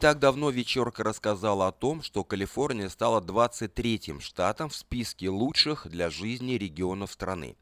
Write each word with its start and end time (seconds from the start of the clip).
Так 0.00 0.20
давно 0.20 0.50
вечерка 0.50 1.02
рассказала 1.02 1.66
о 1.66 1.72
том, 1.72 2.02
что 2.02 2.22
Калифорния 2.22 2.88
стала 2.88 3.20
23-м 3.20 4.20
штатом 4.20 4.68
в 4.68 4.76
списке 4.76 5.28
лучших 5.28 5.88
для 5.88 6.08
жизни 6.08 6.52
регионов 6.52 7.10
страны. 7.10 7.56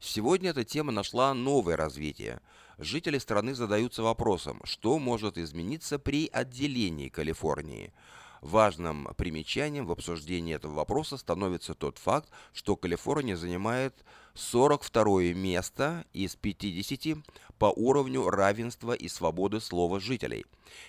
Сегодня 0.00 0.50
эта 0.50 0.64
тема 0.64 0.92
нашла 0.92 1.34
новое 1.34 1.76
развитие. 1.76 2.40
Жители 2.78 3.18
страны 3.18 3.54
задаются 3.54 4.02
вопросом, 4.02 4.62
что 4.64 4.98
может 4.98 5.36
измениться 5.36 5.98
при 5.98 6.30
отделении 6.32 7.10
Калифорнии– 7.10 7.92
Важным 8.44 9.08
примечанием 9.16 9.86
в 9.86 9.92
обсуждении 9.92 10.54
этого 10.54 10.74
вопроса 10.74 11.16
становится 11.16 11.74
тот 11.74 11.96
факт, 11.96 12.28
что 12.52 12.76
Калифорния 12.76 13.38
занимает 13.38 14.04
42 14.34 15.32
место 15.32 16.04
из 16.12 16.36
50 16.36 17.24
по 17.58 17.72
уровню 17.74 18.28
равенства 18.28 18.92
и 18.92 19.08
свободы 19.08 19.60
слова 19.60 19.98
жителей. 19.98 20.44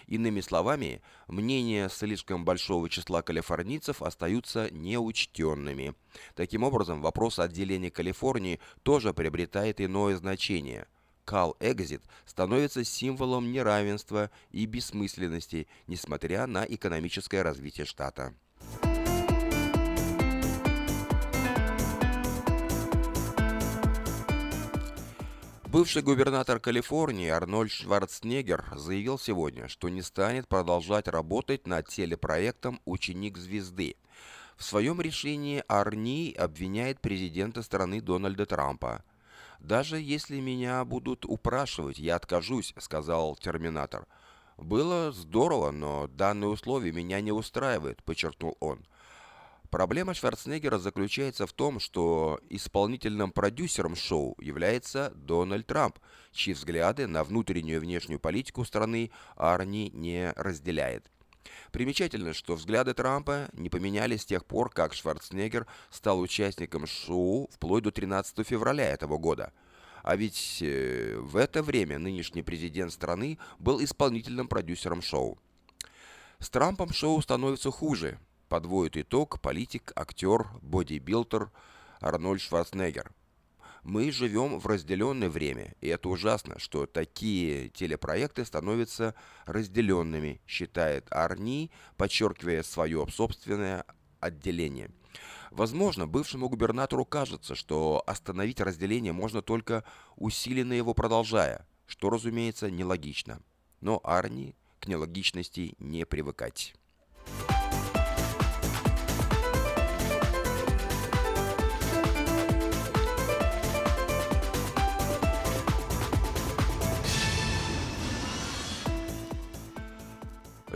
Иными 0.08 0.42
словами, 0.42 1.02
мнения 1.30 1.88
слишком 1.88 2.44
большого 2.44 2.90
числа 2.90 3.22
калифорнийцев 3.22 4.02
остаются 4.02 4.70
неучтенными. 4.72 5.96
Таким 6.36 6.64
образом, 6.64 7.02
вопрос 7.02 7.40
отделения 7.40 7.90
Калифорнии 7.90 8.60
тоже 8.84 9.14
приобретает 9.14 9.80
иное 9.80 10.18
значение– 10.18 10.88
Кал 11.26 11.58
Экзит 11.60 12.04
становится 12.26 12.84
символом 12.84 13.52
неравенства 13.52 14.30
и 14.52 14.66
бессмысленности, 14.66 15.68
несмотря 15.88 16.46
на 16.46 16.64
экономическое 16.64 17.42
развитие 17.42 17.86
штата. 17.86 18.34
Бывший 25.66 26.04
губернатор 26.04 26.62
Калифорнии 26.62 27.28
Арнольд 27.28 27.70
Шварценеггер 27.70 28.64
заявил 28.78 29.20
сегодня, 29.20 29.68
что 29.68 29.90
не 29.90 30.02
станет 30.04 30.48
продолжать 30.48 31.10
работать 31.10 31.68
над 31.68 31.90
телепроектом 31.90 32.80
«Ученик 32.86 33.38
звезды». 33.38 33.98
В 34.56 34.64
своем 34.64 35.02
решении 35.02 35.62
Арни 35.68 36.34
обвиняет 36.38 37.02
президента 37.02 37.62
страны 37.62 38.00
Дональда 38.00 38.46
Трампа– 38.46 39.04
«Даже 39.66 40.00
если 40.00 40.40
меня 40.40 40.86
будут 40.86 41.26
упрашивать, 41.26 41.98
я 41.98 42.18
откажусь»,— 42.18 42.76
сказал 42.78 43.36
Терминатор. 43.36 44.06
«Было 44.58 45.12
здорово, 45.12 45.72
но 45.72 46.08
данные 46.08 46.50
условия 46.50 46.92
меня 46.92 47.20
не 47.20 47.32
устраивают»,— 47.32 48.04
подчеркнул 48.06 48.58
он. 48.60 48.86
Проблема 49.72 50.14
Шварценеггера 50.14 50.78
заключается 50.78 51.48
в 51.48 51.54
том, 51.54 51.80
что 51.80 52.40
исполнительным 52.48 53.32
продюсером 53.32 53.96
шоу 53.96 54.38
является 54.40 55.12
Дональд 55.16 55.66
Трамп, 55.66 55.98
чьи 56.32 56.54
взгляды 56.54 57.08
на 57.08 57.24
внутреннюю 57.24 57.78
и 57.78 57.80
внешнюю 57.80 58.20
политику 58.20 58.66
страны 58.66 59.10
Арни 59.36 59.90
не 59.96 60.32
разделяет. 60.36 61.10
Примечательно, 61.72 62.34
что 62.34 62.56
взгляды 62.56 62.94
Трампа 62.94 63.50
не 63.54 63.70
поменялись 63.70 64.22
с 64.22 64.26
тех 64.26 64.46
пор, 64.46 64.70
как 64.70 64.94
Шварценеггер 64.94 65.68
стал 65.90 66.20
участником 66.20 66.88
шоу 66.88 67.50
вплоть 67.52 67.84
до 67.84 67.92
13 67.92 68.46
февраля 68.48 68.86
этого 68.90 69.18
года. 69.18 69.52
А 70.04 70.16
ведь 70.16 70.60
э, 70.62 71.18
в 71.18 71.36
это 71.36 71.64
время 71.64 71.98
нынешний 71.98 72.44
президент 72.44 72.94
страны 72.94 73.40
был 73.58 73.84
исполнительным 73.84 74.48
продюсером 74.48 75.02
шоу. 75.02 75.40
С 76.40 76.50
Трампом 76.50 76.94
шоу 76.94 77.22
становится 77.22 77.72
хуже, 77.72 78.20
подводит 78.48 78.98
итог 78.98 79.42
политик, 79.42 79.92
актер, 79.96 80.48
бодибилдер 80.62 81.50
Арнольд 82.00 82.42
Шварценеггер. 82.42 83.12
Мы 83.86 84.12
живем 84.12 84.58
в 84.58 84.66
разделенное 84.66 85.30
время, 85.30 85.76
и 85.80 85.90
это 85.90 86.10
ужасно, 86.10 86.58
что 86.58 86.88
такие 86.88 87.70
телепроекты 87.70 88.44
становятся 88.44 89.14
разделенными, 89.46 90.42
считает 90.48 91.06
Арни, 91.12 91.70
подчеркивая 91.96 92.64
свое 92.64 93.06
собственное 93.12 93.86
отделение. 94.20 94.90
Возможно, 95.52 96.08
бывшему 96.08 96.50
губернатору 96.50 97.06
кажется, 97.06 97.54
что 97.54 98.02
остановить 98.08 98.60
разделение 98.60 99.14
можно 99.14 99.44
только 99.44 99.84
усиленно 100.16 100.74
его 100.74 100.96
продолжая, 100.96 101.68
что, 101.86 102.10
разумеется, 102.10 102.72
нелогично. 102.72 103.40
Но 103.82 104.02
Арни 104.04 104.56
к 104.80 104.88
нелогичности 104.88 105.76
не 105.78 106.08
привыкать. 106.08 106.74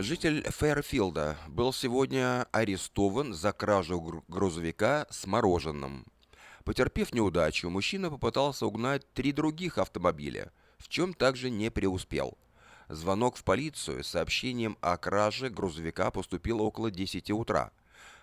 Житель 0.02 0.42
Фэрфилда 0.48 1.36
был 1.46 1.74
сегодня 1.74 2.46
арестован 2.52 3.34
за 3.34 3.52
кражу 3.52 4.24
грузовика 4.28 5.06
с 5.10 5.26
мороженым. 5.26 6.06
Потерпев 6.64 7.12
неудачу, 7.12 7.68
мужчина 7.68 8.08
попытался 8.08 8.64
угнать 8.64 9.06
три 9.12 9.32
других 9.32 9.76
автомобиля, 9.76 10.52
в 10.78 10.88
чем 10.88 11.12
также 11.12 11.50
не 11.50 11.70
преуспел. 11.70 12.38
Звонок 12.88 13.36
в 13.36 13.44
полицию 13.44 14.02
с 14.02 14.06
сообщением 14.06 14.78
о 14.80 14.96
краже 14.96 15.50
грузовика 15.50 16.10
поступил 16.10 16.62
около 16.62 16.90
10 16.90 17.30
утра. 17.32 17.70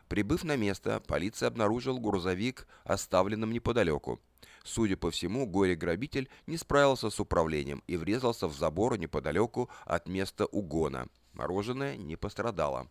Прибыв 0.08 0.44
на 0.44 0.56
место, 0.56 1.00
полиция 1.06 1.46
обнаружила 1.46 2.00
грузовик, 2.00 2.68
оставленным 2.86 3.52
неподалеку. 3.52 4.20
Судя 4.64 4.98
по 4.98 5.12
всему, 5.12 5.46
горе-грабитель 5.46 6.28
не 6.48 6.58
справился 6.58 7.12
с 7.12 7.20
управлением 7.20 7.84
и 7.86 7.98
врезался 7.98 8.48
в 8.48 8.58
забор 8.58 8.98
неподалеку 8.98 9.70
от 9.86 10.08
места 10.08 10.48
угона. 10.48 11.08
Мороженое 11.38 11.96
не 11.98 12.16
пострадало. 12.16 12.88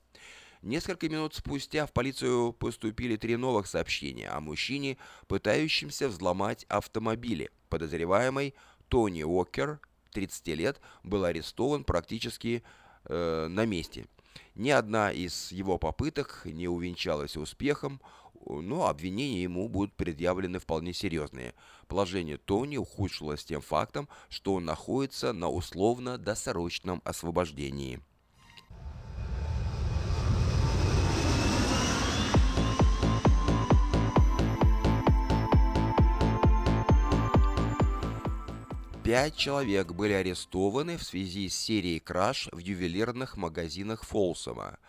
Несколько 0.63 1.09
минут 1.09 1.35
спустя 1.35 1.85
в 1.85 1.93
полицию 1.93 2.53
поступили 2.53 3.17
три 3.17 3.37
новых 3.37 3.67
сообщения 3.67 4.29
о 4.29 4.41
мужчине, 4.41 4.99
пытающемся 5.27 6.09
взломать 6.09 6.65
автомобили. 6.69 7.51
Подозреваемый 7.69 8.55
Тони 8.89 9.25
Уокер, 9.25 9.81
30 10.13 10.47
лет, 10.49 10.81
был 11.03 11.25
арестован 11.25 11.83
практически 11.83 12.63
э, 13.05 13.49
на 13.49 13.67
месте. 13.67 14.07
Ни 14.55 14.71
одна 14.71 15.11
из 15.11 15.51
его 15.51 15.77
попыток 15.77 16.43
не 16.45 16.69
увенчалась 16.69 17.37
успехом, 17.37 18.01
но 18.49 18.87
обвинения 18.87 19.43
ему 19.43 19.69
будут 19.69 19.93
предъявлены 19.95 20.61
вполне 20.61 20.93
серьезные. 20.93 21.53
Положение 21.89 22.37
Тони 22.37 22.77
ухудшилось 22.77 23.45
тем 23.45 23.61
фактом, 23.61 24.09
что 24.29 24.55
он 24.55 24.65
находится 24.65 25.33
на 25.33 25.51
условно-досрочном 25.51 27.03
освобождении. 27.05 28.01
Пять 39.07 39.37
человек 39.37 39.93
были 39.93 40.15
арестованы 40.15 40.97
в 40.97 41.05
связи 41.05 41.49
с 41.49 41.57
серией 41.57 42.01
краж 42.01 42.49
в 42.51 42.59
ювелирных 42.59 43.37
магазинах 43.37 44.03
Фолсома. 44.03 44.81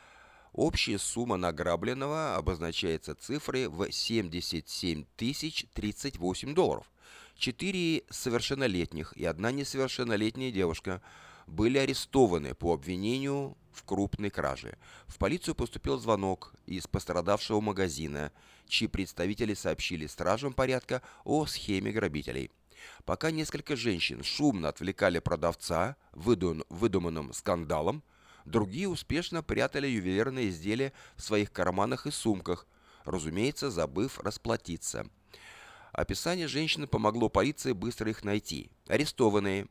Общая 0.54 0.98
сумма 0.98 1.38
награбленного 1.38 2.36
обозначается 2.36 3.14
цифрой 3.14 3.68
в 3.68 3.92
77 3.92 5.06
тысяч 5.18 5.68
38 5.76 6.56
долларов. 6.56 6.92
Четыре 7.38 8.06
совершеннолетних 8.10 9.14
и 9.16 9.24
одна 9.24 9.52
несовершеннолетняя 9.52 10.50
девушка 10.50 11.04
были 11.46 11.78
арестованы 11.78 12.56
по 12.56 12.74
обвинению 12.74 13.56
в 13.72 13.84
крупной 13.84 14.32
краже. 14.32 14.80
В 15.06 15.20
полицию 15.20 15.54
поступил 15.54 16.00
звонок 16.00 16.56
из 16.66 16.88
пострадавшего 16.88 17.62
магазина, 17.62 18.32
чьи 18.68 18.88
представители 18.88 19.54
сообщили 19.54 20.08
стражам 20.08 20.54
порядка 20.54 21.04
о 21.24 21.46
схеме 21.46 21.92
грабителей. 21.92 22.50
Пока 23.06 23.32
несколько 23.32 23.76
женщин 23.76 24.24
шумно 24.24 24.70
отвлекали 24.70 25.20
продавца 25.20 25.96
выдум 26.12 26.64
выдуманным 26.70 27.34
скандалом, 27.34 28.04
другие 28.46 28.88
успешно 28.88 29.44
прятали 29.44 29.88
ювелирные 29.88 30.50
изделия 30.50 30.94
в 31.16 31.22
своих 31.22 31.52
карманах 31.52 32.08
и 32.08 32.12
сумках, 32.12 32.68
разумеется, 33.06 33.70
забыв 33.70 34.20
расплатиться. 34.20 35.08
Описание 35.92 36.48
женщины 36.48 36.86
помогло 36.88 37.30
полиции 37.30 37.72
быстро 37.72 38.10
их 38.10 38.24
найти. 38.24 38.70
Арестованные 38.88 39.68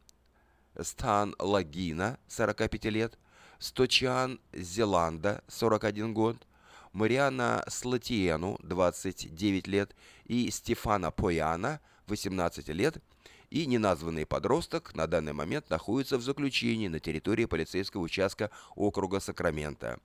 Стан 0.80 1.34
Лагина, 1.38 2.18
45 2.28 2.84
лет, 2.86 3.18
Сточан 3.58 4.40
Зеланда, 4.52 5.42
41 5.48 6.12
год, 6.12 6.46
Мариана 6.92 7.64
Слатиену, 7.68 8.58
29 8.62 9.66
лет, 9.66 9.94
и 10.24 10.50
Стефана 10.50 11.10
Пояна, 11.10 11.80
18 12.06 12.68
лет, 12.68 13.02
и 13.50 13.66
неназванный 13.66 14.26
подросток 14.26 14.94
на 14.94 15.06
данный 15.06 15.32
момент 15.32 15.70
находится 15.70 16.18
в 16.18 16.22
заключении 16.22 16.88
на 16.88 17.00
территории 17.00 17.44
полицейского 17.44 18.02
участка 18.02 18.50
округа 18.74 19.20
Сакрамента. 19.20 20.00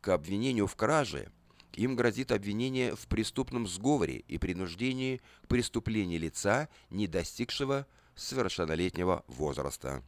К 0.00 0.08
обвинению 0.08 0.66
в 0.66 0.76
краже 0.76 1.30
им 1.72 1.96
грозит 1.96 2.30
обвинение 2.30 2.94
в 2.94 3.06
преступном 3.06 3.66
сговоре 3.66 4.18
и 4.28 4.38
принуждении 4.38 5.20
к 5.42 5.48
преступлению 5.48 6.20
лица, 6.20 6.68
не 6.90 7.06
достигшего 7.06 7.86
совершеннолетнего 8.14 9.24
возраста. 9.26 10.02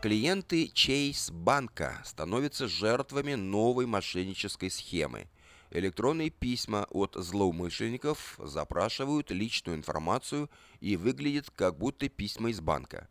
Клиенты 0.00 0.66
Chase 0.66 1.32
банка 1.32 2.00
становятся 2.04 2.68
жертвами 2.68 3.34
новой 3.34 3.86
мошеннической 3.86 4.70
схемы. 4.70 5.26
Электронные 5.72 6.30
письма 6.30 6.86
от 6.90 7.16
злоумышленников 7.16 8.38
запрашивают 8.38 9.32
личную 9.32 9.76
информацию 9.76 10.50
и 10.78 10.94
выглядят 10.94 11.50
как 11.50 11.76
будто 11.76 12.08
письма 12.08 12.50
из 12.50 12.60
банка. 12.60 13.08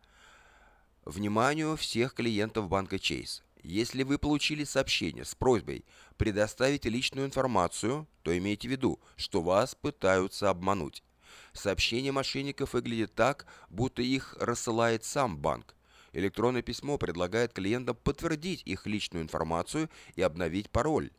Вниманию 1.04 1.75
всех 1.75 2.13
клиентов 2.13 2.69
банка 2.69 2.95
Chase. 2.95 3.42
Если 3.63 4.04
вы 4.04 4.18
получили 4.18 4.63
сообщение 4.63 5.25
с 5.25 5.36
просьбой 5.36 5.84
предоставить 6.16 6.86
личную 6.86 7.28
информацию, 7.28 8.07
то 8.24 8.36
имейте 8.38 8.69
в 8.69 8.72
виду, 8.72 9.01
что 9.18 9.42
вас 9.42 9.75
пытаются 9.75 10.50
обмануть. 10.50 11.04
Сообщение 11.51 12.13
мошенников 12.13 12.72
выглядит 12.72 13.13
так, 13.13 13.45
будто 13.69 14.01
их 14.01 14.38
рассылает 14.39 15.04
сам 15.04 15.38
банк. 15.38 15.76
Электронное 16.17 16.63
письмо 16.63 16.97
предлагает 16.97 17.53
клиентам 17.53 17.95
подтвердить 17.95 18.63
их 18.65 18.87
личную 18.87 19.23
информацию 19.23 19.87
и 20.15 20.23
обновить 20.23 20.71
пароль. 20.71 21.11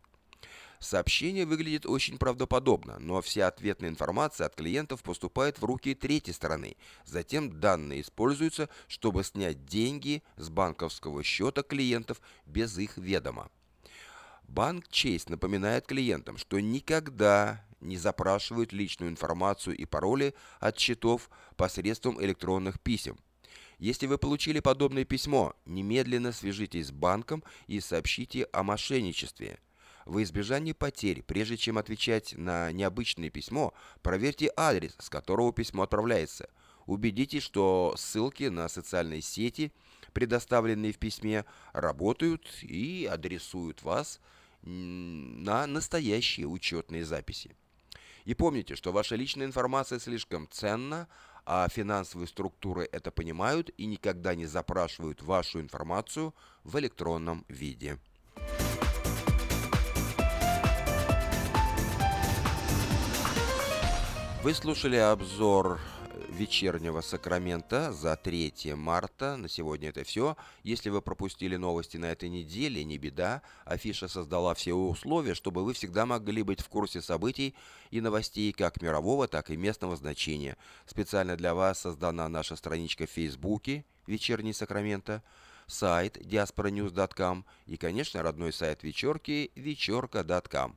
Сообщение 0.81 1.47
выглядит 1.47 1.87
очень 1.87 2.19
правдоподобно, 2.19 2.99
но 2.99 3.23
вся 3.23 3.47
ответная 3.47 3.91
информация 3.91 4.49
от 4.49 4.57
клиентов 4.57 5.05
поступает 5.05 5.61
в 5.61 5.65
руки 5.65 5.95
третьей 5.95 6.33
стороны. 6.33 6.77
Затем 7.05 7.61
данные 7.61 8.01
используются, 8.01 8.69
чтобы 8.89 9.23
снять 9.23 9.67
деньги 9.67 10.25
с 10.37 10.49
банковского 10.49 11.23
счета 11.23 11.63
клиентов 11.63 12.21
без 12.45 12.77
их 12.77 12.97
ведома. 12.97 13.53
Банк 14.49 14.87
Chase 14.89 15.31
напоминает 15.31 15.87
клиентам, 15.87 16.39
что 16.39 16.59
никогда 16.59 17.65
не 17.81 17.99
запрашивают 17.99 18.73
личную 18.73 19.13
информацию 19.13 19.77
и 19.77 19.85
пароли 19.85 20.35
от 20.59 20.77
счетов 20.77 21.31
посредством 21.57 22.21
электронных 22.21 22.81
писем. 22.81 23.17
Если 23.79 24.07
вы 24.07 24.19
получили 24.19 24.59
подобное 24.59 25.05
письмо, 25.05 25.55
немедленно 25.65 26.33
свяжитесь 26.33 26.89
с 26.89 26.91
банком 26.91 27.45
и 27.69 27.79
сообщите 27.79 28.49
о 28.53 28.65
мошенничестве. 28.65 29.61
В 30.05 30.21
избежание 30.23 30.75
потерь, 30.75 31.23
прежде 31.23 31.57
чем 31.57 31.79
отвечать 31.79 32.35
на 32.37 32.73
необычное 32.73 33.31
письмо, 33.31 33.73
проверьте 34.03 34.51
адрес, 34.57 34.97
с 34.99 35.09
которого 35.09 35.53
письмо 35.53 35.85
отправляется. 35.85 36.49
Убедитесь, 36.87 37.43
что 37.43 37.95
ссылки 37.97 38.45
на 38.45 38.69
социальные 38.69 39.21
сети, 39.21 39.73
предоставленные 40.13 40.93
в 40.93 40.99
письме, 40.99 41.45
работают 41.73 42.49
и 42.63 43.09
адресуют 43.09 43.83
вас 43.83 44.21
на 44.63 45.67
настоящие 45.67 46.47
учетные 46.47 47.05
записи. 47.05 47.55
И 48.25 48.35
помните, 48.35 48.77
что 48.77 48.93
ваша 48.93 49.15
личная 49.15 49.47
информация 49.47 49.99
слишком 49.99 50.49
ценна, 50.51 51.09
а 51.51 51.67
финансовые 51.71 52.29
структуры 52.29 52.87
это 52.93 53.11
понимают 53.11 53.71
и 53.79 53.87
никогда 53.87 54.35
не 54.35 54.45
запрашивают 54.45 55.23
вашу 55.23 55.63
информацию 55.63 56.35
в 56.63 56.79
электронном 56.79 57.47
виде. 57.49 57.99
Вы 64.43 64.53
слушали 64.53 64.97
обзор 64.97 65.81
вечернего 66.29 67.01
Сакрамента 67.01 67.93
за 67.93 68.17
3 68.17 68.75
марта. 68.75 69.37
На 69.37 69.49
сегодня 69.49 69.89
это 69.89 70.05
все. 70.05 70.37
Если 70.63 70.91
вы 70.91 71.03
пропустили 71.03 71.57
новости 71.57 71.97
на 71.97 72.07
этой 72.07 72.29
неделе, 72.29 72.85
не 72.85 72.99
беда. 72.99 73.43
Афиша 73.65 74.09
создала 74.09 74.55
все 74.55 74.75
условия, 74.75 75.35
чтобы 75.35 75.65
вы 75.65 75.73
всегда 75.73 76.07
могли 76.07 76.43
быть 76.43 76.61
в 76.61 76.69
курсе 76.69 77.03
событий 77.03 77.55
и 77.91 78.01
новостей 78.01 78.53
как 78.53 78.81
мирового, 78.83 79.29
так 79.29 79.51
и 79.51 79.57
местного 79.57 79.97
значения. 79.97 80.57
Специально 80.87 81.37
для 81.37 81.55
вас 81.55 81.81
создана 81.81 82.29
наша 82.29 82.57
страничка 82.57 83.07
в 83.07 83.11
Фейсбуке 83.11 83.85
«Вечерний 84.07 84.53
Сакрамента», 84.53 85.23
сайт 85.67 86.17
diasporanews.com 86.17 87.45
и, 87.67 87.77
конечно, 87.77 88.23
родной 88.23 88.53
сайт 88.53 88.83
вечерки 88.83 89.51
вечерка.com. 89.55 90.77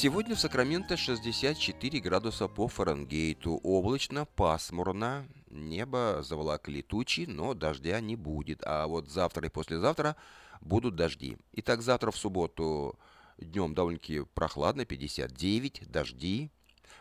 Сегодня 0.00 0.36
в 0.36 0.38
Сакраменто 0.38 0.96
64 0.96 1.98
градуса 1.98 2.46
по 2.46 2.68
Фаренгейту. 2.68 3.56
Облачно, 3.64 4.26
пасмурно. 4.26 5.26
Небо 5.50 6.20
заволокли 6.22 6.82
тучи, 6.82 7.24
но 7.26 7.52
дождя 7.52 7.98
не 7.98 8.14
будет. 8.14 8.60
А 8.64 8.86
вот 8.86 9.10
завтра 9.10 9.46
и 9.48 9.50
послезавтра 9.50 10.14
будут 10.60 10.94
дожди. 10.94 11.36
Итак, 11.54 11.82
завтра 11.82 12.12
в 12.12 12.16
субботу 12.16 12.96
днем 13.38 13.74
довольно-таки 13.74 14.22
прохладно, 14.34 14.84
59, 14.84 15.90
дожди. 15.90 16.52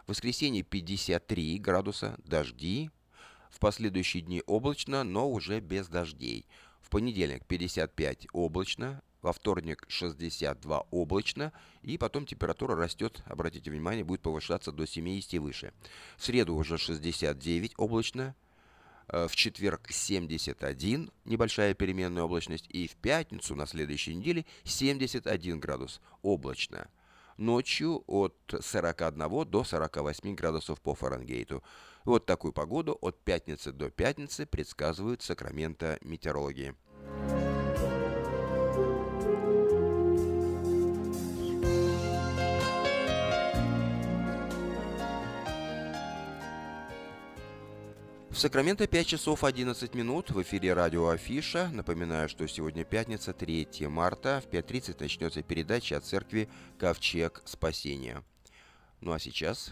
В 0.07 0.09
воскресенье 0.09 0.63
53 0.63 1.59
градуса, 1.59 2.17
дожди. 2.25 2.89
В 3.51 3.59
последующие 3.59 4.23
дни 4.23 4.41
облачно, 4.47 5.03
но 5.03 5.29
уже 5.29 5.59
без 5.59 5.87
дождей. 5.87 6.47
В 6.81 6.89
понедельник 6.89 7.45
55 7.45 8.25
облачно, 8.33 9.03
во 9.27 9.33
вторник 9.33 9.83
62 9.89 10.85
облачно, 10.89 11.51
и 11.81 11.97
потом 11.97 12.25
температура 12.25 12.77
растет, 12.77 13.21
обратите 13.25 13.69
внимание, 13.69 14.05
будет 14.05 14.21
повышаться 14.21 14.71
до 14.71 14.87
70 14.87 15.33
и 15.33 15.39
выше. 15.39 15.73
В 16.15 16.23
среду 16.23 16.55
уже 16.55 16.77
69 16.77 17.73
облачно, 17.75 18.35
э, 19.09 19.27
в 19.27 19.35
четверг 19.35 19.91
71, 19.91 21.11
небольшая 21.25 21.73
переменная 21.73 22.23
облачность, 22.23 22.67
и 22.69 22.87
в 22.87 22.95
пятницу 22.95 23.53
на 23.53 23.67
следующей 23.67 24.15
неделе 24.15 24.45
71 24.63 25.59
градус 25.59 25.99
облачно. 26.21 26.87
Ночью 27.35 28.05
от 28.07 28.37
41 28.61 29.43
до 29.43 29.65
48 29.65 30.35
градусов 30.35 30.79
по 30.79 30.95
Фаренгейту. 30.95 31.61
Вот 32.05 32.25
такую 32.25 32.53
погоду 32.53 32.97
от 33.01 33.19
пятницы 33.19 33.73
до 33.73 33.89
пятницы 33.89 34.45
предсказывают 34.45 35.21
Сакраменто 35.21 35.97
метеорологи. 35.99 36.73
В 48.37 48.39
Сакраменто 48.39 48.85
5 48.85 49.07
часов 49.07 49.43
11 49.43 49.95
минут 49.95 50.29
в 50.29 50.39
эфире 50.43 50.73
радио 50.73 51.07
Афиша. 51.09 51.71
Напоминаю, 51.73 52.29
что 52.29 52.47
сегодня 52.47 52.83
пятница, 52.83 53.33
3 53.33 53.87
марта. 53.87 54.43
В 54.45 54.53
5.30 54.53 54.95
начнется 54.99 55.41
передача 55.41 55.97
от 55.97 56.05
церкви 56.05 56.47
«Ковчег 56.77 57.41
спасения». 57.45 58.23
Ну 59.01 59.11
а 59.11 59.17
сейчас... 59.17 59.71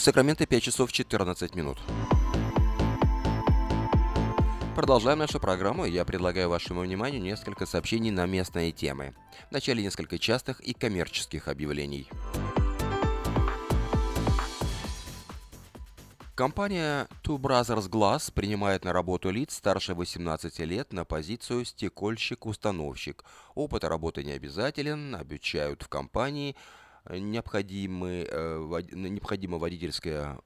В 0.00 0.02
Сакраменто 0.02 0.46
5 0.46 0.62
часов 0.62 0.92
14 0.92 1.54
минут. 1.54 1.76
Продолжаем 4.74 5.18
нашу 5.18 5.38
программу, 5.38 5.84
я 5.84 6.06
предлагаю 6.06 6.48
вашему 6.48 6.80
вниманию 6.80 7.20
несколько 7.20 7.66
сообщений 7.66 8.10
на 8.10 8.24
местные 8.24 8.72
темы. 8.72 9.12
Вначале 9.50 9.82
несколько 9.82 10.18
частых 10.18 10.60
и 10.60 10.72
коммерческих 10.72 11.48
объявлений. 11.48 12.08
Компания 16.34 17.06
Two 17.22 17.36
Brothers 17.36 17.90
Glass 17.90 18.32
принимает 18.32 18.86
на 18.86 18.94
работу 18.94 19.28
лиц 19.28 19.54
старше 19.54 19.94
18 19.94 20.60
лет 20.60 20.94
на 20.94 21.04
позицию 21.04 21.66
стекольщик-установщик. 21.66 23.22
Опыт 23.54 23.84
работы 23.84 24.24
не 24.24 24.32
обязателен, 24.32 25.14
обучают 25.14 25.82
в 25.82 25.88
компании– 25.88 26.56
необходимы, 27.18 28.26
э, 28.30 28.82
необходимо 28.92 29.58
водительское 29.58 30.38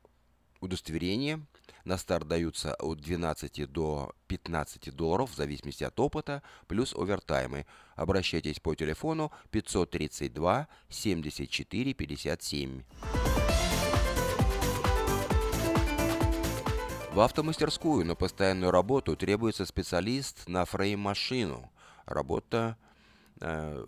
удостоверение. 0.61 1.45
На 1.85 1.99
старт 1.99 2.27
даются 2.27 2.75
от 2.75 3.01
12 3.01 3.67
до 3.67 4.13
15 4.29 4.91
долларов 4.91 5.31
в 5.31 5.37
зависимости 5.37 5.85
от 5.85 6.01
опыта, 6.01 6.43
плюс 6.67 6.95
овертаймы. 6.95 7.67
Обращайтесь 7.95 8.59
по 8.61 8.75
телефону 8.75 9.31
532 9.51 10.69
74 10.89 11.95
57. 11.95 12.83
В 17.13 17.21
автомастерскую 17.21 18.05
на 18.05 18.17
постоянную 18.17 18.73
работу 18.73 19.15
требуется 19.15 19.67
специалист 19.67 20.49
на 20.49 20.65
фрейм-машину. 20.65 21.71
Работа 22.07 22.77
э, 23.41 23.87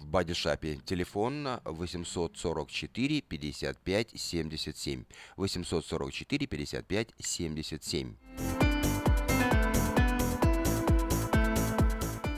в 0.00 0.06
Бадишапе. 0.06 0.78
Телефон 0.84 1.60
844 1.64 3.20
55 3.22 4.10
77. 4.14 5.04
844 5.36 6.46
55 6.46 7.08
77. 7.18 8.14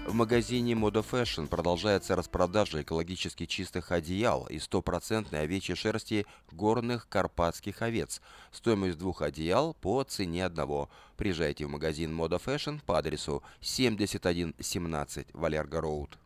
В 0.07 0.15
магазине 0.15 0.73
Moda 0.73 1.05
Fashion 1.09 1.47
продолжается 1.47 2.17
распродажа 2.17 2.81
экологически 2.81 3.45
чистых 3.45 3.93
одеял 3.93 4.47
из 4.47 4.65
стопроцентной 4.65 5.43
овечьей 5.43 5.77
шерсти 5.77 6.27
горных 6.50 7.09
карпатских 7.11 7.83
овец. 7.83 8.23
Стоимость 8.50 8.97
двух 8.97 9.21
одеял 9.21 9.75
по 9.75 10.03
цене 10.05 10.47
одного. 10.47 10.88
Приезжайте 11.17 11.67
в 11.67 11.71
магазин 11.71 12.19
Moda 12.19 12.43
Fashion 12.43 12.81
по 12.87 12.99
адресу 12.99 13.43
7117 13.61 15.29
Валерго 15.35 15.81
Роуд. 15.83 16.19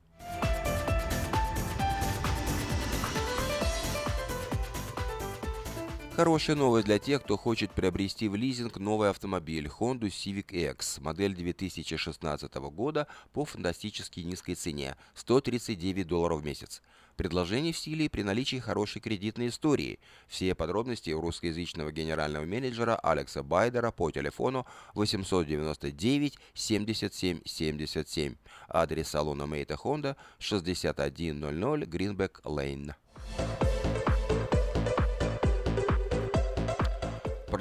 Хорошая 6.14 6.56
новость 6.56 6.84
для 6.84 6.98
тех, 6.98 7.22
кто 7.22 7.38
хочет 7.38 7.70
приобрести 7.72 8.28
в 8.28 8.34
лизинг 8.34 8.76
новый 8.76 9.08
автомобиль 9.08 9.66
Honda 9.66 10.08
Civic 10.08 10.52
X, 10.52 10.98
модель 11.00 11.34
2016 11.34 12.54
года 12.54 13.06
по 13.32 13.46
фантастически 13.46 14.20
низкой 14.20 14.54
цене– 14.54 14.96
139 15.14 16.06
долларов 16.06 16.42
в 16.42 16.44
месяц. 16.44 16.82
Предложение 17.16 17.72
в 17.72 17.78
силе 17.78 18.10
при 18.10 18.22
наличии 18.24 18.58
хорошей 18.58 19.00
кредитной 19.00 19.48
истории. 19.48 20.00
Все 20.28 20.54
подробности 20.54 21.10
у 21.12 21.20
русскоязычного 21.22 21.90
генерального 21.92 22.44
менеджера 22.44 22.94
Алекса 22.96 23.42
Байдера 23.42 23.90
по 23.90 24.10
телефону 24.10 24.66
899 24.92 26.38
77 26.52 27.40
77. 27.42 28.34
Адрес 28.68 29.08
салона 29.08 29.46
Мейта 29.46 29.78
Honda 29.82 30.16
6100 30.38 31.86
Greenback 31.86 32.42
Lane. 32.44 32.92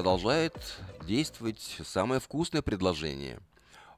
Продолжает 0.01 0.55
действовать 1.05 1.77
самое 1.86 2.20
вкусное 2.20 2.63
предложение 2.63 3.39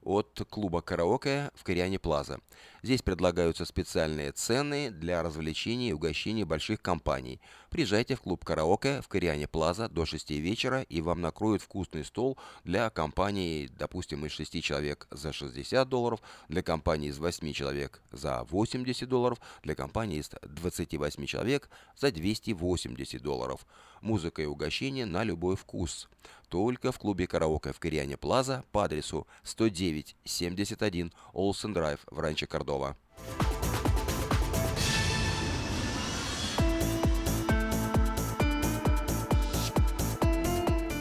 от 0.03 0.45
клуба 0.49 0.81
«Караоке» 0.81 1.51
в 1.55 1.63
Кориане 1.63 1.99
Плаза. 1.99 2.39
Здесь 2.81 3.01
предлагаются 3.01 3.65
специальные 3.65 4.33
цены 4.33 4.91
для 4.91 5.23
развлечений 5.23 5.89
и 5.89 5.93
угощений 5.93 6.43
больших 6.43 6.81
компаний. 6.81 7.39
Приезжайте 7.69 8.15
в 8.15 8.21
клуб 8.21 8.43
«Караоке» 8.43 9.01
в 9.01 9.07
Кориане 9.07 9.47
Плаза 9.47 9.87
до 9.87 10.05
6 10.05 10.31
вечера, 10.31 10.81
и 10.81 11.01
вам 11.01 11.21
накроют 11.21 11.61
вкусный 11.61 12.03
стол 12.03 12.37
для 12.63 12.89
компании, 12.89 13.69
допустим, 13.77 14.25
из 14.25 14.31
6 14.33 14.61
человек 14.61 15.07
за 15.11 15.31
60 15.31 15.87
долларов, 15.87 16.21
для 16.49 16.61
компании 16.61 17.09
из 17.09 17.19
8 17.19 17.53
человек 17.53 18.01
за 18.11 18.43
80 18.43 19.07
долларов, 19.07 19.39
для 19.63 19.75
компании 19.75 20.19
из 20.19 20.29
28 20.41 21.25
человек 21.25 21.69
за 21.97 22.11
280 22.11 23.21
долларов. 23.21 23.65
Музыка 24.01 24.41
и 24.41 24.45
угощение 24.45 25.05
на 25.05 25.23
любой 25.23 25.55
вкус. 25.55 26.09
Только 26.53 26.91
в 26.91 26.99
клубе 26.99 27.25
«Караоке» 27.25 27.73
в 27.73 27.79
Кориане 27.79 28.15
Плаза 28.15 28.63
по 28.71 28.83
адресу 28.83 29.25
10971 29.41 31.11
Олсен 31.33 31.73
Драйв 31.73 32.01
в 32.11 32.19
Ранче 32.19 32.45
Кордова. 32.45 32.95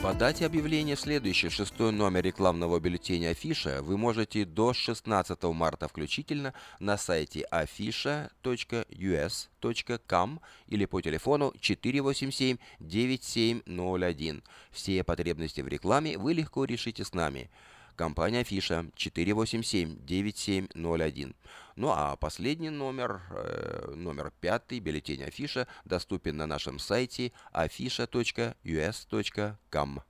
Подать 0.02 0.42
объявление 0.42 0.96
в 0.96 1.00
следующий 1.00 1.48
шестой 1.48 1.92
номер 1.92 2.24
рекламного 2.24 2.80
бюллетеня 2.80 3.28
Афиша 3.28 3.82
вы 3.82 3.96
можете 3.96 4.44
до 4.44 4.72
16 4.72 5.40
марта 5.44 5.86
включительно 5.86 6.54
на 6.80 6.98
сайте 6.98 7.46
afisha.us.com 7.52 10.40
или 10.66 10.86
по 10.86 11.00
телефону 11.00 11.54
487-9701. 11.60 14.42
Все 14.72 15.04
потребности 15.04 15.60
в 15.60 15.68
рекламе 15.68 16.18
вы 16.18 16.32
легко 16.32 16.64
решите 16.64 17.04
с 17.04 17.14
нами. 17.14 17.48
Компания 17.96 18.40
Афиша 18.40 18.86
487-9701. 18.96 21.34
Ну 21.76 21.90
а 21.90 22.16
последний 22.16 22.70
номер, 22.70 23.22
э, 23.30 23.92
номер 23.94 24.32
пятый, 24.40 24.80
бюллетень 24.80 25.22
Афиша, 25.24 25.68
доступен 25.84 26.36
на 26.36 26.46
нашем 26.46 26.78
сайте 26.78 27.32
afisha.us.com. 27.52 30.00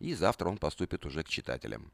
И 0.00 0.14
завтра 0.14 0.48
он 0.48 0.58
поступит 0.58 1.06
уже 1.06 1.22
к 1.22 1.28
читателям. 1.28 1.92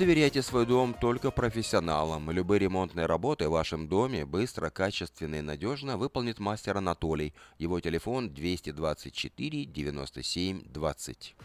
Доверяйте 0.00 0.40
свой 0.40 0.64
дом 0.64 0.94
только 0.94 1.30
профессионалам. 1.30 2.30
Любые 2.30 2.60
ремонтные 2.60 3.04
работы 3.04 3.50
в 3.50 3.52
вашем 3.52 3.86
доме 3.86 4.24
быстро, 4.24 4.70
качественно 4.70 5.34
и 5.34 5.40
надежно 5.42 5.98
выполнит 5.98 6.38
мастер 6.38 6.78
Анатолий. 6.78 7.34
Его 7.58 7.80
телефон 7.80 8.32
224 8.32 9.64
97 9.66 10.62
20. 10.64 11.36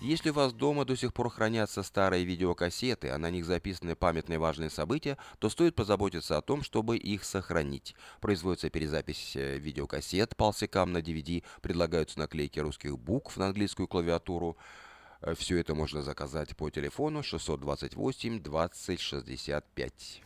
Если 0.00 0.30
у 0.30 0.32
вас 0.32 0.52
дома 0.52 0.84
до 0.84 0.96
сих 0.96 1.12
пор 1.12 1.30
хранятся 1.30 1.82
старые 1.82 2.24
видеокассеты, 2.24 3.08
а 3.08 3.18
на 3.18 3.28
них 3.32 3.44
записаны 3.44 3.96
памятные 3.96 4.38
важные 4.38 4.70
события, 4.70 5.18
то 5.40 5.50
стоит 5.50 5.74
позаботиться 5.74 6.38
о 6.38 6.42
том, 6.42 6.62
чтобы 6.62 6.96
их 6.96 7.24
сохранить. 7.24 7.96
Производится 8.20 8.70
перезапись 8.70 9.32
э, 9.34 9.58
видеокассет 9.58 10.36
полсекам 10.36 10.92
на 10.92 10.98
DVD, 10.98 11.42
предлагаются 11.60 12.20
наклейки 12.20 12.60
русских 12.60 12.96
букв 13.00 13.36
на 13.36 13.46
английскую 13.46 13.88
клавиатуру. 13.88 14.56
Э, 15.22 15.34
Все 15.34 15.58
это 15.58 15.74
можно 15.74 16.02
заказать 16.02 16.56
по 16.56 16.70
телефону 16.70 17.22
628 17.22 18.42
20 18.42 19.00
65. 19.00 20.22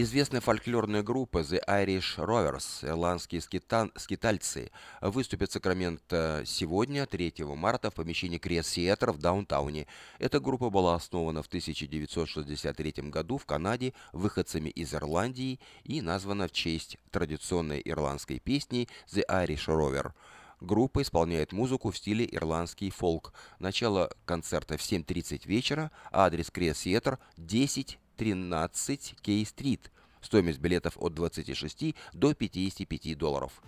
Известная 0.00 0.40
фольклорная 0.40 1.02
группа 1.02 1.38
The 1.38 1.60
Irish 1.66 2.18
Rovers, 2.18 2.88
ирландские 2.88 3.40
скитан, 3.40 3.90
скитальцы, 3.96 4.70
выступит 5.00 5.50
в 5.50 5.52
Сакраменто 5.54 6.44
сегодня, 6.46 7.04
3 7.04 7.34
марта, 7.56 7.90
в 7.90 7.94
помещении 7.94 8.38
Крест 8.38 8.68
Сиэтр 8.68 9.10
в 9.10 9.18
даунтауне. 9.18 9.88
Эта 10.20 10.38
группа 10.38 10.70
была 10.70 10.94
основана 10.94 11.42
в 11.42 11.48
1963 11.48 13.10
году 13.10 13.38
в 13.38 13.44
Канаде 13.44 13.92
выходцами 14.12 14.68
из 14.68 14.94
Ирландии 14.94 15.58
и 15.82 16.00
названа 16.00 16.46
в 16.46 16.52
честь 16.52 16.96
традиционной 17.10 17.82
ирландской 17.84 18.38
песни 18.38 18.88
The 19.08 19.24
Irish 19.28 19.66
Rover. 19.66 20.12
Группа 20.60 21.02
исполняет 21.02 21.50
музыку 21.50 21.90
в 21.90 21.96
стиле 21.96 22.24
ирландский 22.30 22.90
фолк. 22.90 23.32
Начало 23.58 24.12
концерта 24.26 24.76
в 24.76 24.80
7.30 24.80 25.48
вечера, 25.48 25.90
адрес 26.12 26.52
Крест 26.52 26.82
Сиэтр 26.82 27.18
10 27.36 27.98
13 28.18 29.14
Кей-стрит. 29.22 29.90
Стоимость 30.20 30.58
билетов 30.58 30.94
от 30.98 31.14
26 31.14 31.94
до 32.12 32.34
55 32.34 33.16
долларов. 33.16 33.62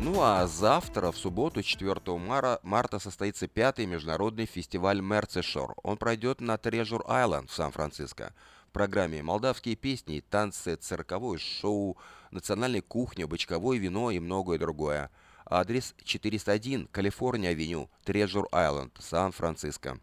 Ну 0.00 0.22
а 0.22 0.46
завтра, 0.46 1.12
в 1.12 1.18
субботу, 1.18 1.62
4 1.62 2.00
мара, 2.16 2.60
марта, 2.62 2.98
состоится 2.98 3.46
пятый 3.46 3.84
международный 3.84 4.46
фестиваль 4.46 5.00
Мерцешор. 5.00 5.74
Он 5.82 5.98
пройдет 5.98 6.40
на 6.40 6.56
Трежур 6.56 7.04
Айленд 7.06 7.50
в 7.50 7.54
Сан-Франциско. 7.54 8.32
В 8.68 8.72
программе 8.72 9.22
молдавские 9.22 9.76
песни, 9.76 10.24
танцы, 10.30 10.76
цирковое 10.76 11.38
шоу, 11.38 11.98
национальная 12.30 12.80
кухня, 12.80 13.26
бочковое 13.26 13.78
вино 13.78 14.10
и 14.10 14.18
многое 14.18 14.58
другое. 14.58 15.10
Адрес 15.44 15.94
401 16.04 16.88
Калифорния-авеню, 16.88 17.90
Трежур 18.04 18.48
Айленд, 18.52 18.96
Сан-Франциско. 19.00 19.98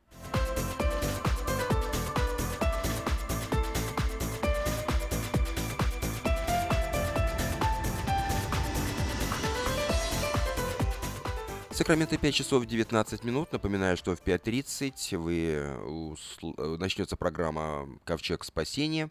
Сакраменто 11.75 12.17
5 12.17 12.33
часов 12.33 12.65
19 12.65 13.25
минут. 13.25 13.51
Напоминаю, 13.51 13.97
что 13.97 14.15
в 14.15 14.21
5.30 14.21 15.17
вы 15.17 15.77
усл... 15.83 16.53
начнется 16.77 17.17
программа 17.17 17.89
«Ковчег 18.05 18.45
спасения». 18.45 19.09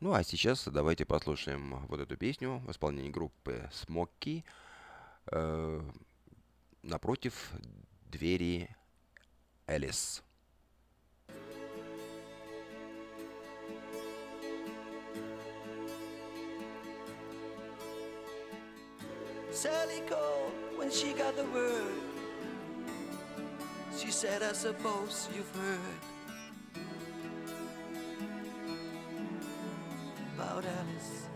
Ну 0.00 0.14
а 0.14 0.24
сейчас 0.24 0.66
давайте 0.66 1.04
послушаем 1.04 1.84
вот 1.86 2.00
эту 2.00 2.16
песню 2.16 2.62
в 2.66 2.70
исполнении 2.70 3.10
группы 3.10 3.68
«Смокки» 3.74 4.42
э, 5.26 5.82
напротив 6.82 7.50
двери 8.06 8.74
Элис. 9.66 10.22
Sally 19.50 20.02
called 20.08 20.52
when 20.76 20.90
she 20.90 21.12
got 21.12 21.36
the 21.36 21.44
word. 21.46 21.92
She 23.98 24.10
said, 24.10 24.42
I 24.42 24.52
suppose 24.52 25.28
you've 25.34 25.50
heard 25.56 26.00
about 30.36 30.64
Alice. 30.64 31.26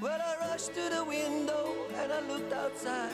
Well, 0.00 0.20
I 0.20 0.48
rushed 0.48 0.74
to 0.74 0.88
the 0.88 1.04
window 1.04 1.74
and 1.96 2.12
I 2.12 2.20
looked 2.20 2.52
outside, 2.52 3.12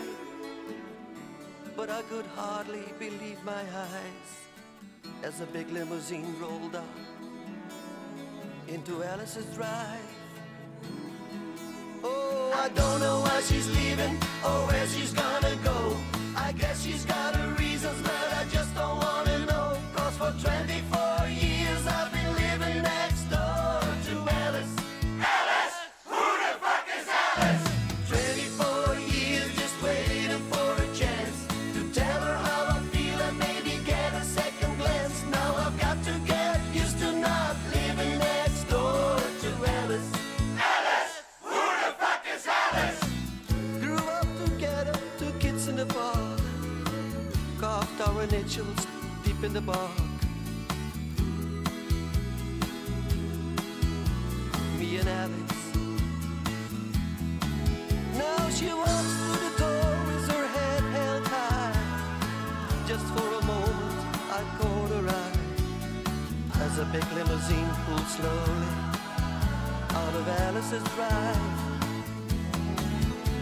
but 1.76 1.90
I 1.90 2.02
could 2.02 2.26
hardly 2.36 2.84
believe 2.98 3.42
my 3.44 3.60
eyes 3.60 4.30
as 5.24 5.40
a 5.40 5.46
big 5.46 5.68
limousine 5.70 6.34
rolled 6.40 6.76
up 6.76 6.96
into 8.68 9.02
Alice's 9.02 9.52
drive. 9.54 10.17
I 12.60 12.68
don't 12.70 13.00
know 13.00 13.20
why 13.20 13.40
she's 13.40 13.68
leaving 13.76 14.16
or 14.44 14.58
where 14.68 14.86
she's 14.88 15.12
gonna 15.12 15.54
go. 15.62 15.96
I 16.36 16.50
guess 16.52 16.82
she's 16.84 17.04
got 17.04 17.36
her 17.36 17.54
reasons, 17.54 18.02
but 18.02 18.28
I 18.40 18.44
just 18.50 18.74
don't 18.74 18.98
wanna 18.98 19.46
know. 19.46 19.78
Cause 19.94 20.16
for 20.16 20.32
24 20.42 21.28
years 21.28 21.86
I've 21.86 22.10
been 22.12 22.17
our 48.60 48.74
deep 49.22 49.42
in 49.44 49.52
the 49.52 49.60
bark. 49.60 49.90
Me 54.78 54.98
and 54.98 55.08
Alice. 55.08 55.64
Now 58.14 58.48
she 58.50 58.72
walks 58.72 59.14
through 59.18 59.40
the 59.46 59.54
door 59.58 59.90
with 60.06 60.28
her 60.32 60.46
head 60.46 60.82
held 60.96 61.26
high. 61.26 61.74
Just 62.86 63.06
for 63.14 63.28
a 63.40 63.44
moment, 63.44 63.98
I 64.38 64.42
caught 64.58 64.90
her 64.96 65.08
eye 65.08 65.38
as 66.64 66.78
a 66.78 66.84
big 66.86 67.04
limousine 67.12 67.70
pulled 67.86 68.08
slowly 68.08 68.72
out 69.90 70.14
of 70.14 70.28
Alice's 70.46 70.82
drive. 70.94 71.42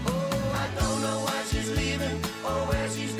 Oh, 0.06 0.62
I 0.64 0.66
don't 0.78 1.00
know 1.00 1.18
why 1.26 1.42
she's 1.50 1.70
leaving 1.76 2.18
or 2.44 2.58
where 2.70 2.88
she's 2.90 3.15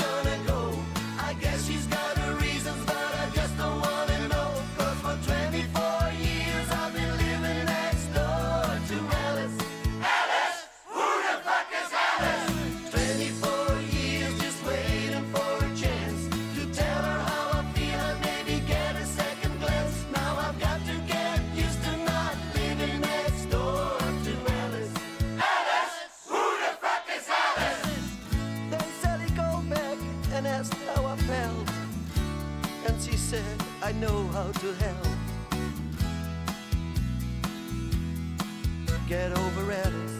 Get 39.08 39.30
over 39.38 39.70
Alice. 39.70 40.16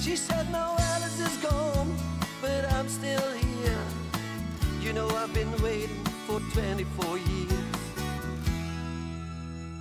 She 0.00 0.16
said, 0.16 0.50
No, 0.50 0.74
Alice 0.78 1.20
is 1.20 1.36
gone, 1.38 1.94
but 2.40 2.64
I'm 2.72 2.88
still 2.88 3.32
here. 3.32 3.78
You 4.80 4.94
know, 4.94 5.08
I've 5.10 5.34
been 5.34 5.52
waiting 5.60 6.02
for 6.26 6.40
24 6.54 7.18
years. 7.18 7.52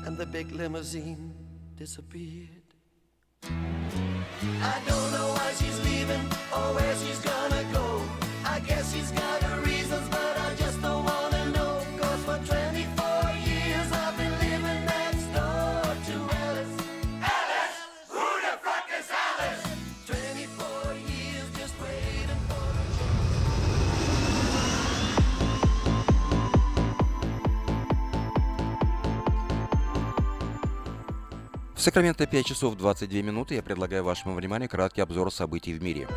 And 0.05 0.17
the 0.17 0.25
big 0.25 0.51
limousine 0.51 1.33
disappeared. 1.77 2.49
I 3.43 4.81
don't 4.85 5.11
know 5.13 5.27
why 5.37 5.53
she's 5.57 5.79
leaving 5.85 6.25
or 6.51 6.73
where 6.75 6.95
she's 6.97 7.19
gonna 7.19 7.63
go. 7.71 8.01
I 8.43 8.59
guess 8.59 8.93
she's 8.93 9.11
got 9.11 9.41
her 9.41 9.61
reasons, 9.61 10.09
Сакраменто 31.85 32.25
5 32.25 32.45
часов 32.47 32.75
22 32.77 33.21
минуты. 33.21 33.53
Я 33.53 33.61
предлагаю 33.61 34.03
вашему 34.03 34.33
вниманию 34.33 34.67
краткий 34.67 35.01
обзор 35.01 35.31
событий 35.31 35.71
в 35.71 35.83
мире. 35.83 36.07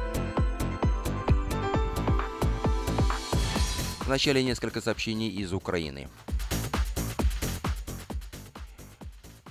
Вначале 4.06 4.42
несколько 4.42 4.80
сообщений 4.80 5.28
из 5.28 5.52
Украины. 5.52 6.08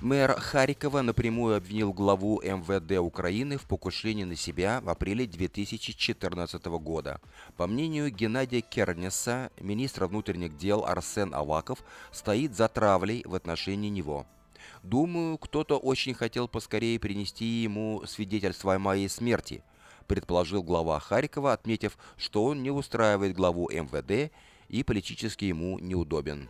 Мэр 0.02 0.40
Харькова 0.40 1.04
напрямую 1.04 1.56
обвинил 1.56 1.94
главу 1.94 2.42
МВД 2.42 2.98
Украины 2.98 3.60
в 3.60 3.68
покушении 3.68 4.24
на 4.24 4.36
себя 4.36 4.82
в 4.82 4.90
апреле 4.90 5.28
2014 5.28 6.66
года. 6.66 7.22
По 7.58 7.68
мнению 7.68 8.10
Геннадия 8.10 8.62
Кернеса, 8.62 9.52
министра 9.60 10.08
внутренних 10.08 10.58
дел 10.58 10.84
Арсен 10.84 11.36
Аваков 11.36 11.84
стоит 12.12 12.56
за 12.56 12.68
травлей 12.70 13.22
в 13.24 13.36
отношении 13.36 13.90
него. 13.90 14.26
Думаю, 14.89 15.38
кто-то 15.38 15.78
очень 15.78 16.13
хотел 16.13 16.47
поскорее 16.47 16.97
принести 16.97 17.43
ему 17.43 18.04
свидетельство 18.06 18.76
о 18.76 18.80
моей 18.80 19.10
смерти, 19.10 19.62
предположил 20.08 20.63
глава 20.63 20.97
Харькова, 21.02 21.52
отметив, 21.52 21.97
что 22.15 22.45
он 22.45 22.63
не 22.63 22.71
устраивает 22.71 23.36
главу 23.36 23.69
МВД 23.69 24.32
и 24.69 24.84
политически 24.84 25.43
ему 25.43 25.78
неудобен. 25.80 26.50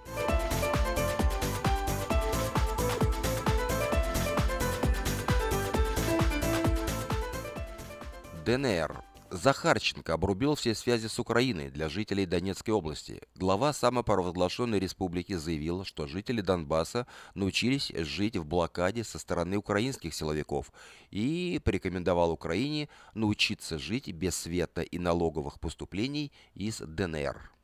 ДНР. 8.46 9.07
Захарченко 9.30 10.14
обрубил 10.14 10.56
все 10.56 10.74
связи 10.74 11.08
с 11.08 11.20
Украиной 11.20 11.70
для 11.70 11.90
жителей 11.90 12.26
Донецкой 12.26 12.74
области. 12.74 13.22
Глава 13.36 13.74
самопровозглашенной 13.74 14.80
республики 14.80 15.34
заявил, 15.34 15.84
что 15.84 16.08
жители 16.08 16.40
Донбасса 16.40 17.08
научились 17.36 17.92
жить 17.94 18.38
в 18.38 18.46
блокаде 18.46 19.04
со 19.04 19.20
стороны 19.20 19.58
украинских 19.58 20.14
силовиков 20.14 20.72
и 21.12 21.60
порекомендовал 21.64 22.32
Украине 22.32 22.88
научиться 23.16 23.78
жить 23.78 24.10
без 24.14 24.36
света 24.36 24.82
и 24.82 24.98
налоговых 24.98 25.60
поступлений 25.60 26.32
из 26.56 26.80
ДНР. 26.80 27.57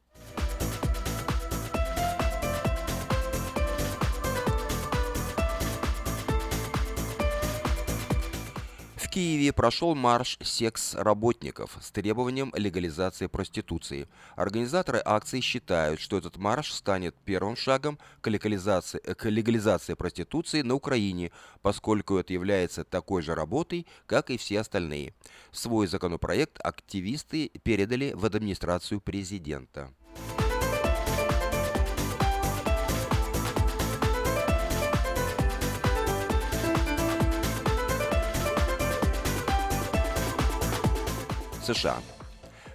Киеве 9.13 9.53
прошел 9.53 9.93
марш 9.93 10.39
секс-работников 10.41 11.77
с 11.79 11.91
требованием 11.91 12.51
легализации 12.55 13.27
проституции. 13.27 14.07
Организаторы 14.35 15.03
акции 15.05 15.39
считают, 15.39 15.99
что 15.99 16.17
этот 16.17 16.37
марш 16.37 16.73
станет 16.73 17.13
первым 17.23 17.55
шагом 17.55 17.99
к 18.21 18.27
легализации, 18.31 18.97
к 18.97 19.29
легализации 19.29 19.93
проституции 19.93 20.63
на 20.63 20.73
Украине, 20.73 21.31
поскольку 21.61 22.17
это 22.17 22.33
является 22.33 22.83
такой 22.83 23.21
же 23.21 23.35
работой, 23.35 23.85
как 24.07 24.31
и 24.31 24.37
все 24.37 24.61
остальные. 24.61 25.13
Свой 25.51 25.85
законопроект 25.85 26.59
активисты 26.63 27.51
передали 27.61 28.13
в 28.15 28.25
администрацию 28.25 28.99
президента. 28.99 29.93
США. 41.63 42.01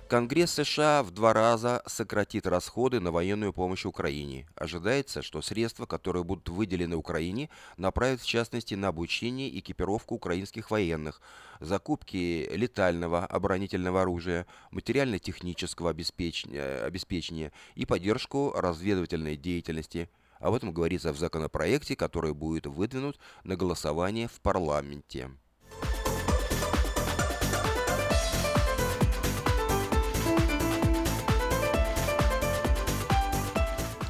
Конгресс 0.08 0.52
США 0.52 1.02
в 1.02 1.10
два 1.10 1.34
раза 1.34 1.82
сократит 1.84 2.46
расходы 2.46 3.00
на 3.00 3.12
военную 3.12 3.52
помощь 3.52 3.84
Украине. 3.84 4.46
Ожидается, 4.54 5.20
что 5.20 5.42
средства, 5.42 5.84
которые 5.84 6.24
будут 6.24 6.48
выделены 6.48 6.96
Украине, 6.96 7.50
направят 7.76 8.22
в 8.22 8.26
частности 8.26 8.72
на 8.72 8.88
обучение 8.88 9.50
и 9.50 9.58
экипировку 9.58 10.14
украинских 10.14 10.70
военных, 10.70 11.20
закупки 11.60 12.48
летального 12.50 13.26
оборонительного 13.26 14.00
оружия, 14.00 14.46
материально-технического 14.70 15.90
обеспечения, 15.90 16.80
обеспечения 16.82 17.52
и 17.74 17.84
поддержку 17.84 18.54
разведывательной 18.56 19.36
деятельности. 19.36 20.08
Об 20.38 20.54
этом 20.54 20.72
говорится 20.72 21.12
в 21.12 21.18
законопроекте, 21.18 21.94
который 21.94 22.32
будет 22.32 22.66
выдвинут 22.66 23.18
на 23.44 23.54
голосование 23.54 24.28
в 24.28 24.40
парламенте. 24.40 25.30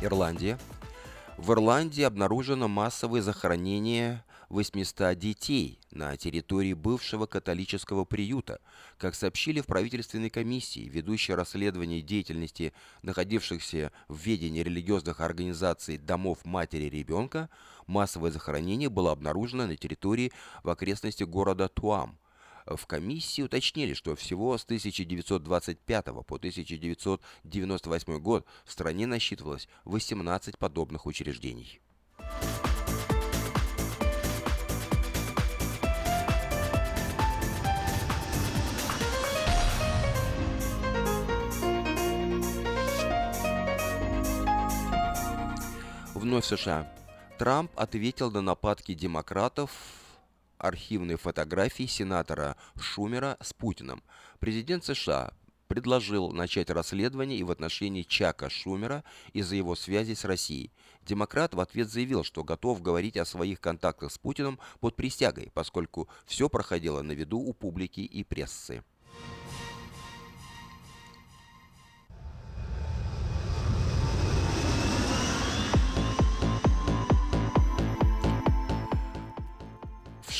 Ирландия. 0.00 0.58
В 1.36 1.52
Ирландии 1.52 2.02
обнаружено 2.02 2.68
массовое 2.68 3.20
захоронение 3.20 4.22
800 4.48 5.18
детей 5.18 5.80
на 5.90 6.16
территории 6.16 6.72
бывшего 6.72 7.26
католического 7.26 8.04
приюта. 8.04 8.60
Как 8.96 9.16
сообщили 9.16 9.60
в 9.60 9.66
правительственной 9.66 10.30
комиссии, 10.30 10.88
ведущей 10.88 11.34
расследование 11.34 12.00
деятельности 12.00 12.72
находившихся 13.02 13.90
в 14.06 14.18
ведении 14.18 14.62
религиозных 14.62 15.20
организаций 15.20 15.98
домов 15.98 16.44
матери 16.44 16.84
ребенка, 16.84 17.50
массовое 17.88 18.30
захоронение 18.30 18.88
было 18.88 19.10
обнаружено 19.10 19.66
на 19.66 19.76
территории 19.76 20.32
в 20.62 20.70
окрестности 20.70 21.24
города 21.24 21.68
Туам. 21.68 22.16
В 22.76 22.86
комиссии 22.86 23.42
уточнили, 23.42 23.94
что 23.94 24.14
всего 24.14 24.58
с 24.58 24.64
1925 24.64 26.04
по 26.04 26.36
1998 26.36 28.18
год 28.18 28.46
в 28.66 28.72
стране 28.72 29.06
насчитывалось 29.06 29.68
18 29.86 30.58
подобных 30.58 31.06
учреждений. 31.06 31.80
Вновь 46.14 46.44
США. 46.44 46.92
Трамп 47.38 47.70
ответил 47.76 48.30
на 48.30 48.42
нападки 48.42 48.92
демократов 48.92 49.97
архивной 50.58 51.16
фотографии 51.16 51.86
сенатора 51.86 52.56
Шумера 52.78 53.36
с 53.40 53.52
Путиным. 53.52 54.02
Президент 54.40 54.84
США 54.84 55.32
предложил 55.68 56.30
начать 56.32 56.70
расследование 56.70 57.38
и 57.38 57.44
в 57.44 57.50
отношении 57.50 58.02
Чака 58.02 58.50
Шумера 58.50 59.04
из-за 59.32 59.54
его 59.56 59.76
связи 59.76 60.14
с 60.14 60.24
Россией. 60.24 60.72
Демократ 61.02 61.54
в 61.54 61.60
ответ 61.60 61.88
заявил, 61.88 62.24
что 62.24 62.42
готов 62.42 62.82
говорить 62.82 63.16
о 63.16 63.24
своих 63.24 63.60
контактах 63.60 64.10
с 64.10 64.18
Путиным 64.18 64.58
под 64.80 64.96
присягой, 64.96 65.50
поскольку 65.54 66.08
все 66.26 66.48
проходило 66.48 67.02
на 67.02 67.12
виду 67.12 67.38
у 67.38 67.52
публики 67.52 68.00
и 68.00 68.24
прессы. 68.24 68.82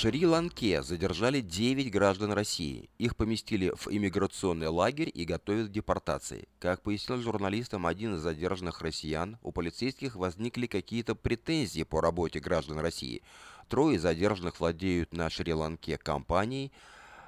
Шри-Ланке 0.01 0.81
задержали 0.85 1.41
9 1.41 1.91
граждан 1.91 2.31
России. 2.31 2.89
Их 2.99 3.17
поместили 3.17 3.73
в 3.75 3.89
иммиграционный 3.89 4.69
лагерь 4.69 5.11
и 5.13 5.25
готовят 5.25 5.71
к 5.71 5.73
депортации. 5.73 6.47
Как 6.61 6.83
пояснил 6.83 7.21
журналистам 7.21 7.85
один 7.85 8.15
из 8.15 8.21
задержанных 8.21 8.81
россиян, 8.81 9.39
у 9.43 9.51
полицейских 9.51 10.15
возникли 10.15 10.69
какие-то 10.69 11.17
претензии 11.17 11.83
по 11.83 12.01
работе 12.01 12.39
граждан 12.39 12.79
России. 12.79 13.25
Трое 13.69 13.99
задержанных 13.99 14.61
владеют 14.61 15.13
на 15.13 15.29
Шри-Ланке 15.29 15.99
компанией, 15.99 16.71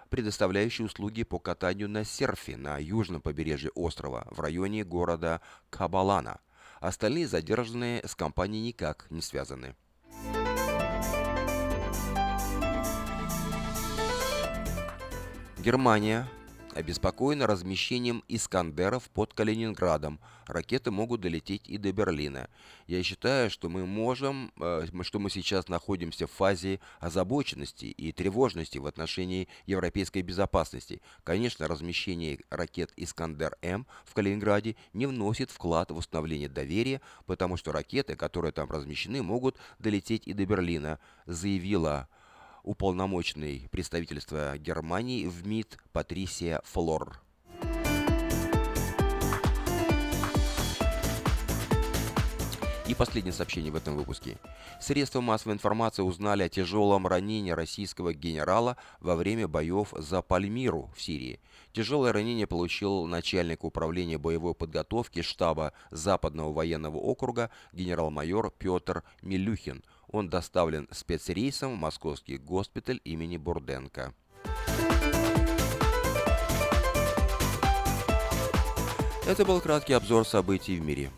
предоставляющей 0.09 0.85
услуги 0.85 1.24
по 1.24 1.40
катанию 1.40 1.88
на 1.88 2.04
серфе 2.04 2.56
на 2.56 2.78
южном 2.78 3.20
побережье 3.20 3.72
острова 3.74 4.28
в 4.30 4.38
районе 4.38 4.85
города 4.85 5.40
Кабалана. 5.70 6.38
Остальные 6.78 7.26
задержанные 7.26 8.06
с 8.06 8.14
компанией 8.14 8.62
никак 8.62 9.09
не 9.11 9.22
связаны. 9.22 9.74
Германия 15.61 16.27
обеспокоена 16.75 17.46
размещением 17.46 18.25
«Искандеров» 18.29 19.11
под 19.11 19.35
Калининградом. 19.35 20.18
Ракеты 20.46 20.90
могут 20.90 21.20
долететь 21.20 21.68
и 21.68 21.77
до 21.77 21.92
Берлина. 21.92 22.49
Я 22.87 23.03
считаю, 23.03 23.51
что 23.51 23.68
мы 23.68 23.85
можем, 23.85 24.53
э, 24.59 24.87
что 25.03 25.18
мы 25.18 25.29
сейчас 25.29 25.68
находимся 25.68 26.27
в 26.27 26.31
фазе 26.31 26.81
озабоченности 26.99 27.85
и 27.85 28.11
тревожности 28.11 28.79
в 28.79 28.87
отношении 28.87 29.49
европейской 29.66 30.23
безопасности. 30.23 31.03
Конечно, 31.25 31.68
размещение 31.68 32.38
ракет 32.49 32.90
«Искандер-М» 32.96 33.87
в 34.07 34.14
Калининграде 34.14 34.77
не 34.94 35.05
вносит 35.05 35.51
вклад 35.51 35.90
в 35.90 35.96
установление 35.99 36.49
доверия, 36.49 37.03
потому 37.27 37.59
что 37.59 37.70
ракеты, 37.70 38.16
которые 38.16 38.53
там 38.53 38.70
размещены, 38.70 39.23
могут 39.23 39.59
долететь 39.79 40.27
и 40.27 40.33
до 40.33 40.46
Берлина, 40.46 40.99
заявила 41.27 42.09
уполномоченный 42.62 43.68
представительства 43.70 44.57
Германии 44.59 45.27
в 45.27 45.46
МИД 45.46 45.79
Патрисия 45.92 46.61
Флор. 46.64 47.20
И 52.90 52.94
последнее 52.94 53.33
сообщение 53.33 53.70
в 53.70 53.77
этом 53.77 53.96
выпуске. 53.96 54.37
Средства 54.81 55.20
массовой 55.20 55.55
информации 55.55 56.03
узнали 56.03 56.42
о 56.42 56.49
тяжелом 56.49 57.07
ранении 57.07 57.53
российского 57.53 58.12
генерала 58.12 58.77
во 58.99 59.14
время 59.14 59.46
боев 59.46 59.94
за 59.96 60.23
Пальмиру 60.23 60.90
в 60.96 61.01
Сирии. 61.01 61.38
Тяжелое 61.73 62.12
ранение 62.12 62.49
получил 62.49 63.07
начальник 63.07 63.62
управления 63.62 64.18
боевой 64.18 64.55
подготовки 64.57 65.23
штаба 65.23 65.73
Западного 65.92 66.53
военного 66.53 66.96
округа 66.96 67.51
генерал-майор 67.73 68.53
Петр 68.59 69.05
Милюхин. 69.23 69.85
Он 70.12 70.29
доставлен 70.29 70.88
спецрейсом 70.90 71.77
в 71.77 71.79
московский 71.79 72.37
госпиталь 72.37 73.01
имени 73.05 73.37
Бурденко. 73.37 74.12
Это 79.27 79.44
был 79.44 79.61
краткий 79.61 79.92
обзор 79.92 80.27
событий 80.27 80.81
в 80.81 80.85
мире. 80.85 81.11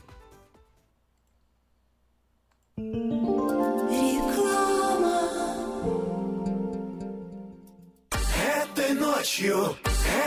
Этой 8.44 8.92
ночью, 8.94 9.76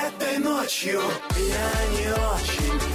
этой 0.07 0.39
ночью 0.39 1.01
я 1.37 1.87
не 1.91 2.11
очень. 2.11 2.94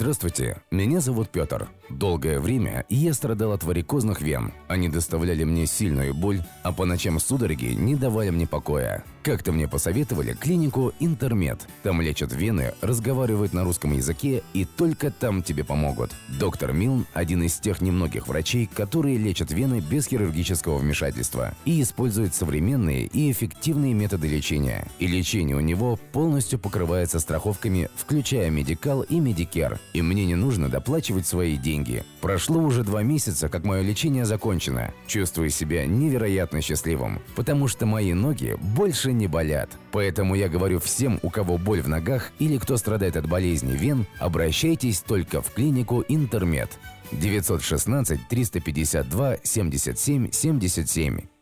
Здравствуйте, 0.00 0.62
меня 0.70 1.00
зовут 1.00 1.28
Петр. 1.28 1.68
Долгое 1.90 2.38
время 2.38 2.86
я 2.88 3.12
страдал 3.12 3.50
от 3.50 3.64
варикозных 3.64 4.20
вен. 4.20 4.52
Они 4.68 4.88
доставляли 4.88 5.42
мне 5.42 5.66
сильную 5.66 6.14
боль, 6.14 6.40
а 6.62 6.72
по 6.72 6.84
ночам 6.84 7.18
судороги 7.18 7.74
не 7.74 7.96
давали 7.96 8.30
мне 8.30 8.46
покоя. 8.46 9.02
Как-то 9.28 9.52
мне 9.52 9.68
посоветовали 9.68 10.32
клинику 10.32 10.94
Интермед. 11.00 11.68
Там 11.82 12.00
лечат 12.00 12.32
вены, 12.32 12.72
разговаривают 12.80 13.52
на 13.52 13.62
русском 13.62 13.92
языке 13.92 14.42
и 14.54 14.64
только 14.64 15.10
там 15.10 15.42
тебе 15.42 15.64
помогут. 15.64 16.12
Доктор 16.40 16.72
Милн– 16.72 17.04
один 17.12 17.42
из 17.42 17.58
тех 17.58 17.82
немногих 17.82 18.26
врачей, 18.26 18.70
которые 18.74 19.18
лечат 19.18 19.50
вены 19.50 19.80
без 19.80 20.06
хирургического 20.06 20.78
вмешательства 20.78 21.54
и 21.66 21.82
используют 21.82 22.34
современные 22.34 23.04
и 23.04 23.30
эффективные 23.30 23.92
методы 23.92 24.28
лечения. 24.28 24.88
И 24.98 25.06
лечение 25.06 25.56
у 25.56 25.60
него 25.60 25.98
полностью 26.12 26.58
покрывается 26.58 27.20
страховками, 27.20 27.90
включая 27.96 28.48
Medi-Cal 28.48 29.02
и 29.02 29.20
Medicare. 29.20 29.78
И 29.92 30.00
мне 30.00 30.24
не 30.24 30.36
нужно 30.36 30.70
доплачивать 30.70 31.26
свои 31.26 31.58
деньги. 31.58 32.02
Прошло 32.22 32.62
уже 32.62 32.82
два 32.82 33.02
месяца, 33.02 33.50
как 33.50 33.64
мое 33.64 33.82
лечение 33.82 34.24
закончено. 34.24 34.94
Чувствую 35.06 35.50
себя 35.50 35.84
невероятно 35.84 36.62
счастливым, 36.62 37.20
потому 37.36 37.68
что 37.68 37.84
мои 37.84 38.14
ноги 38.14 38.56
больше 38.58 39.17
не 39.18 39.26
болят. 39.26 39.70
Поэтому 39.92 40.34
я 40.34 40.48
говорю 40.48 40.80
всем, 40.80 41.20
у 41.22 41.30
кого 41.30 41.58
боль 41.58 41.82
в 41.82 41.88
ногах 41.88 42.30
или 42.38 42.56
кто 42.56 42.76
страдает 42.76 43.16
от 43.16 43.28
болезни 43.28 43.76
вен, 43.76 44.06
обращайтесь 44.18 45.00
только 45.00 45.42
в 45.42 45.52
клинику 45.52 46.04
Интермед. 46.08 46.78
916 47.12 48.28
352 48.28 49.36
77 49.42 50.30
77. 50.30 51.37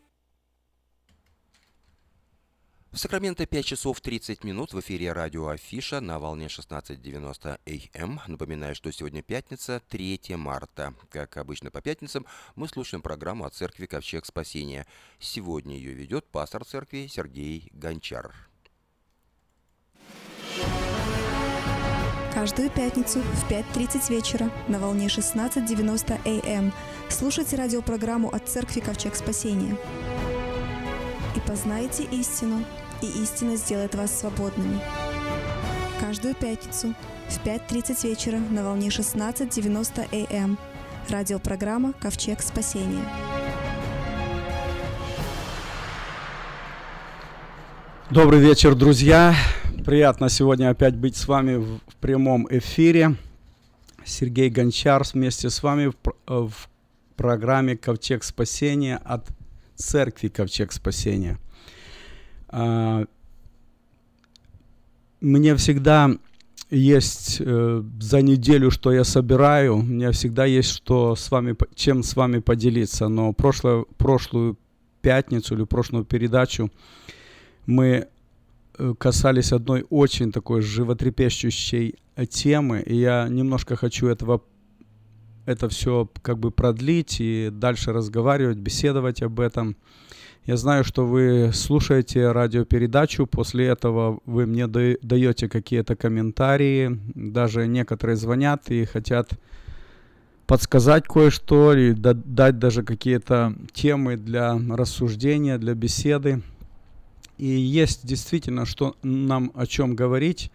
В 2.91 2.99
Сакраменто 2.99 3.45
5 3.45 3.65
часов 3.65 4.01
30 4.01 4.43
минут 4.43 4.73
в 4.73 4.79
эфире 4.79 5.11
радио 5.11 5.49
Афиша 5.49 5.99
на 5.99 6.19
волне 6.19 6.47
16.90 6.47 7.59
АМ. 7.93 8.21
Напоминаю, 8.27 8.75
что 8.75 8.91
сегодня 8.91 9.21
пятница, 9.21 9.81
3 9.89 10.21
марта. 10.37 10.93
Как 11.09 11.37
обычно 11.37 11.69
по 11.69 11.81
пятницам 11.81 12.25
мы 12.55 12.67
слушаем 12.67 13.01
программу 13.01 13.45
о 13.45 13.49
церкви 13.49 13.85
Ковчег 13.85 14.25
Спасения. 14.25 14.87
Сегодня 15.19 15.75
ее 15.75 15.93
ведет 15.93 16.25
пастор 16.27 16.65
церкви 16.65 17.07
Сергей 17.07 17.69
Гончар. 17.73 18.33
Каждую 22.33 22.69
пятницу 22.69 23.19
в 23.19 23.51
5.30 23.51 24.09
вечера 24.09 24.51
на 24.67 24.79
волне 24.79 25.07
16.90 25.07 26.57
АМ 26.57 26.73
слушайте 27.09 27.55
радиопрограмму 27.57 28.29
от 28.29 28.47
Церкви 28.47 28.79
Ковчег 28.79 29.15
Спасения. 29.15 29.75
И 31.37 31.39
познаете 31.39 32.03
истину, 32.05 32.65
и 32.99 33.05
истина 33.21 33.57
сделает 33.57 33.93
вас 33.93 34.21
свободными. 34.21 34.81
Каждую 36.01 36.33
пятницу 36.33 36.95
в 37.29 37.45
5.30 37.45 38.09
вечера 38.09 38.39
на 38.39 38.63
волне 38.63 38.87
16.90 38.87 40.35
АМ 40.35 40.57
радиопрограмма 41.09 41.93
Ковчег 41.93 42.41
Спасения. 42.41 43.07
Добрый 48.09 48.39
вечер, 48.39 48.73
друзья. 48.73 49.35
Приятно 49.85 50.29
сегодня 50.29 50.71
опять 50.71 50.95
быть 50.95 51.15
с 51.15 51.27
вами 51.27 51.57
в, 51.57 51.79
прямом 52.01 52.47
эфире. 52.49 53.13
Сергей 54.03 54.49
Гончар 54.49 55.03
вместе 55.13 55.51
с 55.51 55.61
вами 55.61 55.93
в 56.25 56.51
программе 57.15 57.77
«Ковчег 57.77 58.23
спасения» 58.23 58.97
от 59.05 59.27
Церкви 59.77 60.27
«Ковчег 60.27 60.71
спасения». 60.71 61.37
А, 62.49 63.05
Мне 65.21 65.55
всегда 65.55 66.11
есть 66.69 67.37
э, 67.39 67.83
за 67.99 68.21
неделю, 68.21 68.71
что 68.71 68.91
я 68.91 69.03
собираю, 69.03 69.77
у 69.77 69.81
меня 69.81 70.11
всегда 70.11 70.45
есть 70.45 70.69
что 70.69 71.15
с 71.15 71.31
вами, 71.31 71.55
чем 71.75 72.03
с 72.03 72.15
вами 72.15 72.39
поделиться. 72.39 73.07
Но 73.07 73.33
прошлую, 73.33 73.87
прошлую 73.97 74.57
пятницу 75.01 75.55
или 75.55 75.63
прошлую 75.63 76.03
передачу 76.03 76.69
мы 77.65 78.07
э, 78.77 78.93
касались 78.97 79.53
одной 79.53 79.85
очень 79.89 80.31
такой 80.31 80.61
животрепещущей 80.61 81.95
темы, 82.29 82.81
и 82.81 82.95
я 82.95 83.27
немножко 83.29 83.75
хочу 83.75 84.07
этого 84.07 84.41
это 85.47 85.69
все 85.69 86.09
как 86.21 86.37
бы 86.37 86.51
продлить 86.51 87.17
и 87.19 87.49
дальше 87.51 87.93
разговаривать, 87.93 88.57
беседовать 88.57 89.23
об 89.23 89.39
этом. 89.39 89.77
Я 90.45 90.57
знаю, 90.57 90.83
что 90.83 91.05
вы 91.05 91.51
слушаете 91.53 92.31
радиопередачу, 92.31 93.25
после 93.25 93.67
этого 93.67 94.19
вы 94.25 94.45
мне 94.45 94.67
да- 94.67 94.97
даете 95.01 95.47
какие-то 95.47 95.95
комментарии, 95.95 96.99
даже 97.15 97.65
некоторые 97.65 98.17
звонят 98.17 98.69
и 98.69 98.83
хотят 98.83 99.31
подсказать 100.47 101.05
кое-что 101.07 101.73
или 101.73 101.93
да- 101.93 102.13
дать 102.13 102.59
даже 102.59 102.83
какие-то 102.83 103.55
темы 103.71 104.17
для 104.17 104.59
рассуждения, 104.69 105.57
для 105.57 105.75
беседы. 105.75 106.41
И 107.37 107.47
есть 107.47 108.05
действительно, 108.05 108.65
что 108.65 108.97
нам 109.01 109.51
о 109.55 109.65
чем 109.65 109.95
говорить. 109.95 110.51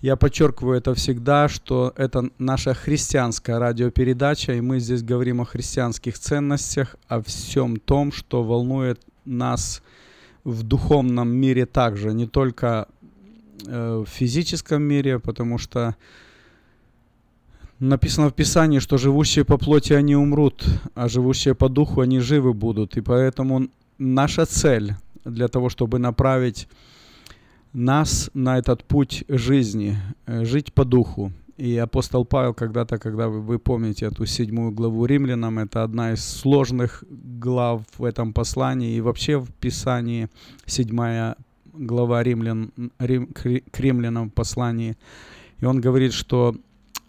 Я 0.00 0.14
подчеркиваю 0.14 0.78
это 0.78 0.94
всегда, 0.94 1.48
что 1.48 1.92
это 1.96 2.30
наша 2.38 2.72
христианская 2.72 3.58
радиопередача, 3.58 4.52
и 4.52 4.60
мы 4.60 4.78
здесь 4.78 5.02
говорим 5.02 5.40
о 5.40 5.44
христианских 5.44 6.16
ценностях, 6.20 6.94
о 7.08 7.20
всем 7.20 7.78
том, 7.78 8.12
что 8.12 8.44
волнует 8.44 9.00
нас 9.24 9.82
в 10.44 10.62
духовном 10.62 11.30
мире 11.30 11.66
также, 11.66 12.14
не 12.14 12.28
только 12.28 12.86
э, 13.66 14.04
в 14.06 14.08
физическом 14.08 14.84
мире, 14.84 15.18
потому 15.18 15.58
что 15.58 15.96
написано 17.80 18.30
в 18.30 18.34
Писании, 18.34 18.78
что 18.78 18.98
живущие 18.98 19.44
по 19.44 19.58
плоти 19.58 19.94
они 19.94 20.14
умрут, 20.14 20.64
а 20.94 21.08
живущие 21.08 21.56
по 21.56 21.68
духу 21.68 22.02
они 22.02 22.20
живы 22.20 22.54
будут. 22.54 22.96
И 22.96 23.00
поэтому 23.00 23.66
наша 23.98 24.46
цель 24.46 24.94
для 25.24 25.48
того, 25.48 25.68
чтобы 25.70 25.98
направить 25.98 26.68
нас 27.78 28.30
на 28.34 28.58
этот 28.58 28.84
путь 28.84 29.24
жизни, 29.28 29.96
э, 30.26 30.44
жить 30.44 30.72
по 30.72 30.84
духу. 30.84 31.32
И 31.56 31.76
апостол 31.76 32.24
Павел 32.24 32.54
когда-то, 32.54 32.98
когда 32.98 33.28
вы, 33.28 33.40
вы 33.40 33.58
помните 33.58 34.06
эту 34.06 34.26
седьмую 34.26 34.72
главу 34.72 35.06
римлянам, 35.06 35.58
это 35.58 35.82
одна 35.82 36.12
из 36.12 36.24
сложных 36.24 37.04
глав 37.08 37.82
в 37.96 38.04
этом 38.04 38.32
послании 38.32 38.94
и 38.94 39.00
вообще 39.00 39.38
в 39.38 39.50
Писании, 39.60 40.28
седьмая 40.66 41.36
глава 41.72 42.22
римлян, 42.22 42.72
рим, 42.98 43.26
к 43.26 43.80
римлянам 43.80 44.30
послании. 44.30 44.96
И 45.60 45.64
он 45.64 45.80
говорит, 45.80 46.12
что 46.12 46.54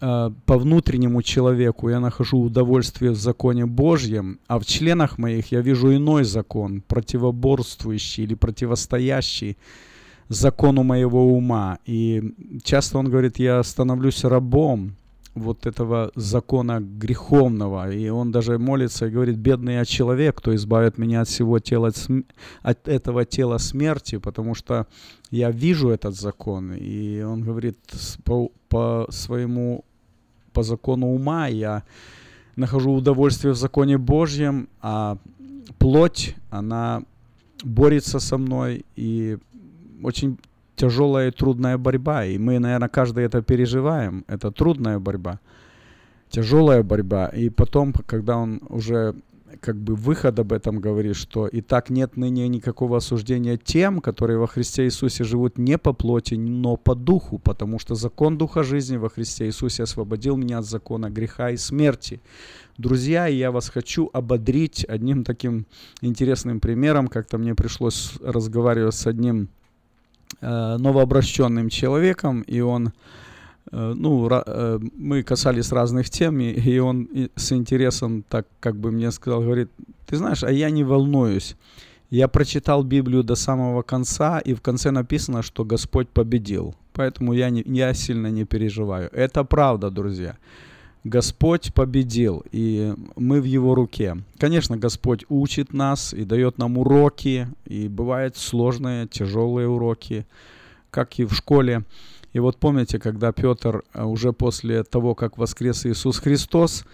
э, 0.02 0.32
по 0.46 0.58
внутреннему 0.58 1.22
человеку 1.22 1.90
я 1.90 2.00
нахожу 2.00 2.40
удовольствие 2.42 3.12
в 3.12 3.18
законе 3.18 3.66
Божьем, 3.66 4.40
а 4.48 4.60
в 4.60 4.66
членах 4.66 5.18
моих 5.18 5.52
я 5.52 5.62
вижу 5.62 5.96
иной 5.96 6.24
закон, 6.24 6.82
противоборствующий 6.88 8.24
или 8.24 8.36
противостоящий 8.36 9.58
закону 10.30 10.84
моего 10.84 11.34
ума. 11.34 11.80
И 11.86 12.34
часто 12.64 13.00
он 13.00 13.10
говорит, 13.10 13.40
я 13.40 13.62
становлюсь 13.64 14.24
рабом 14.24 14.96
вот 15.36 15.66
этого 15.66 16.12
закона 16.16 16.80
греховного. 16.80 17.92
И 17.92 18.10
он 18.10 18.32
даже 18.32 18.58
молится 18.58 19.08
и 19.08 19.12
говорит, 19.12 19.38
бедный 19.38 19.76
я 19.76 19.86
человек, 19.86 20.38
кто 20.38 20.56
избавит 20.56 20.98
меня 20.98 21.22
от 21.22 21.28
всего 21.28 21.60
тела, 21.60 21.92
от 22.62 22.88
этого 22.88 23.26
тела 23.26 23.58
смерти, 23.58 24.18
потому 24.18 24.56
что 24.56 24.88
я 25.32 25.52
вижу 25.52 25.90
этот 25.90 26.16
закон. 26.16 26.74
И 26.74 27.22
он 27.22 27.42
говорит, 27.42 27.78
по, 28.24 28.52
по 28.70 29.08
своему, 29.10 29.84
по 30.54 30.64
закону 30.64 31.08
ума 31.08 31.48
я 31.48 31.84
нахожу 32.56 32.92
удовольствие 32.94 33.54
в 33.54 33.58
законе 33.58 33.98
Божьем, 33.98 34.68
а 34.82 35.18
плоть, 35.78 36.36
она 36.50 37.04
борется 37.64 38.20
со 38.20 38.38
мной, 38.38 38.86
и 38.96 39.38
очень 40.04 40.38
тяжелая 40.76 41.30
и 41.30 41.32
трудная 41.32 41.78
борьба. 41.78 42.26
И 42.26 42.38
мы, 42.38 42.60
наверное, 42.60 42.90
каждый 42.90 43.26
это 43.26 43.42
переживаем. 43.42 44.24
Это 44.28 44.52
трудная 44.52 45.00
борьба, 45.00 45.40
тяжелая 46.30 46.84
борьба. 46.84 47.28
И 47.28 47.50
потом, 47.50 47.94
когда 47.94 48.38
он 48.38 48.62
уже 48.70 49.16
как 49.62 49.76
бы 49.76 49.96
выход 49.96 50.40
об 50.40 50.54
этом 50.54 50.80
говорит, 50.80 51.16
что 51.16 51.48
и 51.48 51.62
так 51.62 51.90
нет 51.90 52.18
ныне 52.18 52.48
никакого 52.48 52.98
осуждения 52.98 53.58
тем, 53.58 54.00
которые 54.00 54.38
во 54.38 54.48
Христе 54.48 54.86
Иисусе 54.86 55.24
живут 55.24 55.58
не 55.58 55.78
по 55.78 55.94
плоти, 55.94 56.36
но 56.36 56.78
по 56.78 56.96
духу, 56.96 57.40
потому 57.40 57.80
что 57.80 57.96
закон 57.96 58.38
духа 58.38 58.64
жизни 58.64 58.98
во 58.98 59.10
Христе 59.10 59.46
Иисусе 59.46 59.84
освободил 59.84 60.38
меня 60.38 60.60
от 60.60 60.66
закона 60.66 61.10
греха 61.10 61.50
и 61.50 61.58
смерти. 61.58 62.22
Друзья, 62.78 63.28
я 63.28 63.52
вас 63.52 63.70
хочу 63.70 64.10
ободрить 64.14 64.86
одним 64.86 65.24
таким 65.24 65.66
интересным 66.02 66.60
примером. 66.60 67.08
Как-то 67.08 67.38
мне 67.38 67.56
пришлось 67.56 68.14
разговаривать 68.22 68.96
с 68.96 69.08
одним 69.08 69.50
новообращенным 70.42 71.70
человеком, 71.70 72.42
и 72.42 72.62
он, 72.62 72.94
э, 73.72 73.94
ну, 73.96 74.30
э, 74.30 74.80
мы 74.98 75.24
касались 75.24 75.72
разных 75.72 76.10
тем, 76.10 76.40
и, 76.40 76.80
он 76.80 77.08
с 77.36 77.52
интересом, 77.52 78.24
так 78.30 78.46
как 78.60 78.76
бы 78.76 78.92
мне 78.92 79.12
сказал, 79.12 79.42
говорит, 79.42 79.70
ты 80.06 80.18
знаешь, 80.18 80.44
а 80.44 80.52
я 80.52 80.70
не 80.70 80.84
волнуюсь. 80.84 81.56
Я 82.10 82.28
прочитал 82.28 82.84
Библию 82.84 83.24
до 83.24 83.36
самого 83.36 83.84
конца, 83.84 84.40
и 84.40 84.54
в 84.54 84.62
конце 84.62 84.92
написано, 84.92 85.44
что 85.44 85.64
Господь 85.64 86.10
победил. 86.10 86.74
Поэтому 86.94 87.34
я, 87.34 87.50
не, 87.52 87.64
я 87.66 87.94
сильно 87.94 88.32
не 88.32 88.46
переживаю. 88.46 89.10
Это 89.14 89.44
правда, 89.44 89.92
друзья. 89.92 90.38
Господь 91.04 91.74
победил, 91.74 92.44
и 92.52 92.94
мы 93.16 93.40
в 93.40 93.46
Его 93.46 93.74
руке. 93.74 94.18
Конечно, 94.38 94.76
Господь 94.78 95.24
учит 95.30 95.74
нас 95.74 96.14
и 96.14 96.26
дает 96.26 96.58
нам 96.58 96.78
уроки, 96.78 97.48
и 97.66 97.88
бывают 97.88 98.36
сложные, 98.36 99.08
тяжелые 99.08 99.70
уроки, 99.70 100.26
как 100.92 101.18
и 101.20 101.26
в 101.26 101.34
школе. 101.34 101.84
И 102.34 102.40
вот 102.40 102.58
помните, 102.58 103.00
когда 103.00 103.32
Петр 103.32 103.84
э, 103.94 104.04
уже 104.04 104.34
после 104.34 104.84
того, 104.84 105.16
как 105.16 105.38
воскрес 105.38 105.86
Иисус 105.86 106.20
Христос, 106.20 106.86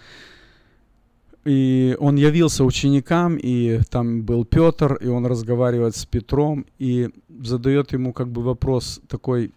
и 1.44 1.96
он 2.00 2.16
явился 2.16 2.64
ученикам, 2.64 3.36
и 3.36 3.80
там 3.90 4.22
был 4.22 4.44
Петр, 4.44 4.94
и 4.94 5.08
он 5.08 5.26
разговаривает 5.26 5.94
с 5.94 6.06
Петром, 6.06 6.64
и 6.78 7.10
задает 7.40 7.92
ему 7.92 8.12
как 8.12 8.28
бы 8.28 8.42
вопрос 8.42 9.00
такой, 9.08 9.52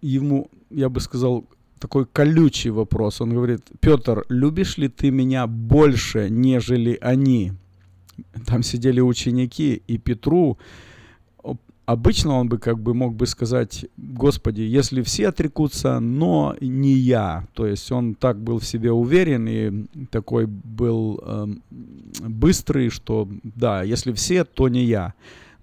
ему, 0.00 0.48
я 0.70 0.88
бы 0.88 1.00
сказал, 1.00 1.44
такой 1.84 2.06
колючий 2.06 2.70
вопрос. 2.70 3.20
Он 3.20 3.34
говорит, 3.34 3.60
Петр, 3.80 4.24
любишь 4.30 4.78
ли 4.78 4.88
ты 4.88 5.10
меня 5.10 5.46
больше, 5.46 6.30
нежели 6.30 6.98
они? 7.02 7.52
Там 8.46 8.62
сидели 8.62 9.00
ученики, 9.00 9.82
и 9.86 9.98
Петру, 9.98 10.56
обычно 11.84 12.38
он 12.38 12.48
бы 12.48 12.58
как 12.58 12.78
бы 12.78 12.94
мог 12.94 13.14
бы 13.14 13.26
сказать, 13.26 13.84
Господи, 13.98 14.62
если 14.62 15.02
все 15.02 15.28
отрекутся, 15.28 16.00
но 16.00 16.56
не 16.60 16.94
я. 16.94 17.46
То 17.52 17.66
есть 17.66 17.92
он 17.92 18.14
так 18.14 18.38
был 18.38 18.58
в 18.58 18.64
себе 18.64 18.90
уверен 18.90 19.46
и 19.48 20.06
такой 20.10 20.46
был 20.46 21.20
э, 21.22 21.46
быстрый, 22.20 22.88
что 22.88 23.28
да, 23.42 23.82
если 23.82 24.12
все, 24.12 24.44
то 24.44 24.68
не 24.68 24.84
я. 24.84 25.12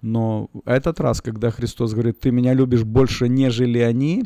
Но 0.02 0.50
этот 0.66 1.00
раз, 1.00 1.20
когда 1.20 1.50
Христос 1.50 1.94
говорит, 1.94 2.20
ты 2.20 2.30
меня 2.30 2.54
любишь 2.54 2.84
больше, 2.84 3.28
нежели 3.28 3.78
они, 3.78 4.24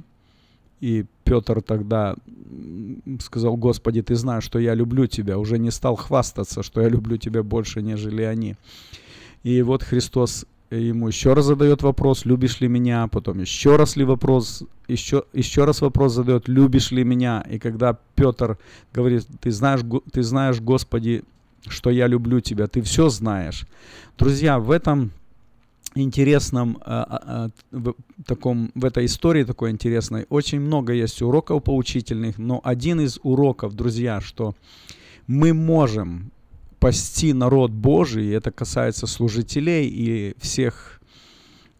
и 0.81 1.07
Петр 1.27 1.61
тогда 1.61 2.15
сказал, 3.21 3.57
Господи, 3.57 4.01
ты 4.01 4.15
знаешь, 4.15 4.45
что 4.45 4.59
я 4.59 4.75
люблю 4.75 5.07
тебя, 5.07 5.39
уже 5.39 5.59
не 5.59 5.71
стал 5.71 5.97
хвастаться, 5.97 6.63
что 6.63 6.81
я 6.81 6.89
люблю 6.89 7.17
тебя 7.17 7.43
больше, 7.43 7.83
нежели 7.83 8.23
они. 8.23 8.55
И 9.43 9.63
вот 9.63 9.83
Христос 9.83 10.47
ему 10.71 11.09
еще 11.09 11.35
раз 11.35 11.47
задает 11.47 11.83
вопрос, 11.83 12.25
любишь 12.25 12.61
ли 12.61 12.69
меня, 12.69 13.09
потом 13.09 13.41
еще 13.41 13.77
раз 13.77 13.97
ли 13.97 14.05
вопрос, 14.05 14.63
еще, 14.89 15.25
еще 15.33 15.65
раз 15.65 15.81
вопрос 15.81 16.15
задает, 16.15 16.49
любишь 16.49 16.93
ли 16.93 17.05
меня. 17.05 17.45
И 17.51 17.59
когда 17.59 17.99
Петр 18.15 18.57
говорит, 18.95 19.27
ты 19.41 19.51
знаешь, 19.51 19.81
ты 20.13 20.23
знаешь, 20.23 20.61
Господи, 20.61 21.25
что 21.67 21.91
я 21.91 22.07
люблю 22.07 22.41
тебя, 22.41 22.69
ты 22.69 22.83
все 22.83 23.09
знаешь. 23.09 23.67
Друзья, 24.17 24.59
в 24.59 24.71
этом 24.71 25.11
интересном 25.97 26.79
э, 26.85 27.05
э, 27.11 27.49
в 27.73 27.95
таком 28.27 28.71
в 28.75 28.85
этой 28.85 29.07
истории 29.07 29.45
такой 29.45 29.71
интересной. 29.71 30.27
Очень 30.29 30.61
много 30.61 30.93
есть 30.93 31.23
уроков 31.23 31.63
поучительных, 31.65 32.39
но 32.39 32.61
один 32.63 33.01
из 33.01 33.19
уроков, 33.23 33.75
друзья, 33.75 34.21
что 34.21 34.55
мы 35.27 35.53
можем 35.53 36.31
пасти 36.79 37.33
народ 37.33 37.71
Божий, 37.71 38.31
это 38.31 38.51
касается 38.51 39.07
служителей 39.07 39.89
и 39.89 40.35
всех 40.39 41.01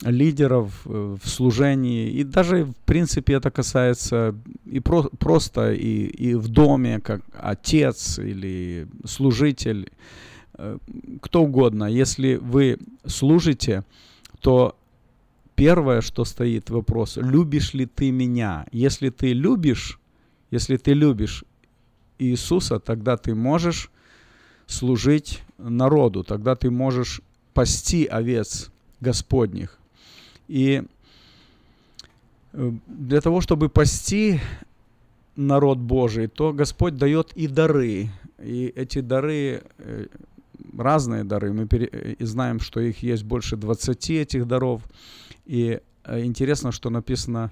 лидеров 0.03 0.83
э, 0.85 1.17
в 1.23 1.29
служении, 1.29 2.11
и 2.11 2.25
даже, 2.25 2.65
в 2.65 2.77
принципе, 2.85 3.35
это 3.35 3.51
касается 3.51 4.35
и 4.67 4.81
про, 4.81 5.05
просто 5.05 5.73
и, 5.73 6.07
и 6.07 6.35
в 6.35 6.49
доме, 6.49 7.01
как 7.01 7.23
отец 7.39 8.19
или 8.19 8.89
служитель, 9.05 9.91
кто 11.21 11.43
угодно. 11.43 11.85
Если 11.85 12.37
вы 12.37 12.79
служите, 13.05 13.85
то 14.41 14.77
первое, 15.55 16.01
что 16.01 16.25
стоит 16.25 16.71
вопрос, 16.71 17.17
любишь 17.17 17.75
ли 17.75 17.87
ты 17.87 18.11
меня? 18.11 18.67
Если 18.73 19.11
ты 19.11 19.33
любишь, 19.33 19.99
если 20.51 20.77
ты 20.77 20.93
любишь 20.93 21.45
Иисуса, 22.19 22.79
тогда 22.79 23.17
ты 23.17 23.35
можешь 23.35 23.91
служить 24.67 25.43
народу, 25.59 26.25
тогда 26.25 26.55
ты 26.55 26.71
можешь 26.71 27.21
пасти 27.55 28.05
овец 28.07 28.71
Господних. 29.01 29.79
И 30.49 30.83
э, 32.53 32.73
для 32.87 33.21
того, 33.21 33.41
чтобы 33.41 33.69
пасти 33.69 34.41
народ 35.37 35.79
Божий, 35.79 36.29
то 36.29 36.53
Господь 36.53 36.97
дает 36.97 37.33
и 37.35 37.47
дары. 37.47 38.11
И 38.39 38.73
эти 38.77 39.01
дары 39.01 39.63
э, 39.79 40.07
разные 40.77 41.25
дары. 41.25 41.53
Мы 41.53 41.67
пере... 41.67 42.17
Знаем, 42.21 42.61
что 42.61 42.81
их 42.81 43.03
есть 43.03 43.25
больше 43.25 43.57
20 43.57 44.11
этих 44.11 44.47
даров. 44.47 44.83
И 45.45 45.81
э, 46.05 46.25
интересно, 46.25 46.73
что 46.73 46.91
написано, 46.91 47.51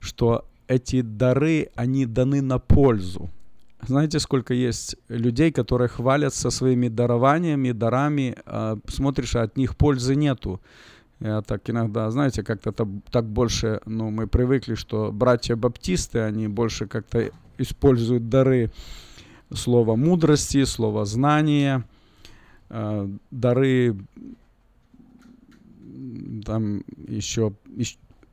что 0.00 0.44
эти 0.68 1.02
дары, 1.02 1.68
они 1.74 2.06
даны 2.06 2.42
на 2.42 2.58
пользу. 2.58 3.30
Знаете, 3.86 4.20
сколько 4.20 4.54
есть 4.54 4.96
людей, 5.08 5.50
которые 5.50 5.88
хвалятся 5.88 6.50
своими 6.50 6.88
дарованиями, 6.88 7.72
дарами, 7.72 8.36
а 8.46 8.78
смотришь, 8.88 9.34
а 9.34 9.42
от 9.42 9.56
них 9.56 9.76
пользы 9.76 10.14
нету. 10.14 10.60
Я 11.18 11.42
так 11.42 11.68
иногда, 11.68 12.10
знаете, 12.10 12.42
как-то 12.42 12.72
так 13.10 13.26
больше, 13.26 13.80
ну, 13.86 14.10
мы 14.10 14.26
привыкли, 14.26 14.74
что 14.74 15.10
братья-баптисты, 15.12 16.20
они 16.20 16.48
больше 16.48 16.86
как-то 16.86 17.30
используют 17.58 18.28
дары 18.28 18.70
слова 19.52 19.96
мудрости, 19.96 20.64
слова 20.64 21.04
знания, 21.04 21.84
э, 22.72 23.08
дары 23.30 23.96
там 26.44 26.82
еще, 27.08 27.52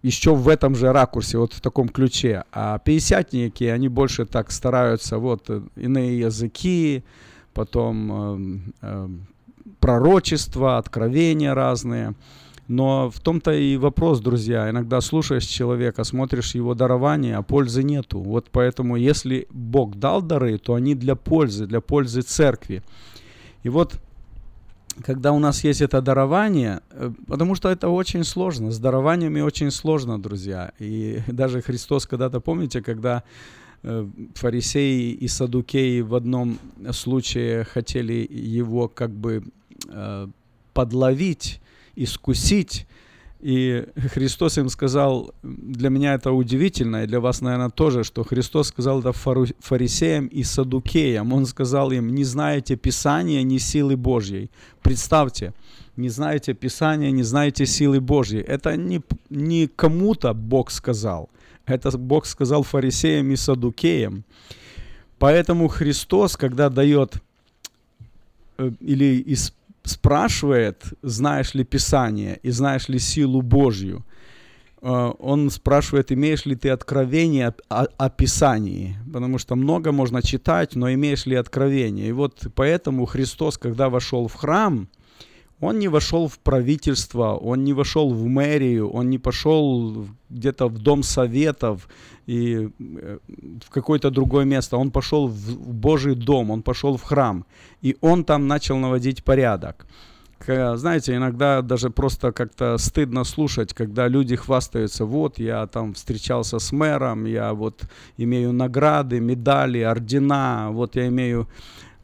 еще 0.01 0.35
в 0.35 0.47
этом 0.47 0.75
же 0.75 0.91
ракурсе, 0.91 1.37
вот 1.37 1.53
в 1.53 1.61
таком 1.61 1.89
ключе. 1.89 2.43
А 2.51 2.79
пятидесятники, 2.79 3.65
они 3.65 3.89
больше 3.89 4.25
так 4.25 4.51
стараются, 4.51 5.17
вот 5.17 5.49
э, 5.49 5.61
иные 5.75 6.19
языки, 6.19 7.03
потом 7.53 8.11
э, 8.11 8.59
э, 8.81 9.09
пророчества, 9.79 10.77
откровения 10.77 11.53
разные. 11.53 12.15
Но 12.67 13.09
в 13.09 13.19
том-то 13.19 13.51
и 13.51 13.77
вопрос, 13.77 14.19
друзья. 14.19 14.69
Иногда 14.69 15.01
слушаешь 15.01 15.45
человека, 15.45 16.03
смотришь 16.03 16.53
его 16.53 16.75
дарование, 16.75 17.35
а 17.35 17.41
пользы 17.41 17.81
нету. 17.81 18.19
Вот 18.19 18.49
поэтому, 18.51 18.95
если 18.95 19.47
Бог 19.49 19.95
дал 19.95 20.21
дары, 20.21 20.59
то 20.59 20.75
они 20.75 20.93
для 20.93 21.15
пользы, 21.15 21.65
для 21.65 21.81
пользы 21.81 22.21
церкви. 22.21 22.83
И 23.63 23.69
вот 23.69 23.99
когда 25.03 25.31
у 25.31 25.39
нас 25.39 25.63
есть 25.63 25.81
это 25.81 26.01
дарование, 26.01 26.81
э, 26.91 27.11
потому 27.27 27.55
что 27.55 27.69
это 27.69 27.89
очень 27.89 28.23
сложно, 28.23 28.71
с 28.71 28.79
дарованиями 28.79 29.41
очень 29.41 29.71
сложно, 29.71 30.21
друзья. 30.21 30.71
И 30.79 31.21
даже 31.27 31.61
Христос 31.61 32.05
когда-то, 32.05 32.39
помните, 32.39 32.81
когда 32.81 33.23
э, 33.83 34.07
фарисеи 34.35 35.11
и 35.11 35.27
садукеи 35.27 36.01
в 36.01 36.15
одном 36.15 36.59
случае 36.91 37.63
хотели 37.63 38.27
его 38.29 38.87
как 38.87 39.11
бы 39.11 39.43
э, 39.87 40.27
подловить, 40.73 41.61
искусить, 41.95 42.87
и 43.39 43.85
Христос 44.13 44.57
им 44.57 44.69
сказал, 44.69 45.33
для 45.43 45.89
меня 45.89 46.13
это 46.15 46.31
удивительно, 46.31 47.03
и 47.03 47.07
для 47.07 47.19
вас, 47.21 47.41
наверное, 47.41 47.69
тоже, 47.69 48.03
что 48.03 48.23
Христос 48.23 48.67
сказал 48.67 48.99
это 48.99 49.13
фарисеям 49.13 50.27
и 50.27 50.43
садукеям. 50.43 51.31
Он 51.31 51.45
сказал 51.45 51.91
им, 51.91 52.13
не 52.13 52.25
знаете 52.25 52.75
Писания, 52.75 53.41
ни 53.43 53.57
силы 53.57 53.95
Божьей. 53.95 54.49
Представьте, 54.81 55.53
не 55.95 56.09
знаете 56.09 56.53
Писания, 56.53 57.11
не 57.11 57.23
знаете 57.23 57.65
силы 57.65 58.01
Божьей. 58.01 58.41
Это 58.41 58.75
не, 58.75 59.01
не 59.29 59.67
кому-то 59.67 60.33
Бог 60.33 60.69
сказал. 60.69 61.29
Это 61.65 61.97
Бог 61.97 62.25
сказал 62.25 62.63
фарисеям 62.63 63.31
и 63.31 63.37
садукеям. 63.37 64.25
Поэтому 65.17 65.67
Христос, 65.69 66.35
когда 66.35 66.69
дает 66.69 67.15
э, 68.57 68.71
или 68.81 69.21
из 69.21 69.53
спрашивает, 69.83 70.83
знаешь 71.01 71.53
ли 71.53 71.63
Писание 71.63 72.39
и 72.43 72.51
знаешь 72.51 72.89
ли 72.89 72.99
силу 72.99 73.41
Божью, 73.41 74.05
э, 74.81 75.11
он 75.19 75.49
спрашивает, 75.49 76.11
имеешь 76.11 76.45
ли 76.45 76.55
ты 76.55 76.69
откровение 76.69 77.53
о, 77.69 77.85
о 77.97 78.09
Писании, 78.09 78.97
потому 79.11 79.37
что 79.37 79.55
много 79.55 79.91
можно 79.91 80.21
читать, 80.21 80.75
но 80.75 80.91
имеешь 80.93 81.25
ли 81.25 81.35
откровение. 81.35 82.09
И 82.09 82.13
вот 82.13 82.47
поэтому 82.55 83.05
Христос, 83.05 83.57
когда 83.57 83.89
вошел 83.89 84.27
в 84.27 84.33
храм, 84.35 84.89
он 85.61 85.79
не 85.79 85.89
вошел 85.89 86.27
в 86.27 86.37
правительство, 86.39 87.35
он 87.35 87.63
не 87.63 87.73
вошел 87.73 88.13
в 88.13 88.25
мэрию, 88.25 88.89
он 88.89 89.09
не 89.09 89.17
пошел 89.17 90.07
где-то 90.29 90.67
в 90.67 90.77
дом 90.77 91.03
советов 91.03 91.89
и 92.27 92.69
э, 92.79 93.17
в 93.65 93.69
какое-то 93.69 94.09
другое 94.09 94.45
место. 94.45 94.77
Он 94.77 94.91
пошел 94.91 95.27
в 95.27 95.73
Божий 95.73 96.15
дом, 96.15 96.51
он 96.51 96.61
пошел 96.61 96.95
в 96.95 97.03
храм. 97.03 97.45
И 97.81 97.97
он 98.01 98.23
там 98.23 98.47
начал 98.47 98.77
наводить 98.77 99.23
порядок. 99.23 99.85
Знаете, 100.47 101.15
иногда 101.15 101.61
даже 101.61 101.89
просто 101.89 102.31
как-то 102.31 102.77
стыдно 102.77 103.25
слушать, 103.25 103.73
когда 103.73 104.07
люди 104.07 104.37
хвастаются, 104.37 105.03
вот 105.03 105.37
я 105.37 105.67
там 105.67 105.93
встречался 105.93 106.59
с 106.59 106.71
мэром, 106.71 107.25
я 107.25 107.53
вот 107.53 107.81
имею 108.17 108.53
награды, 108.53 109.19
медали, 109.19 109.79
ордена, 109.79 110.69
вот 110.71 110.95
я 110.95 111.07
имею 111.09 111.49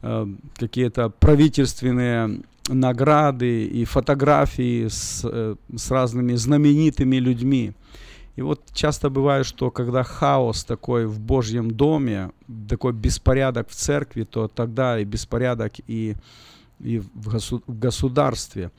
э, 0.02 0.26
какие-то 0.58 1.08
правительственные 1.08 2.42
награды 2.68 3.64
и 3.64 3.84
фотографии 3.84 4.88
с, 4.88 5.22
э, 5.24 5.56
с 5.76 5.90
разными 5.90 6.34
знаменитыми 6.34 7.16
людьми. 7.16 7.72
И 8.36 8.42
вот 8.42 8.60
часто 8.72 9.08
бывает, 9.08 9.46
что 9.46 9.70
когда 9.70 10.02
хаос 10.02 10.64
такой 10.64 11.06
в 11.06 11.18
Божьем 11.20 11.70
доме, 11.70 12.30
такой 12.68 12.92
беспорядок 12.92 13.68
в 13.68 13.74
церкви, 13.74 14.24
то 14.24 14.48
тогда 14.48 14.98
и 14.98 15.04
беспорядок 15.04 15.72
и, 15.86 16.16
и 16.80 16.98
в, 16.98 17.34
госу- 17.34 17.62
в 17.66 17.78
государстве. 17.78 18.70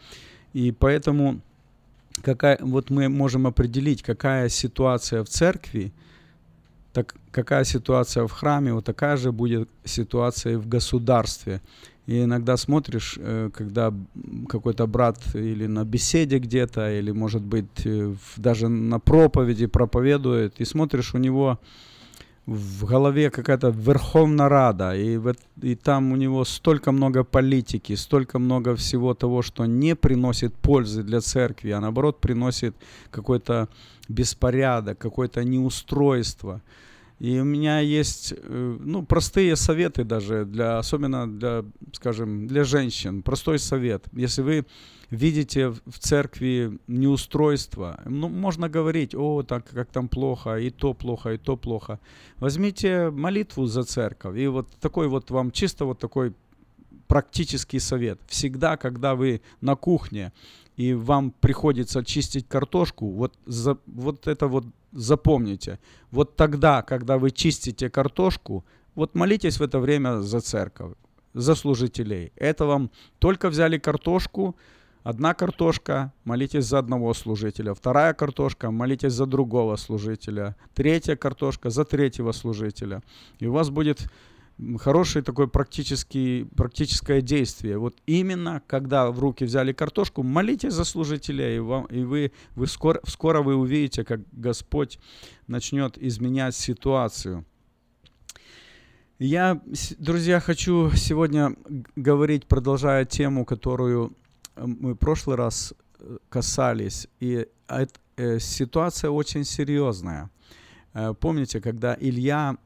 И 0.53 0.71
поэтому 0.71 1.41
какая, 2.21 2.59
вот 2.61 2.89
мы 2.91 3.09
можем 3.09 3.47
определить, 3.47 4.03
какая 4.03 4.49
ситуация 4.49 5.23
в 5.23 5.29
церкви, 5.29 5.91
так 6.93 7.15
какая 7.31 7.63
ситуация 7.63 8.25
в 8.27 8.31
храме, 8.31 8.73
вот 8.73 8.85
такая 8.85 9.17
же 9.17 9.31
будет 9.31 9.69
ситуация 9.85 10.53
и 10.53 10.55
в 10.55 10.67
государстве. 10.67 11.61
И 12.07 12.23
иногда 12.23 12.55
смотришь, 12.57 13.19
э, 13.19 13.49
когда 13.53 13.93
какой-то 14.47 14.87
брат 14.87 15.17
или 15.35 15.67
на 15.67 15.83
беседе 15.83 16.39
где-то, 16.39 16.89
или, 16.99 17.11
может 17.11 17.43
быть, 17.43 17.85
э, 17.85 18.15
даже 18.37 18.69
на 18.69 18.99
проповеди 18.99 19.67
проповедует, 19.67 20.61
и 20.61 20.65
смотришь, 20.65 21.13
у 21.13 21.17
него 21.17 21.59
в 22.45 22.85
голове 22.85 23.29
какая-то 23.29 23.75
Верховная 23.75 24.47
Рада, 24.47 24.95
и, 24.95 25.19
и 25.61 25.75
там 25.75 26.13
у 26.13 26.15
него 26.15 26.45
столько 26.45 26.93
много 26.93 27.25
политики, 27.25 27.95
столько 27.95 28.39
много 28.39 28.73
всего 28.77 29.13
того, 29.13 29.41
что 29.41 29.65
не 29.65 29.93
приносит 29.93 30.53
пользы 30.53 31.03
для 31.03 31.19
церкви, 31.19 31.71
а 31.71 31.81
наоборот 31.81 32.21
приносит 32.21 32.73
какой-то 33.11 33.67
беспорядок, 34.07 34.97
какое-то 34.97 35.43
неустройство. 35.43 36.61
И 37.19 37.39
у 37.39 37.43
меня 37.43 37.79
есть, 37.79 38.33
э, 38.37 38.77
ну, 38.79 39.03
простые 39.03 39.55
советы 39.55 40.03
даже, 40.03 40.45
для, 40.45 40.77
особенно 40.77 41.27
для, 41.27 41.65
скажем, 41.93 42.47
для 42.47 42.63
женщин. 42.63 43.23
Простой 43.23 43.57
совет. 43.57 44.05
Если 44.13 44.43
вы 44.43 44.65
видите 45.09 45.69
в 45.69 45.99
церкви 45.99 46.77
неустройство, 46.87 47.99
ну, 48.05 48.29
можно 48.29 48.69
говорить, 48.69 49.15
о, 49.15 49.41
так, 49.41 49.65
как 49.69 49.89
там 49.89 50.09
плохо, 50.09 50.57
и 50.59 50.69
то 50.69 50.93
плохо, 50.93 51.33
и 51.33 51.37
то 51.37 51.57
плохо. 51.57 51.99
Возьмите 52.37 53.09
молитву 53.09 53.65
за 53.65 53.83
церковь. 53.83 54.37
И 54.37 54.47
вот 54.47 54.67
такой 54.79 55.07
вот 55.07 55.31
вам 55.31 55.51
чисто 55.51 55.85
вот 55.85 55.99
такой 55.99 56.33
практический 57.07 57.79
совет. 57.79 58.19
Всегда, 58.27 58.77
когда 58.77 59.15
вы 59.15 59.41
на 59.61 59.75
кухне 59.75 60.33
и 60.77 60.93
вам 60.93 61.31
приходится 61.31 62.05
чистить 62.05 62.47
картошку, 62.47 63.09
вот, 63.09 63.33
за, 63.45 63.77
вот 63.87 64.27
это 64.27 64.47
вот 64.47 64.65
запомните. 64.91 65.79
Вот 66.11 66.35
тогда, 66.35 66.83
когда 66.83 67.17
вы 67.17 67.31
чистите 67.31 67.89
картошку, 67.89 68.63
вот 68.95 69.15
молитесь 69.15 69.59
в 69.59 69.63
это 69.63 69.79
время 69.79 70.21
за 70.21 70.39
церковь, 70.39 70.93
за 71.33 71.55
служителей. 71.55 72.31
Это 72.35 72.65
вам 72.65 72.91
только 73.19 73.49
взяли 73.49 73.79
картошку, 73.79 74.55
одна 75.03 75.33
картошка, 75.33 76.13
молитесь 76.25 76.65
за 76.65 76.77
одного 76.77 77.13
служителя, 77.15 77.73
вторая 77.73 78.13
картошка, 78.13 78.69
молитесь 78.69 79.13
за 79.13 79.25
другого 79.25 79.77
служителя, 79.77 80.55
третья 80.75 81.15
картошка 81.15 81.71
за 81.71 81.85
третьего 81.85 82.33
служителя. 82.33 83.01
И 83.39 83.47
у 83.47 83.51
вас 83.51 83.71
будет 83.71 84.11
хорошее 84.79 85.23
такое 85.23 85.47
практический, 85.47 86.45
практическое 86.55 87.21
действие. 87.21 87.77
Вот 87.77 87.95
именно, 88.07 88.61
когда 88.67 89.11
в 89.11 89.19
руки 89.19 89.45
взяли 89.45 89.71
картошку, 89.71 90.23
молитесь 90.23 90.73
за 90.73 90.83
служителей, 90.83 91.57
и, 91.57 91.59
вам, 91.59 91.85
и 91.85 92.03
вы, 92.03 92.31
вы 92.55 92.67
скоро, 92.67 92.99
скоро 93.05 93.41
вы 93.41 93.55
увидите, 93.55 94.03
как 94.03 94.21
Господь 94.31 94.99
начнет 95.47 95.97
изменять 95.97 96.55
ситуацию. 96.55 97.45
Я, 99.19 99.61
друзья, 99.97 100.39
хочу 100.39 100.91
сегодня 100.91 101.55
говорить, 101.95 102.45
продолжая 102.45 103.05
тему, 103.05 103.45
которую 103.45 104.13
мы 104.55 104.93
в 104.93 104.97
прошлый 104.97 105.37
раз 105.37 105.73
э, 105.99 106.17
касались. 106.29 107.07
И 107.19 107.47
э, 107.67 108.39
ситуация 108.39 109.09
очень 109.09 109.43
серьезная. 109.43 110.29
Э, 110.93 111.13
помните, 111.19 111.61
когда 111.61 111.97
Илья 111.99 112.57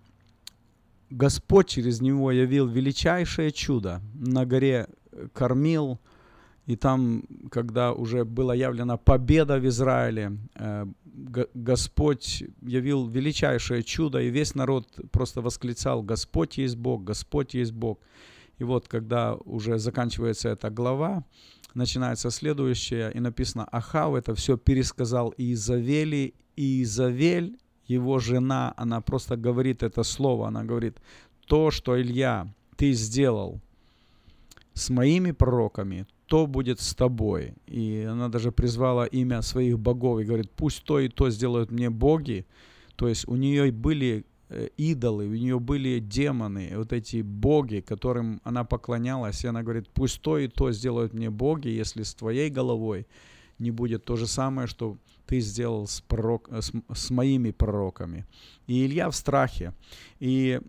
Господь 1.12 1.68
через 1.68 2.01
него 2.01 2.32
явил 2.32 2.68
величайшее 2.68 3.51
чудо. 3.51 4.01
На 4.14 4.45
горе 4.45 4.88
кормил, 5.34 5.99
и 6.66 6.76
там, 6.76 7.24
когда 7.51 7.91
уже 7.91 8.24
была 8.24 8.55
явлена 8.55 8.97
победа 8.97 9.59
в 9.59 9.68
Израиле, 9.68 10.38
э, 10.55 10.86
Господь 11.53 12.43
явил 12.62 13.09
величайшее 13.09 13.84
чудо, 13.84 14.22
и 14.22 14.30
весь 14.30 14.55
народ 14.55 14.88
просто 15.12 15.41
восклицал, 15.41 16.01
Господь 16.01 16.57
есть 16.57 16.78
Бог, 16.78 17.03
Господь 17.03 17.53
есть 17.53 17.74
Бог. 17.74 17.99
И 18.57 18.64
вот, 18.64 18.88
когда 18.88 19.36
уже 19.36 19.80
заканчивается 19.80 20.49
эта 20.49 20.70
глава, 20.70 21.26
начинается 21.74 22.30
следующее, 22.32 23.12
и 23.14 23.20
написано, 23.20 23.66
Ахав 23.66 24.16
это 24.16 24.34
все 24.36 24.57
пересказал 24.57 25.34
Иезавели, 25.38 26.34
и 26.55 26.64
Иезавель 26.64 27.57
его 27.92 28.20
жена, 28.20 28.74
она 28.78 29.02
просто 29.02 29.36
говорит 29.38 29.84
это 29.84 30.04
слово, 30.04 30.48
она 30.48 30.64
говорит, 30.64 30.98
то, 31.48 31.72
что 31.72 32.02
Илья, 32.02 32.48
ты 32.78 32.94
сделал 32.94 33.60
с 34.74 34.89
моими 34.89 35.32
пророками, 35.32 36.06
то 36.28 36.48
будет 36.48 36.80
с 36.80 36.96
тобой. 36.96 37.54
И 37.68 38.08
она 38.10 38.30
даже 38.30 38.52
призвала 38.52 39.06
имя 39.06 39.42
своих 39.42 39.78
богов 39.78 40.20
и 40.20 40.24
говорит, 40.24 40.50
пусть 40.56 40.84
то 40.84 41.00
и 41.00 41.10
то 41.10 41.30
сделают 41.30 41.72
мне 41.72 41.89
боги. 41.89 42.46
То 42.96 43.08
есть 43.08 43.28
у 43.28 43.36
нее 43.36 43.72
были 43.72 44.24
э, 44.50 44.70
идолы, 44.78 45.28
у 45.28 45.36
нее 45.36 45.60
были 45.60 46.00
демоны, 46.00 46.72
вот 46.78 46.94
эти 46.94 47.22
боги, 47.22 47.82
которым 47.82 48.39
она 48.44 48.64
поклонялась, 48.64 49.44
и 49.44 49.48
она 49.48 49.62
говорит, 49.62 49.89
пусть 49.94 50.22
то 50.22 50.38
и 50.38 50.48
то 50.48 50.72
сделают 50.72 51.14
мне 51.14 51.30
боги, 51.30 51.68
если 51.68 52.04
с 52.04 52.14
твоей 52.14 52.50
головой 52.50 53.06
не 53.60 53.72
будет 53.72 54.06
то 54.06 54.16
же 54.16 54.28
самое, 54.28 54.68
что 54.68 54.98
ты 55.26 55.39
сделал 55.39 55.88
с, 55.88 56.01
пророк, 56.01 56.49
э, 56.49 56.61
с, 56.61 56.72
с 56.93 57.09
моими 57.09 57.51
пророками. 57.51 58.26
И 58.67 58.86
Илья 58.86 59.09
в 59.09 59.15
страхе. 59.15 59.74
И 60.19 60.59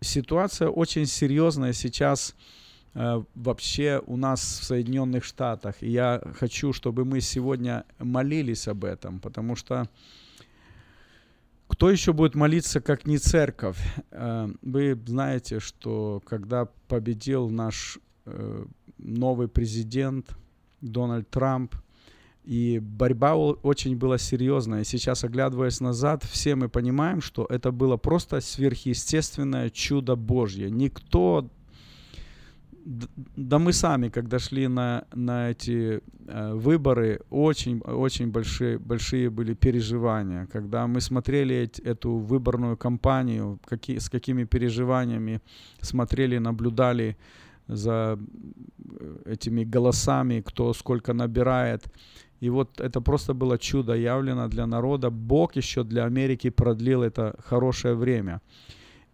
ситуация 0.00 0.68
очень 0.68 1.06
серьезная 1.06 1.72
сейчас 1.72 2.34
э, 2.94 3.22
вообще 3.34 4.02
у 4.06 4.16
нас 4.16 4.40
в 4.40 4.64
Соединенных 4.64 5.24
Штатах. 5.24 5.82
И 5.82 5.90
я 5.90 6.22
хочу, 6.38 6.72
чтобы 6.72 7.04
мы 7.04 7.20
сегодня 7.20 7.84
молились 7.98 8.68
об 8.68 8.84
этом, 8.84 9.20
потому 9.20 9.56
что 9.56 9.88
кто 11.68 11.90
еще 11.90 12.12
будет 12.12 12.34
молиться, 12.34 12.80
как 12.80 13.06
не 13.06 13.18
церковь? 13.18 13.80
Э, 14.10 14.48
Вы 14.62 15.00
знаете, 15.06 15.60
что 15.60 16.22
когда 16.26 16.66
победил 16.88 17.48
наш 17.48 17.98
новый 18.98 19.48
президент 19.48 20.36
Дональд 20.80 21.28
Трамп, 21.30 21.74
и 22.50 22.80
борьба 22.80 23.36
очень 23.36 23.96
была 23.96 24.18
серьезная. 24.18 24.82
Сейчас, 24.82 25.22
оглядываясь 25.22 25.80
назад, 25.80 26.24
все 26.24 26.56
мы 26.56 26.68
понимаем, 26.68 27.20
что 27.20 27.46
это 27.48 27.70
было 27.70 27.96
просто 27.96 28.40
сверхъестественное 28.40 29.70
чудо 29.70 30.16
Божье. 30.16 30.68
Никто 30.68 31.48
да 33.36 33.58
мы 33.60 33.72
сами, 33.72 34.08
когда 34.08 34.40
шли 34.40 34.66
на, 34.66 35.04
на 35.14 35.50
эти 35.50 36.00
э, 36.26 36.54
выборы, 36.54 37.20
очень, 37.30 37.78
очень 37.82 38.32
большие, 38.32 38.78
большие 38.78 39.30
были 39.30 39.54
переживания. 39.54 40.46
Когда 40.52 40.88
мы 40.88 41.00
смотрели 41.00 41.54
эт- 41.54 41.80
эту 41.84 42.16
выборную 42.16 42.76
кампанию, 42.76 43.60
какие, 43.64 43.98
с 43.98 44.08
какими 44.10 44.42
переживаниями 44.44 45.40
смотрели, 45.82 46.38
наблюдали 46.38 47.16
за 47.68 48.18
э, 48.18 49.16
этими 49.26 49.62
голосами, 49.62 50.40
кто 50.40 50.72
сколько 50.72 51.12
набирает. 51.12 51.84
И 52.40 52.50
вот 52.50 52.80
это 52.80 53.00
просто 53.00 53.34
было 53.34 53.58
чудо 53.58 53.94
явлено 53.94 54.48
для 54.48 54.66
народа. 54.66 55.10
Бог 55.10 55.56
еще 55.56 55.84
для 55.84 56.04
Америки 56.04 56.50
продлил 56.50 57.02
это 57.02 57.34
хорошее 57.44 57.94
время. 57.94 58.40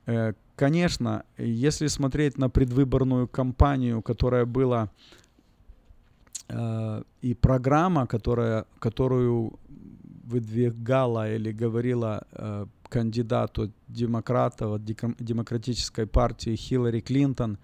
Э, 0.07 0.33
Конечно, 0.57 1.25
если 1.37 1.89
смотреть 1.89 2.39
на 2.39 2.49
предвыборную 2.49 3.29
кампанию, 3.29 4.01
которая 4.01 4.47
была, 4.47 4.89
э, 6.49 7.03
и 7.21 7.35
программа, 7.35 8.07
которая, 8.07 8.65
которую 8.79 9.53
выдвигала 10.25 11.31
или 11.31 11.53
говорила 11.53 12.27
э, 12.33 12.67
кандидату 12.89 13.71
демократов 13.89 14.73
от 14.73 14.85
демократической 15.19 16.07
партии 16.07 16.57
Хиллари 16.57 17.01
Клинтон, 17.01 17.59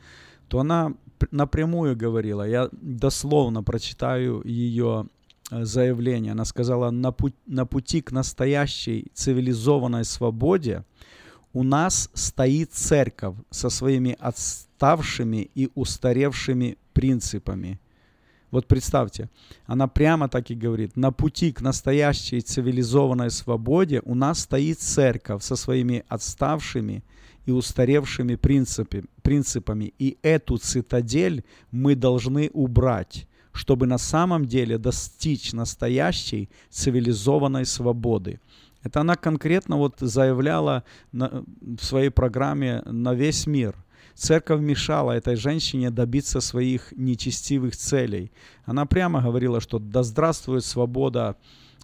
то 0.48 0.60
она 0.60 0.92
напрямую 1.30 1.96
говорила, 1.96 2.46
я 2.46 2.68
дословно 2.72 3.62
прочитаю 3.62 4.42
ее 4.44 5.06
заявление. 5.60 6.32
Она 6.32 6.44
сказала, 6.44 6.90
на, 6.90 7.08
пу- 7.08 7.34
на 7.46 7.66
пути 7.66 8.00
к 8.00 8.12
настоящей 8.12 9.10
цивилизованной 9.14 10.04
свободе 10.04 10.84
у 11.52 11.62
нас 11.62 12.10
стоит 12.14 12.72
церковь 12.72 13.36
со 13.50 13.68
своими 13.68 14.16
отставшими 14.18 15.50
и 15.54 15.70
устаревшими 15.74 16.78
принципами. 16.92 17.78
Вот 18.50 18.66
представьте, 18.66 19.30
она 19.64 19.88
прямо 19.88 20.28
так 20.28 20.50
и 20.50 20.54
говорит, 20.54 20.96
на 20.96 21.10
пути 21.10 21.52
к 21.52 21.62
настоящей 21.62 22.40
цивилизованной 22.40 23.30
свободе 23.30 24.02
у 24.04 24.14
нас 24.14 24.40
стоит 24.40 24.78
церковь 24.78 25.42
со 25.42 25.56
своими 25.56 26.04
отставшими 26.08 27.02
и 27.46 27.50
устаревшими 27.50 28.34
принципи, 28.36 29.04
принципами. 29.22 29.94
И 29.98 30.18
эту 30.22 30.58
цитадель 30.58 31.44
мы 31.70 31.94
должны 31.94 32.50
убрать, 32.52 33.26
чтобы 33.52 33.86
на 33.86 33.98
самом 33.98 34.46
деле 34.46 34.78
достичь 34.78 35.52
настоящей 35.52 36.48
цивилизованной 36.70 37.64
свободы. 37.66 38.40
Это 38.82 39.00
она 39.00 39.14
конкретно 39.16 39.76
вот 39.76 39.96
заявляла 40.00 40.82
на- 41.12 41.44
в 41.60 41.84
своей 41.84 42.10
программе 42.10 42.82
на 42.84 43.14
весь 43.14 43.46
мир. 43.46 43.76
Церковь 44.14 44.60
мешала 44.60 45.12
этой 45.12 45.36
женщине 45.36 45.90
добиться 45.90 46.40
своих 46.40 46.92
нечестивых 46.96 47.76
целей. 47.76 48.30
Она 48.64 48.84
прямо 48.86 49.22
говорила, 49.22 49.60
что 49.60 49.78
да 49.78 50.02
здравствует 50.02 50.64
свобода 50.64 51.36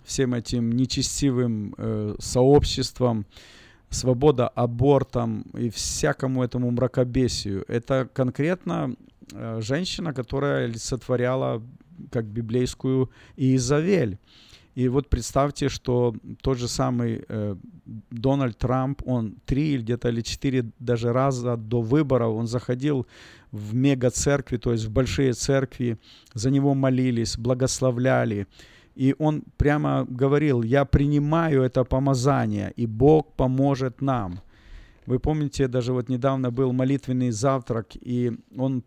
всем 0.04 0.34
этим 0.34 0.72
нечестивым 0.72 1.74
э, 1.78 2.16
сообществам, 2.18 3.26
свобода 3.90 4.48
абортам 4.48 5.42
и 5.56 5.70
всякому 5.70 6.42
этому 6.42 6.70
мракобесию. 6.70 7.64
Это 7.68 8.08
конкретно 8.12 8.94
женщина, 9.60 10.12
которая 10.12 10.64
олицетворяла 10.64 11.62
как 12.10 12.24
библейскую 12.26 13.10
Иезавель. 13.36 14.18
И 14.78 14.88
вот 14.88 15.08
представьте, 15.08 15.68
что 15.68 16.14
тот 16.40 16.56
же 16.56 16.68
самый 16.68 17.24
э, 17.28 17.56
Дональд 18.10 18.58
Трамп, 18.58 19.02
он 19.04 19.34
три 19.44 19.74
или 19.74 19.82
где-то 19.82 20.08
или 20.08 20.20
четыре 20.20 20.66
даже 20.78 21.12
раза 21.12 21.56
до 21.56 21.80
выборов, 21.80 22.36
он 22.36 22.46
заходил 22.46 23.04
в 23.50 23.74
мега-церкви, 23.74 24.56
то 24.56 24.70
есть 24.70 24.84
в 24.84 24.92
большие 24.92 25.32
церкви, 25.32 25.98
за 26.32 26.50
него 26.50 26.74
молились, 26.74 27.36
благословляли. 27.36 28.46
И 28.94 29.16
он 29.18 29.42
прямо 29.56 30.06
говорил, 30.08 30.62
я 30.62 30.84
принимаю 30.84 31.62
это 31.62 31.82
помазание, 31.82 32.72
и 32.76 32.86
Бог 32.86 33.32
поможет 33.34 34.00
нам. 34.00 34.40
Вы 35.06 35.18
помните, 35.18 35.66
даже 35.66 35.92
вот 35.92 36.08
недавно 36.08 36.52
был 36.52 36.72
молитвенный 36.72 37.32
завтрак, 37.32 37.96
и 38.00 38.30
он 38.56 38.78
э, 38.78 38.82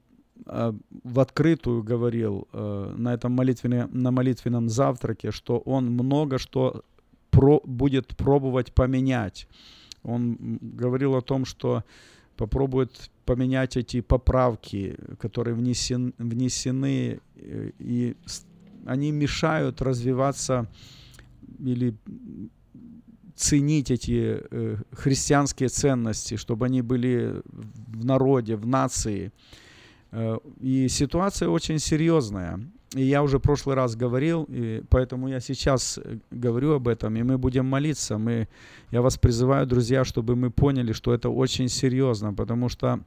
в 0.45 1.19
открытую 1.19 1.83
говорил 1.83 2.47
э, 2.51 2.93
на 2.97 3.13
этом 3.13 3.31
молитвенном, 3.33 3.89
на 3.93 4.11
молитвенном 4.11 4.69
завтраке, 4.69 5.31
что 5.31 5.59
он 5.59 5.91
много 5.91 6.39
что 6.39 6.83
про, 7.29 7.61
будет 7.63 8.15
пробовать 8.17 8.73
поменять. 8.73 9.47
Он 10.03 10.57
говорил 10.61 11.15
о 11.15 11.21
том, 11.21 11.45
что 11.45 11.83
попробует 12.37 13.11
поменять 13.25 13.77
эти 13.77 14.01
поправки, 14.01 14.97
которые 15.19 15.53
внесен, 15.53 16.13
внесены, 16.17 17.19
э, 17.35 17.71
и 17.79 18.15
они 18.85 19.11
мешают 19.11 19.81
развиваться 19.81 20.67
или 21.59 21.95
ценить 23.35 23.91
эти 23.91 24.41
э, 24.49 24.77
христианские 24.91 25.69
ценности, 25.69 26.35
чтобы 26.35 26.65
они 26.65 26.81
были 26.81 27.41
в 27.45 28.05
народе, 28.05 28.55
в 28.55 28.67
нации. 28.67 29.31
Э, 30.11 30.37
И 30.59 30.87
ситуация 30.89 31.49
очень 31.49 31.79
серьезная. 31.79 32.59
И 32.95 33.03
я 33.03 33.23
уже 33.23 33.37
в 33.37 33.41
прошлый 33.41 33.75
раз 33.75 33.95
говорил, 33.95 34.45
и 34.49 34.83
поэтому 34.89 35.29
я 35.29 35.39
сейчас 35.39 35.97
э, 35.97 36.17
говорю 36.29 36.73
об 36.73 36.87
этом, 36.87 37.15
и 37.15 37.23
мы 37.23 37.37
будем 37.37 37.65
молиться. 37.65 38.17
Мы, 38.17 38.47
я 38.91 39.01
вас 39.01 39.17
призываю, 39.17 39.65
друзья, 39.65 40.03
чтобы 40.03 40.35
мы 40.35 40.51
поняли, 40.51 40.91
что 40.91 41.13
это 41.13 41.29
очень 41.29 41.69
серьезно, 41.69 42.33
потому 42.33 42.69
что 42.69 42.99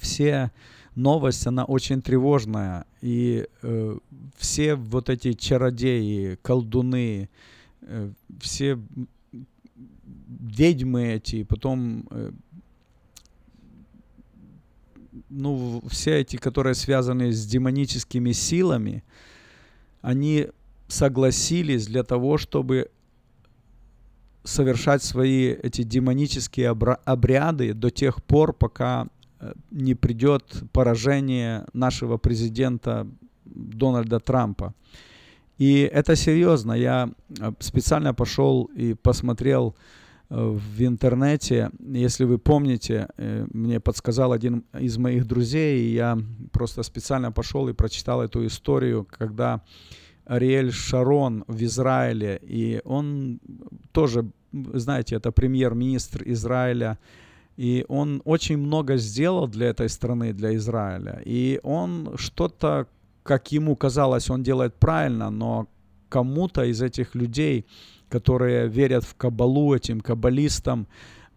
все 0.00 0.52
новость, 0.94 1.46
она 1.46 1.64
очень 1.64 2.00
тревожная. 2.00 2.84
И 3.00 3.48
э, 3.62 3.98
все 4.36 4.76
вот 4.76 5.10
эти 5.10 5.32
чародеи, 5.32 6.38
колдуны, 6.42 7.28
э, 7.80 8.10
все 8.40 8.78
ведьмы 10.04 11.14
эти, 11.14 11.42
потом 11.42 12.06
э, 12.10 12.30
ну, 15.28 15.82
все 15.88 16.20
эти, 16.20 16.36
которые 16.36 16.74
связаны 16.74 17.32
с 17.32 17.46
демоническими 17.46 18.32
силами, 18.32 19.04
они 20.00 20.48
согласились 20.88 21.86
для 21.86 22.02
того, 22.02 22.38
чтобы 22.38 22.90
совершать 24.44 25.02
свои 25.02 25.48
эти 25.48 25.82
демонические 25.82 26.70
обряды 26.70 27.74
до 27.74 27.90
тех 27.90 28.22
пор, 28.24 28.52
пока 28.52 29.06
э, 29.38 29.52
не 29.70 29.94
придет 29.94 30.64
поражение 30.72 31.66
нашего 31.72 32.16
президента 32.16 33.06
Дональда 33.44 34.18
Трампа. 34.18 34.74
И 35.58 35.82
это 35.82 36.16
серьезно. 36.16 36.72
Я 36.72 37.10
э, 37.38 37.52
специально 37.60 38.14
пошел 38.14 38.64
и 38.74 38.94
посмотрел 38.94 39.76
в 40.32 40.82
интернете, 40.82 41.70
если 41.78 42.24
вы 42.24 42.38
помните, 42.38 43.06
э, 43.18 43.46
мне 43.52 43.80
подсказал 43.80 44.32
один 44.32 44.64
из 44.80 44.96
моих 44.96 45.26
друзей, 45.26 45.84
и 45.84 45.92
я 45.92 46.18
просто 46.52 46.82
специально 46.82 47.30
пошел 47.30 47.68
и 47.68 47.74
прочитал 47.74 48.22
эту 48.22 48.46
историю, 48.46 49.06
когда 49.18 49.60
Ариэль 50.24 50.72
Шарон 50.72 51.44
в 51.48 51.62
Израиле, 51.62 52.40
и 52.42 52.80
он 52.84 53.40
тоже, 53.92 54.24
знаете, 54.52 55.16
это 55.16 55.32
премьер-министр 55.32 56.22
Израиля, 56.24 56.98
и 57.58 57.84
он 57.88 58.22
очень 58.24 58.56
много 58.56 58.96
сделал 58.96 59.48
для 59.48 59.66
этой 59.66 59.90
страны, 59.90 60.32
для 60.32 60.54
Израиля. 60.56 61.20
И 61.26 61.60
он 61.62 62.16
что-то, 62.16 62.86
как 63.22 63.52
ему 63.52 63.76
казалось, 63.76 64.30
он 64.30 64.42
делает 64.42 64.74
правильно, 64.76 65.28
но 65.28 65.68
кому-то 66.08 66.64
из 66.64 66.80
этих 66.80 67.14
людей, 67.14 67.66
которые 68.12 68.68
верят 68.68 69.04
в 69.04 69.14
кабалу, 69.14 69.74
этим 69.74 70.00
каббалистам, 70.00 70.86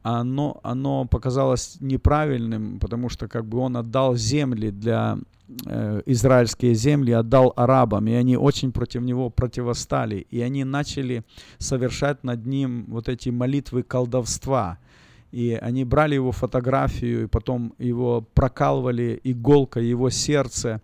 оно, 0.03 0.59
оно 0.63 1.05
показалось 1.05 1.77
неправильным, 1.79 2.79
потому 2.79 3.09
что 3.09 3.27
как 3.27 3.45
бы 3.45 3.59
он 3.59 3.77
отдал 3.77 4.15
земли 4.15 4.71
для 4.71 5.17
э, 5.65 6.01
израильские 6.05 6.75
земли, 6.75 7.11
отдал 7.11 7.53
арабам, 7.55 8.07
и 8.07 8.13
они 8.13 8.37
очень 8.37 8.71
против 8.71 9.01
него 9.01 9.29
противостали, 9.29 10.27
и 10.31 10.41
они 10.41 10.65
начали 10.65 11.23
совершать 11.57 12.23
над 12.23 12.45
ним 12.45 12.85
вот 12.87 13.09
эти 13.09 13.29
молитвы 13.29 13.83
колдовства. 13.83 14.77
И 15.31 15.57
они 15.61 15.85
брали 15.85 16.15
его 16.15 16.31
фотографию, 16.31 17.23
и 17.23 17.27
потом 17.27 17.73
его 17.79 18.21
прокалывали 18.33 19.19
иголкой 19.23 19.85
его 19.85 20.09
сердце. 20.09 20.81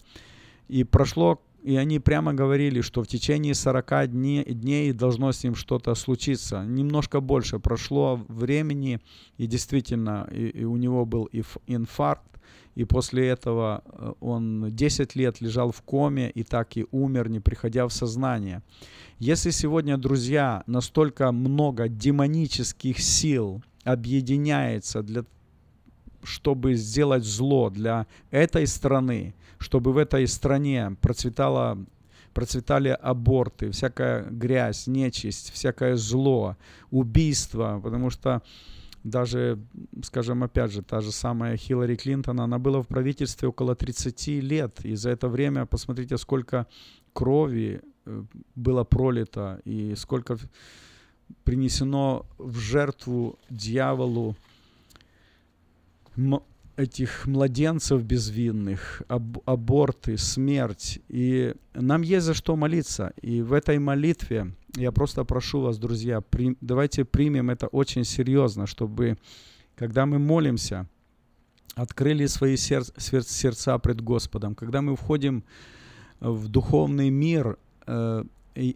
И 0.67 0.83
прошло 0.83 1.39
и 1.63 1.75
они 1.75 1.99
прямо 1.99 2.33
говорили, 2.33 2.81
что 2.81 3.03
в 3.03 3.07
течение 3.07 3.53
40 3.53 4.11
дней, 4.11 4.43
дней 4.43 4.93
должно 4.93 5.31
с 5.31 5.43
ним 5.43 5.55
что-то 5.55 5.95
случиться. 5.95 6.63
Немножко 6.63 7.21
больше 7.21 7.59
прошло 7.59 8.19
времени, 8.27 8.99
и 9.37 9.47
действительно, 9.47 10.27
и, 10.31 10.47
и 10.47 10.63
у 10.63 10.77
него 10.77 11.05
был 11.05 11.29
инфаркт, 11.67 12.31
и 12.75 12.85
после 12.85 13.27
этого 13.27 13.83
э, 13.85 14.13
он 14.21 14.75
10 14.75 15.15
лет 15.15 15.41
лежал 15.41 15.71
в 15.71 15.81
коме 15.81 16.29
и 16.29 16.43
так 16.43 16.77
и 16.77 16.85
умер, 16.91 17.29
не 17.29 17.39
приходя 17.39 17.87
в 17.87 17.93
сознание. 17.93 18.63
Если 19.19 19.51
сегодня, 19.51 19.97
друзья, 19.97 20.63
настолько 20.67 21.31
много 21.31 21.87
демонических 21.87 22.99
сил 22.99 23.61
объединяется 23.83 25.03
для 25.03 25.25
чтобы 26.23 26.75
сделать 26.75 27.23
зло 27.23 27.69
для 27.69 28.07
этой 28.31 28.67
страны, 28.67 29.33
чтобы 29.57 29.93
в 29.93 29.97
этой 29.97 30.27
стране 30.27 30.95
процветало, 31.01 31.77
процветали 32.33 32.89
аборты, 32.89 33.71
всякая 33.71 34.23
грязь, 34.29 34.87
нечисть, 34.87 35.51
всякое 35.51 35.95
зло, 35.95 36.57
убийство, 36.89 37.79
потому 37.83 38.09
что 38.09 38.41
даже, 39.03 39.59
скажем, 40.03 40.43
опять 40.43 40.71
же, 40.71 40.81
та 40.83 41.01
же 41.01 41.11
самая 41.11 41.57
Хиллари 41.57 41.95
Клинтон, 41.95 42.39
она 42.39 42.59
была 42.59 42.81
в 42.81 42.87
правительстве 42.87 43.47
около 43.47 43.75
30 43.75 44.27
лет, 44.27 44.85
и 44.85 44.95
за 44.95 45.09
это 45.09 45.27
время, 45.27 45.65
посмотрите, 45.65 46.17
сколько 46.17 46.67
крови 47.13 47.81
э, 48.05 48.23
было 48.55 48.83
пролито, 48.83 49.59
и 49.65 49.95
сколько 49.95 50.37
принесено 51.43 52.25
в 52.37 52.57
жертву 52.57 53.39
дьяволу 53.49 54.35
этих 56.77 57.27
младенцев 57.27 58.03
безвинных, 58.03 59.03
аб 59.07 59.37
аборты, 59.45 60.17
смерть. 60.17 60.99
И 61.09 61.53
нам 61.73 62.01
есть 62.01 62.25
за 62.25 62.33
что 62.33 62.55
молиться. 62.55 63.13
И 63.21 63.41
в 63.41 63.53
этой 63.53 63.79
молитве 63.79 64.53
я 64.75 64.91
просто 64.91 65.23
прошу 65.23 65.61
вас, 65.61 65.77
друзья, 65.77 66.21
при, 66.21 66.57
давайте 66.61 67.05
примем 67.05 67.49
это 67.49 67.67
очень 67.67 68.03
серьезно, 68.03 68.67
чтобы, 68.67 69.17
когда 69.75 70.05
мы 70.05 70.17
молимся, 70.19 70.87
открыли 71.75 72.25
свои 72.27 72.57
сер 72.57 72.83
сердца 72.97 73.77
пред 73.77 74.01
Господом. 74.01 74.55
Когда 74.55 74.81
мы 74.81 74.95
входим 74.95 75.43
в 76.19 76.47
духовный 76.47 77.09
мир, 77.09 77.57
э, 77.87 78.23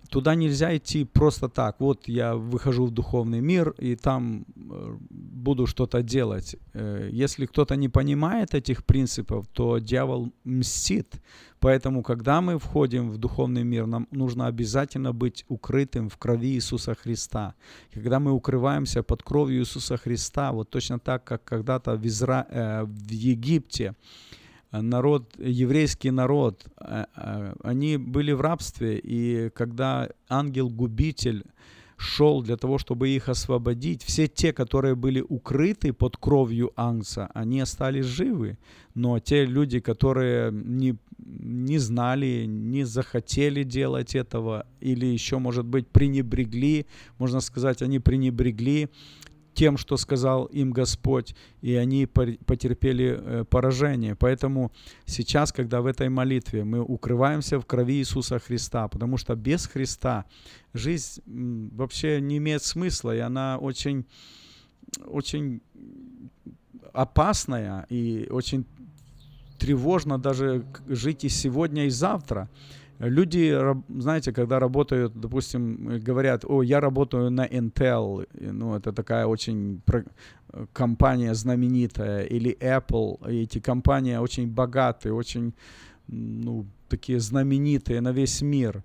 туда 0.09 0.35
нельзя 0.35 0.75
идти 0.75 1.05
просто 1.05 1.49
так. 1.49 1.79
Вот 1.79 2.07
я 2.07 2.35
выхожу 2.35 2.85
в 2.85 2.91
духовный 2.91 3.41
мир 3.41 3.73
и 3.77 3.95
там 3.95 4.45
э, 4.55 4.97
буду 5.09 5.67
что-то 5.67 6.01
делать. 6.01 6.55
Э, 6.73 7.09
если 7.11 7.45
кто-то 7.45 7.75
не 7.75 7.89
понимает 7.89 8.53
этих 8.53 8.83
принципов, 8.85 9.47
то 9.47 9.79
дьявол 9.79 10.31
мстит. 10.45 11.21
Поэтому, 11.59 12.03
когда 12.03 12.41
мы 12.41 12.57
входим 12.57 13.09
в 13.09 13.17
духовный 13.17 13.63
мир, 13.63 13.87
нам 13.87 14.07
нужно 14.11 14.47
обязательно 14.47 15.13
быть 15.13 15.45
укрытым 15.47 16.09
в 16.09 16.17
крови 16.17 16.53
Иисуса 16.53 16.95
Христа. 16.95 17.53
Когда 17.93 18.19
мы 18.19 18.31
укрываемся 18.31 19.03
под 19.03 19.23
кровью 19.23 19.59
Иисуса 19.61 19.97
Христа, 19.97 20.51
вот 20.51 20.69
точно 20.69 20.99
так, 20.99 21.23
как 21.23 21.43
когда-то 21.43 21.95
в, 21.95 22.05
Изра... 22.05 22.45
э, 22.49 22.83
в 22.83 23.11
Египте, 23.11 23.95
народ, 24.81 25.33
еврейский 25.37 26.11
народ, 26.11 26.65
э, 26.79 27.05
э, 27.15 27.53
они 27.63 27.97
были 27.97 28.31
в 28.31 28.41
рабстве, 28.41 28.99
и 28.99 29.49
когда 29.49 30.09
ангел-губитель 30.29 31.43
шел 31.97 32.41
для 32.41 32.57
того, 32.57 32.77
чтобы 32.77 33.09
их 33.09 33.29
освободить, 33.29 34.03
все 34.03 34.27
те, 34.27 34.51
которые 34.53 34.95
были 34.95 35.23
укрыты 35.27 35.93
под 35.93 36.17
кровью 36.17 36.71
ангса, 36.75 37.29
они 37.33 37.61
остались 37.61 38.05
живы. 38.05 38.57
Но 38.93 39.19
те 39.19 39.45
люди, 39.45 39.79
которые 39.79 40.51
не, 40.51 40.97
не 41.17 41.77
знали, 41.77 42.45
не 42.47 42.83
захотели 42.83 43.63
делать 43.63 44.15
этого, 44.15 44.65
или 44.81 45.05
еще, 45.05 45.37
может 45.37 45.65
быть, 45.65 45.87
пренебрегли, 45.87 46.85
можно 47.17 47.39
сказать, 47.39 47.81
они 47.81 47.99
пренебрегли 47.99 48.89
тем, 49.55 49.77
что 49.77 49.97
сказал 49.97 50.45
им 50.45 50.71
Господь, 50.71 51.35
и 51.61 51.73
они 51.75 52.05
потерпели 52.05 53.17
э, 53.17 53.45
поражение. 53.49 54.15
Поэтому 54.15 54.71
сейчас, 55.05 55.51
когда 55.51 55.81
в 55.81 55.85
этой 55.87 56.09
молитве 56.09 56.63
мы 56.63 56.81
укрываемся 56.81 57.59
в 57.59 57.65
крови 57.65 57.95
Иисуса 57.95 58.37
Христа, 58.39 58.87
потому 58.87 59.17
что 59.17 59.35
без 59.35 59.65
Христа 59.65 60.25
жизнь 60.73 61.21
вообще 61.75 62.21
не 62.21 62.37
имеет 62.37 62.63
смысла, 62.63 63.15
и 63.15 63.19
она 63.19 63.57
очень, 63.57 64.05
очень 65.07 65.61
опасная 66.93 67.85
и 67.89 68.27
очень 68.29 68.65
тревожно 69.57 70.19
даже 70.19 70.65
жить 70.87 71.23
и 71.23 71.29
сегодня, 71.29 71.85
и 71.85 71.89
завтра. 71.89 72.49
Люди, 72.99 73.57
знаете, 73.89 74.31
когда 74.31 74.59
работают, 74.59 75.19
допустим, 75.19 75.99
говорят, 75.99 76.45
о, 76.45 76.63
я 76.63 76.79
работаю 76.79 77.29
на 77.29 77.45
Intel, 77.45 78.27
ну, 78.33 78.75
это 78.75 78.93
такая 78.93 79.25
очень 79.25 79.81
компания 80.71 81.33
знаменитая, 81.33 82.23
или 82.23 82.57
Apple, 82.59 83.17
эти 83.29 83.59
компании 83.59 84.15
очень 84.15 84.47
богатые, 84.47 85.13
очень, 85.13 85.53
ну, 86.07 86.65
такие 86.87 87.19
знаменитые 87.19 87.99
на 88.01 88.11
весь 88.13 88.41
мир. 88.41 88.83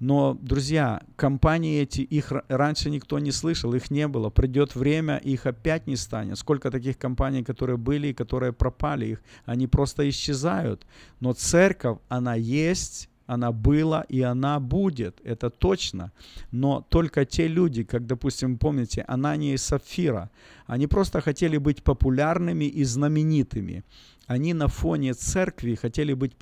Но, 0.00 0.36
друзья, 0.42 1.00
компании 1.16 1.80
эти, 1.80 2.02
их 2.02 2.32
раньше 2.48 2.90
никто 2.90 3.18
не 3.18 3.32
слышал, 3.32 3.72
их 3.72 3.90
не 3.90 4.06
было. 4.08 4.28
Придет 4.28 4.76
время, 4.76 5.16
их 5.16 5.46
опять 5.46 5.86
не 5.86 5.96
станет. 5.96 6.38
Сколько 6.38 6.70
таких 6.70 6.98
компаний, 6.98 7.42
которые 7.42 7.78
были 7.78 8.08
и 8.08 8.14
которые 8.14 8.52
пропали, 8.52 9.06
их, 9.06 9.22
они 9.46 9.66
просто 9.66 10.06
исчезают. 10.06 10.86
Но 11.20 11.32
церковь, 11.32 11.98
она 12.08 12.34
есть, 12.34 13.08
она 13.26 13.52
была 13.52 14.02
и 14.08 14.20
она 14.22 14.60
будет, 14.60 15.20
это 15.24 15.50
точно. 15.50 16.12
Но 16.52 16.86
только 16.88 17.24
те 17.24 17.48
люди, 17.48 17.84
как, 17.84 18.06
допустим, 18.06 18.58
помните, 18.58 19.04
Анания 19.08 19.54
и 19.54 19.58
Сафира, 19.58 20.30
они 20.66 20.86
просто 20.86 21.20
хотели 21.20 21.58
быть 21.58 21.82
популярными 21.82 22.64
и 22.64 22.84
знаменитыми. 22.84 23.84
Они 24.26 24.54
на 24.54 24.68
фоне 24.68 25.14
церкви 25.14 25.74
хотели 25.74 26.14
быть 26.14 26.32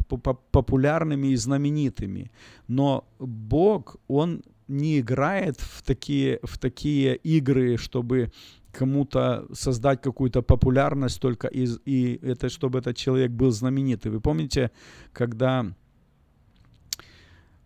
популярными 0.50 1.28
и 1.28 1.36
знаменитыми. 1.36 2.30
Но 2.68 3.04
Бог, 3.18 3.96
Он 4.08 4.42
не 4.68 5.00
играет 5.00 5.60
в 5.60 5.82
такие, 5.82 6.38
в 6.42 6.58
такие 6.58 7.16
игры, 7.16 7.76
чтобы 7.76 8.30
кому-то 8.72 9.46
создать 9.52 10.00
какую-то 10.02 10.42
популярность 10.42 11.20
только 11.20 11.48
из, 11.48 11.78
и 11.86 12.18
это 12.22 12.48
чтобы 12.48 12.78
этот 12.78 12.96
человек 12.96 13.30
был 13.30 13.50
знаменитый. 13.50 14.10
Вы 14.10 14.20
помните, 14.20 14.70
когда 15.12 15.66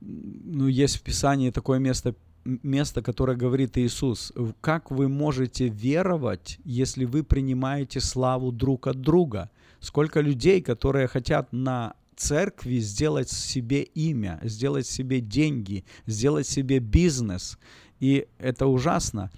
ну, 0.00 0.66
есть 0.66 0.96
в 0.96 1.02
Писании 1.02 1.50
такое 1.50 1.78
место, 1.78 2.14
место, 2.44 3.02
которое 3.02 3.36
говорит 3.36 3.76
Иисус. 3.78 4.32
Как 4.60 4.90
вы 4.90 5.08
можете 5.08 5.68
веровать, 5.68 6.58
если 6.64 7.04
вы 7.04 7.22
принимаете 7.22 8.00
славу 8.00 8.52
друг 8.52 8.86
от 8.86 9.00
друга? 9.00 9.50
Сколько 9.80 10.20
людей, 10.20 10.60
которые 10.62 11.06
хотят 11.08 11.52
на 11.52 11.94
церкви 12.16 12.78
сделать 12.78 13.30
себе 13.30 13.82
имя, 13.82 14.40
сделать 14.42 14.86
себе 14.86 15.20
деньги, 15.20 15.84
сделать 16.06 16.48
себе 16.48 16.80
бизнес. 16.80 17.58
И 18.00 18.26
это 18.38 18.66
ужасно. 18.66 19.30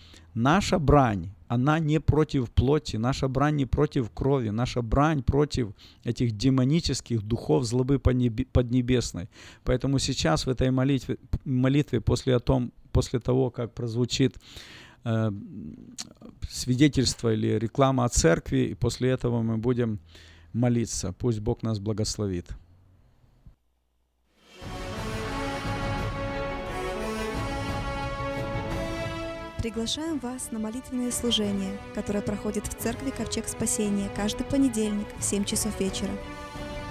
Наша 0.42 0.78
брань, 0.78 1.28
она 1.48 1.78
не 1.80 2.00
против 2.00 2.48
плоти, 2.50 2.96
наша 2.96 3.28
брань 3.28 3.56
не 3.56 3.66
против 3.66 4.10
крови, 4.10 4.50
наша 4.50 4.80
брань 4.82 5.22
против 5.22 5.68
этих 6.04 6.32
демонических 6.32 7.22
духов 7.22 7.64
злобы 7.64 7.98
поднебесной. 7.98 9.28
Поэтому 9.64 9.98
сейчас 9.98 10.46
в 10.46 10.48
этой 10.48 10.70
молитве, 10.70 11.18
молитве 11.44 12.00
после, 12.00 12.36
о 12.36 12.40
том, 12.40 12.72
после 12.90 13.20
того, 13.20 13.50
как 13.50 13.74
прозвучит 13.74 14.38
э, 15.04 15.30
свидетельство 16.48 17.34
или 17.34 17.58
реклама 17.58 18.04
о 18.04 18.08
церкви, 18.08 18.70
и 18.70 18.74
после 18.74 19.10
этого 19.10 19.42
мы 19.42 19.58
будем 19.58 19.98
молиться. 20.54 21.12
Пусть 21.12 21.40
Бог 21.40 21.62
нас 21.62 21.78
благословит. 21.78 22.46
Приглашаем 29.60 30.18
вас 30.20 30.52
на 30.52 30.58
молитвенное 30.58 31.12
служение, 31.12 31.78
которое 31.94 32.22
проходит 32.22 32.66
в 32.66 32.74
церкви 32.82 33.10
Ковчег 33.10 33.46
Спасения 33.46 34.08
каждый 34.16 34.44
понедельник 34.44 35.06
в 35.18 35.22
7 35.22 35.44
часов 35.44 35.78
вечера. 35.78 36.12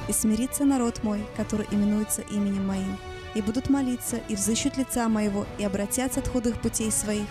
«И 0.07 0.13
смирится 0.13 0.65
народ 0.65 1.01
мой, 1.01 1.25
который 1.35 1.65
именуется 1.71 2.21
именем 2.21 2.67
моим, 2.67 2.95
и 3.33 3.41
будут 3.41 3.71
молиться, 3.71 4.17
и 4.29 4.35
взыщут 4.35 4.77
лица 4.77 5.09
моего, 5.09 5.47
и 5.57 5.63
обратятся 5.63 6.19
от 6.19 6.27
худых 6.27 6.61
путей 6.61 6.91
своих, 6.91 7.25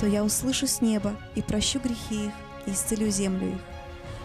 то 0.00 0.08
я 0.08 0.24
услышу 0.24 0.66
с 0.66 0.80
неба 0.80 1.14
и 1.36 1.42
прощу 1.42 1.78
грехи 1.78 2.26
их, 2.26 2.32
и 2.66 2.72
исцелю 2.72 3.08
землю 3.08 3.50
их. 3.50 3.60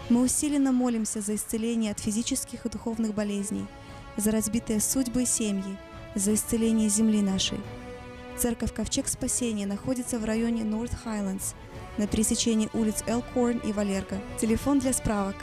Мы 0.08 0.22
усиленно 0.22 0.72
молимся 0.72 1.20
за 1.20 1.36
исцеление 1.36 1.92
от 1.92 2.00
физических 2.00 2.66
и 2.66 2.68
духовных 2.68 3.14
болезней, 3.14 3.68
за 4.16 4.32
разбитые 4.32 4.80
судьбы 4.80 5.22
и 5.22 5.26
семьи, 5.26 5.78
за 6.16 6.34
исцеление 6.34 6.88
земли 6.88 7.22
нашей. 7.22 7.60
Церковь 8.38 8.72
Ковчег 8.72 9.08
Спасения 9.08 9.66
находится 9.66 10.16
в 10.20 10.24
районе 10.24 10.62
North 10.62 10.92
Highlands 11.04 11.54
на 11.96 12.06
пересечении 12.06 12.70
улиц 12.72 13.02
Элкорн 13.08 13.58
и 13.58 13.72
Валерго. 13.72 14.20
Телефон 14.40 14.78
для 14.78 14.92
справок 14.92 15.34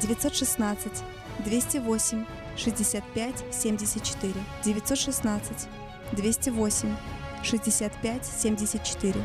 916 0.00 0.92
208 1.44 2.24
65 2.56 3.44
74 3.50 4.34
916 4.64 5.68
208 6.12 6.96
65 7.42 8.24
74 8.24 9.24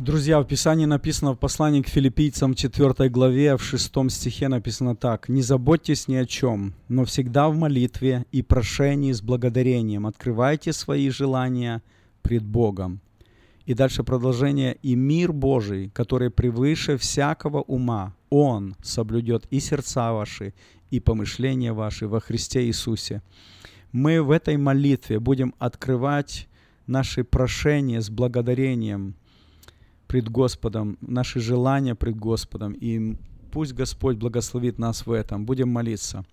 Друзья, 0.00 0.40
в 0.40 0.46
Писании 0.46 0.86
написано 0.86 1.32
в 1.34 1.38
послании 1.38 1.82
к 1.82 1.88
филиппийцам 1.88 2.54
4 2.54 3.10
главе, 3.10 3.58
в 3.58 3.62
6 3.62 4.10
стихе 4.10 4.48
написано 4.48 4.96
так. 4.96 5.28
«Не 5.28 5.42
заботьтесь 5.42 6.08
ни 6.08 6.14
о 6.14 6.24
чем, 6.24 6.72
но 6.88 7.04
всегда 7.04 7.50
в 7.50 7.54
молитве 7.54 8.24
и 8.32 8.40
прошении 8.40 9.12
с 9.12 9.20
благодарением 9.20 10.06
открывайте 10.06 10.72
свои 10.72 11.10
желания 11.10 11.82
пред 12.22 12.46
Богом». 12.46 13.02
И 13.66 13.74
дальше 13.74 14.02
продолжение. 14.02 14.78
«И 14.82 14.94
мир 14.94 15.34
Божий, 15.34 15.90
который 15.90 16.30
превыше 16.30 16.96
всякого 16.96 17.60
ума, 17.60 18.14
Он 18.30 18.76
соблюдет 18.82 19.44
и 19.50 19.60
сердца 19.60 20.14
ваши, 20.14 20.54
и 20.90 20.98
помышления 20.98 21.74
ваши 21.74 22.08
во 22.08 22.20
Христе 22.20 22.64
Иисусе». 22.64 23.20
Мы 23.92 24.22
в 24.22 24.30
этой 24.30 24.56
молитве 24.56 25.20
будем 25.20 25.54
открывать 25.58 26.48
наши 26.86 27.22
прошения 27.22 28.00
с 28.00 28.08
благодарением– 28.08 29.14
пред 30.10 30.28
Господом, 30.28 30.98
наши 31.00 31.38
желания 31.38 31.94
пред 31.94 32.16
Господом. 32.16 32.72
И 32.72 33.14
пусть 33.52 33.74
Господь 33.74 34.16
благословит 34.16 34.76
нас 34.76 35.06
в 35.06 35.12
этом. 35.12 35.44
Будем 35.44 35.68
молиться. 35.68 36.24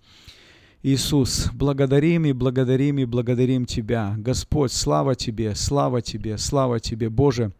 Иисус, 0.82 1.48
благодарим 1.52 2.24
и 2.24 2.32
благодарим 2.32 2.98
и 2.98 3.04
благодарим 3.04 3.66
Тебя. 3.66 4.16
Господь, 4.18 4.72
слава 4.72 5.14
Тебе, 5.14 5.54
слава 5.54 6.02
Тебе, 6.02 6.38
слава 6.38 6.80
Тебе, 6.80 7.08
Боже. 7.08 7.52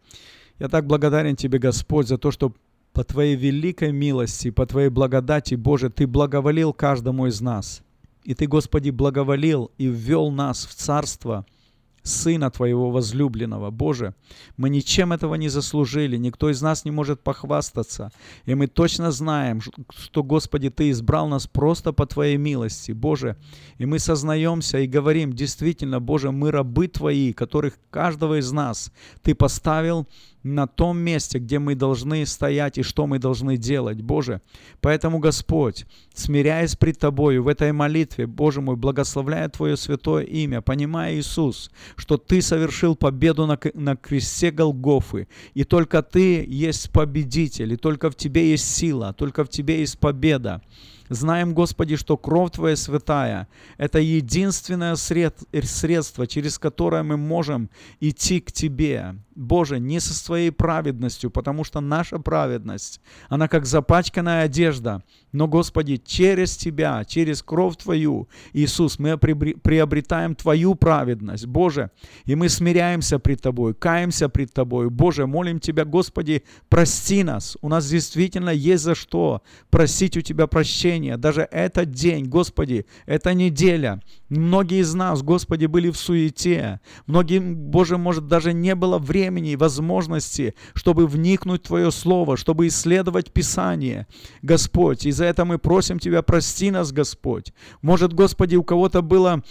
Я 0.59 0.67
так 0.67 0.87
благодарен 0.87 1.37
Тебе, 1.37 1.57
Господь, 1.57 2.09
за 2.09 2.17
то, 2.17 2.31
что 2.31 2.53
по 2.91 3.05
Твоей 3.05 3.37
великой 3.37 3.93
милости, 3.93 4.49
по 4.49 4.65
Твоей 4.65 4.89
благодати, 4.89 5.55
Боже, 5.55 5.89
Ты 5.89 6.05
благоволил 6.05 6.73
каждому 6.73 7.27
из 7.27 7.39
нас. 7.39 7.81
И 8.25 8.33
Ты, 8.33 8.45
Господи, 8.45 8.89
благоволил 8.89 9.71
и 9.77 9.87
ввел 9.87 10.31
нас 10.31 10.65
в 10.65 10.75
Царство– 10.75 11.45
Сына 12.03 12.49
Твоего 12.51 12.91
возлюбленного. 12.91 13.71
Боже, 13.71 14.13
мы 14.57 14.69
ничем 14.69 15.13
этого 15.13 15.35
не 15.35 15.49
заслужили, 15.49 16.17
никто 16.17 16.49
из 16.49 16.61
нас 16.61 16.85
не 16.85 16.91
может 16.91 17.21
похвастаться. 17.21 18.11
И 18.45 18.55
мы 18.55 18.67
точно 18.67 19.11
знаем, 19.11 19.61
что, 19.61 20.23
Господи, 20.23 20.69
Ты 20.69 20.91
избрал 20.91 21.27
нас 21.27 21.47
просто 21.47 21.93
по 21.93 22.05
Твоей 22.05 22.37
милости, 22.37 22.91
Боже. 22.91 23.37
И 23.77 23.85
мы 23.85 23.99
сознаемся 23.99 24.79
и 24.79 24.87
говорим, 24.87 25.33
действительно, 25.33 25.99
Боже, 25.99 26.31
мы 26.31 26.51
рабы 26.51 26.87
Твои, 26.87 27.33
которых 27.33 27.79
каждого 27.89 28.39
из 28.39 28.51
нас 28.51 28.91
Ты 29.21 29.35
поставил 29.35 30.07
на 30.43 30.67
том 30.67 30.97
месте, 30.97 31.39
где 31.39 31.59
мы 31.59 31.75
должны 31.75 32.25
стоять 32.25 32.77
и 32.77 32.83
что 32.83 33.07
мы 33.07 33.19
должны 33.19 33.57
делать, 33.57 34.01
Боже. 34.01 34.41
Поэтому, 34.79 35.19
Господь, 35.19 35.85
смиряясь 36.13 36.75
пред 36.75 36.99
Тобою 36.99 37.43
в 37.43 37.47
этой 37.47 37.71
молитве, 37.71 38.25
Боже 38.25 38.61
мой, 38.61 38.75
благословляя 38.75 39.49
Твое 39.49 39.75
святое 39.75 40.23
имя, 40.23 40.61
понимая, 40.61 41.15
Иисус, 41.15 41.71
что 41.95 42.17
Ты 42.17 42.41
совершил 42.41 42.95
победу 42.95 43.45
на, 43.45 43.59
на 43.73 43.95
кресте 43.95 44.51
Голгофы, 44.51 45.27
и 45.53 45.63
только 45.63 46.01
Ты 46.01 46.45
есть 46.47 46.91
победитель, 46.91 47.73
и 47.73 47.77
только 47.77 48.09
в 48.09 48.15
Тебе 48.15 48.51
есть 48.51 48.73
сила, 48.73 49.13
только 49.13 49.43
в 49.43 49.49
Тебе 49.49 49.79
есть 49.79 49.99
победа. 49.99 50.61
Знаем, 51.09 51.53
Господи, 51.53 51.95
что 51.95 52.17
кровь 52.17 52.51
Твоя 52.51 52.75
святая– 52.75 53.47
это 53.77 53.99
единственное 53.99 54.95
средство, 54.95 56.27
через 56.27 56.59
которое 56.59 57.03
мы 57.03 57.17
можем 57.17 57.69
идти 57.99 58.39
к 58.39 58.51
Тебе. 58.51 59.15
Боже, 59.35 59.79
не 59.79 59.99
со 60.01 60.13
своей 60.13 60.51
праведностью, 60.51 61.31
потому 61.31 61.63
что 61.63 61.79
наша 61.79 62.19
праведность, 62.19 62.99
она 63.29 63.47
как 63.47 63.65
запачканная 63.65 64.43
одежда. 64.43 65.01
Но, 65.31 65.47
Господи, 65.47 65.95
через 65.97 66.57
Тебя, 66.57 67.05
через 67.05 67.41
кровь 67.41 67.77
Твою, 67.77 68.27
Иисус, 68.51 68.99
мы 68.99 69.17
приобретаем 69.17 70.35
Твою 70.35 70.75
праведность, 70.75 71.45
Боже, 71.45 71.89
и 72.25 72.35
мы 72.35 72.49
смиряемся 72.49 73.17
пред 73.17 73.41
Тобой, 73.41 73.73
каемся 73.73 74.27
пред 74.27 74.53
Тобой. 74.53 74.89
Боже, 74.89 75.25
молим 75.25 75.59
Тебя, 75.59 75.85
Господи, 75.85 76.43
прости 76.67 77.23
нас. 77.23 77.57
У 77.61 77.69
нас 77.69 77.89
действительно 77.89 78.49
есть 78.49 78.83
за 78.83 78.93
что 78.93 79.41
просить 79.69 80.17
у 80.17 80.21
Тебя 80.21 80.45
прощения. 80.47 80.98
Даже 81.17 81.47
этот 81.51 81.91
день, 81.91 82.25
Господи, 82.25 82.85
эта 83.05 83.33
неделя, 83.33 84.01
многие 84.29 84.81
из 84.81 84.93
нас, 84.93 85.21
Господи, 85.21 85.65
были 85.65 85.89
в 85.89 85.97
суете. 85.97 86.81
Многим, 87.07 87.55
Боже, 87.55 87.97
может, 87.97 88.27
даже 88.27 88.53
не 88.53 88.75
было 88.75 88.97
времени 88.97 89.51
и 89.51 89.55
возможности, 89.55 90.55
чтобы 90.73 91.07
вникнуть 91.07 91.63
в 91.63 91.67
Твое 91.67 91.91
Слово, 91.91 92.37
чтобы 92.37 92.67
исследовать 92.67 93.31
Писание. 93.31 94.07
Господь, 94.41 95.05
и 95.05 95.11
за 95.11 95.25
это 95.25 95.45
мы 95.45 95.57
просим 95.57 95.99
Тебя, 95.99 96.21
прости 96.21 96.71
нас, 96.71 96.91
Господь. 96.91 97.53
Может, 97.81 98.13
Господи, 98.13 98.55
у 98.55 98.63
кого-то 98.63 99.01
было 99.01 99.43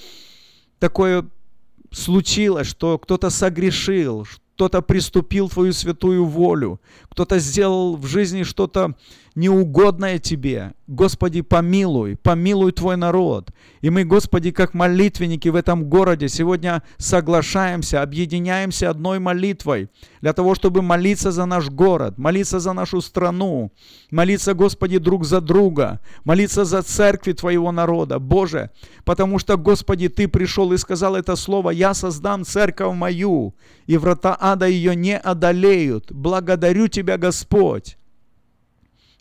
такое 0.79 1.27
случилось, 1.91 2.67
что 2.67 2.99
кто-то 2.99 3.31
согрешил, 3.31 4.27
кто-то 4.59 4.83
приступил 4.83 5.49
Твою 5.49 5.73
святую 5.73 6.25
волю, 6.25 6.81
кто-то 7.11 7.39
сделал 7.39 7.97
в 7.97 8.07
жизни 8.07 8.43
что-то 8.43 8.97
неугодное 9.39 10.19
Тебе. 10.19 10.73
Господи, 10.89 11.43
помилуй, 11.43 12.17
помилуй 12.17 12.73
Твой 12.73 12.97
народ. 12.97 13.51
И 13.83 13.91
мы, 13.91 14.05
Господи, 14.05 14.51
как 14.51 14.75
молитвенники 14.75 15.49
в 15.49 15.55
этом 15.55 15.85
городе 15.85 16.29
сегодня 16.29 16.83
соглашаемся, 16.97 18.03
объединяемся 18.03 18.91
одной 18.91 19.21
молитвой 19.21 19.91
для 20.21 20.33
того, 20.33 20.55
чтобы 20.55 20.83
молиться 20.83 21.31
за 21.31 21.47
наш 21.47 21.71
город, 21.71 22.19
молиться 22.19 22.59
за 22.59 22.73
нашу 22.73 23.01
страну, 23.01 23.71
молиться, 24.11 24.55
Господи, 24.55 24.99
друг 24.99 25.25
за 25.25 25.41
друга, 25.41 26.01
молиться 26.25 26.65
за 26.65 26.83
церкви 26.83 27.33
Твоего 27.33 27.71
народа, 27.71 28.19
Боже, 28.19 28.71
потому 29.05 29.39
что, 29.39 29.57
Господи, 29.57 30.09
Ты 30.09 30.27
пришел 30.27 30.73
и 30.73 30.79
сказал 30.79 31.15
это 31.15 31.37
слово, 31.37 31.71
«Я 31.71 31.95
создам 31.95 32.45
церковь 32.45 32.97
мою, 32.97 33.55
и 33.87 33.97
врата 33.99 34.37
ада 34.41 34.67
ее 34.67 34.97
не 34.97 35.17
одолеют». 35.17 36.11
Благодарю 36.11 36.89
Тебя, 36.89 37.19
Господь. 37.19 37.99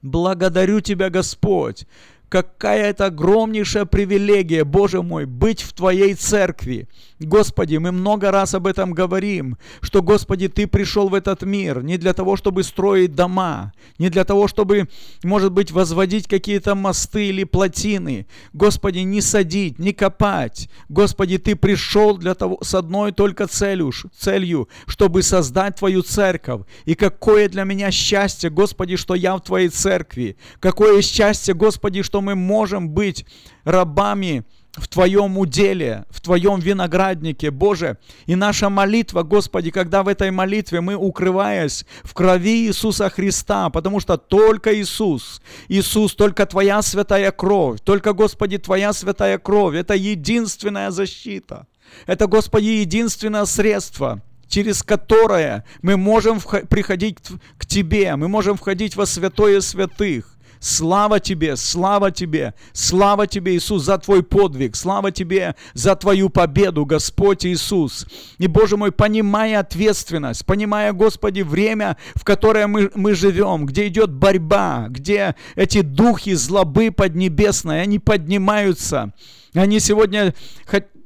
Благодарю 0.08 0.80
Тебя, 0.80 1.10
Господь. 1.10 1.86
Какая 2.30 2.90
это 2.90 3.06
огромнейшая 3.06 3.86
привилегия, 3.86 4.64
Боже 4.64 5.02
мой, 5.02 5.26
быть 5.26 5.62
в 5.62 5.74
Твоей 5.74 6.14
церкви. 6.14 6.88
Господи, 7.20 7.78
мы 7.78 7.92
много 7.92 8.30
раз 8.30 8.54
об 8.54 8.68
этом 8.68 8.92
говорим, 8.92 9.58
что, 9.82 10.04
Господи, 10.04 10.48
Ты 10.50 10.68
пришел 10.68 11.10
в 11.10 11.16
этот 11.16 11.42
мир 11.42 11.82
не 11.82 11.98
для 11.98 12.14
того, 12.14 12.36
чтобы 12.36 12.62
строить 12.62 13.16
дома, 13.16 13.74
не 13.98 14.10
для 14.10 14.24
того, 14.24 14.48
чтобы, 14.48 14.88
может 15.24 15.52
быть, 15.52 15.72
возводить 15.72 16.28
какие-то 16.28 16.76
мосты 16.76 17.30
или 17.30 17.44
плотины. 17.44 18.28
Господи, 18.54 19.00
не 19.00 19.22
садить, 19.22 19.80
не 19.80 19.94
копать. 19.94 20.70
Господи, 20.90 21.40
Ты 21.40 21.56
пришел 21.56 22.18
для 22.18 22.36
того, 22.36 22.60
с 22.62 22.76
одной 22.76 23.12
только 23.12 23.48
целью, 23.48 23.92
целью, 24.16 24.70
чтобы 24.86 25.24
создать 25.24 25.78
Твою 25.78 26.04
церковь. 26.04 26.62
И 26.86 26.94
какое 26.94 27.50
для 27.50 27.64
меня 27.64 27.90
счастье, 27.90 28.52
Господи, 28.52 28.96
что 28.96 29.16
я 29.16 29.36
в 29.36 29.42
Твоей 29.42 29.70
церкви. 29.70 30.38
Какое 30.60 31.02
счастье, 31.02 31.56
Господи, 31.56 32.04
что 32.04 32.22
мы 32.22 32.36
можем 32.36 32.90
быть 32.90 33.26
рабами 33.64 34.46
в 34.78 34.88
Твоем 34.88 35.38
уделе, 35.38 36.06
в 36.10 36.22
Твоем 36.22 36.60
винограднике, 36.60 37.52
Боже. 37.52 37.98
И 38.28 38.36
наша 38.36 38.70
молитва, 38.70 39.24
Господи, 39.24 39.72
когда 39.72 40.04
в 40.04 40.08
этой 40.08 40.32
молитве 40.32 40.82
мы, 40.82 40.96
укрываясь 40.96 41.86
в 42.04 42.14
крови 42.14 42.68
Иисуса 42.68 43.10
Христа, 43.10 43.70
потому 43.70 44.00
что 44.00 44.18
только 44.18 44.80
Иисус, 44.80 45.42
Иисус, 45.68 46.16
только 46.16 46.46
Твоя 46.46 46.82
святая 46.82 47.32
кровь, 47.32 47.80
только, 47.84 48.14
Господи, 48.14 48.58
Твоя 48.58 48.94
святая 48.94 49.38
кровь, 49.38 49.76
это 49.76 49.96
единственная 49.96 50.92
защита. 50.92 51.66
Это, 52.06 52.28
Господи, 52.28 52.82
единственное 52.82 53.46
средство, 53.46 54.22
через 54.48 54.84
которое 54.84 55.66
мы 55.82 55.98
можем 55.98 56.40
приходить 56.40 57.18
к 57.58 57.66
Тебе, 57.66 58.16
мы 58.16 58.28
можем 58.28 58.58
входить 58.58 58.96
во 58.96 59.06
святое 59.06 59.62
святых. 59.62 60.37
Слава 60.60 61.20
Тебе, 61.20 61.56
слава 61.56 62.12
Тебе, 62.12 62.54
слава 62.74 63.28
Тебе, 63.28 63.56
Иисус, 63.56 63.84
за 63.84 63.98
Твой 63.98 64.24
подвиг, 64.24 64.76
слава 64.76 65.12
Тебе 65.12 65.56
за 65.74 65.96
Твою 65.96 66.30
победу, 66.30 66.86
Господь 66.86 67.46
Иисус. 67.46 68.06
И, 68.38 68.48
Боже 68.48 68.78
мой, 68.78 68.92
понимая 68.92 69.60
ответственность, 69.60 70.46
понимая, 70.46 70.94
Господи, 70.94 71.42
время, 71.42 71.98
в 72.16 72.24
которое 72.24 72.68
мы, 72.68 72.92
мы 72.96 73.14
живем, 73.14 73.66
где 73.66 73.88
идет 73.88 74.12
борьба, 74.12 74.88
где 74.90 75.36
эти 75.56 75.82
духи 75.82 76.34
злобы 76.34 76.92
поднебесной, 76.92 77.82
они 77.82 78.00
поднимаются. 78.00 79.14
Они 79.54 79.80
сегодня, 79.80 80.34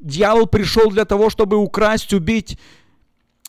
дьявол 0.01 0.47
пришел 0.47 0.89
для 0.89 1.05
того, 1.05 1.29
чтобы 1.29 1.57
украсть, 1.57 2.13
убить 2.13 2.57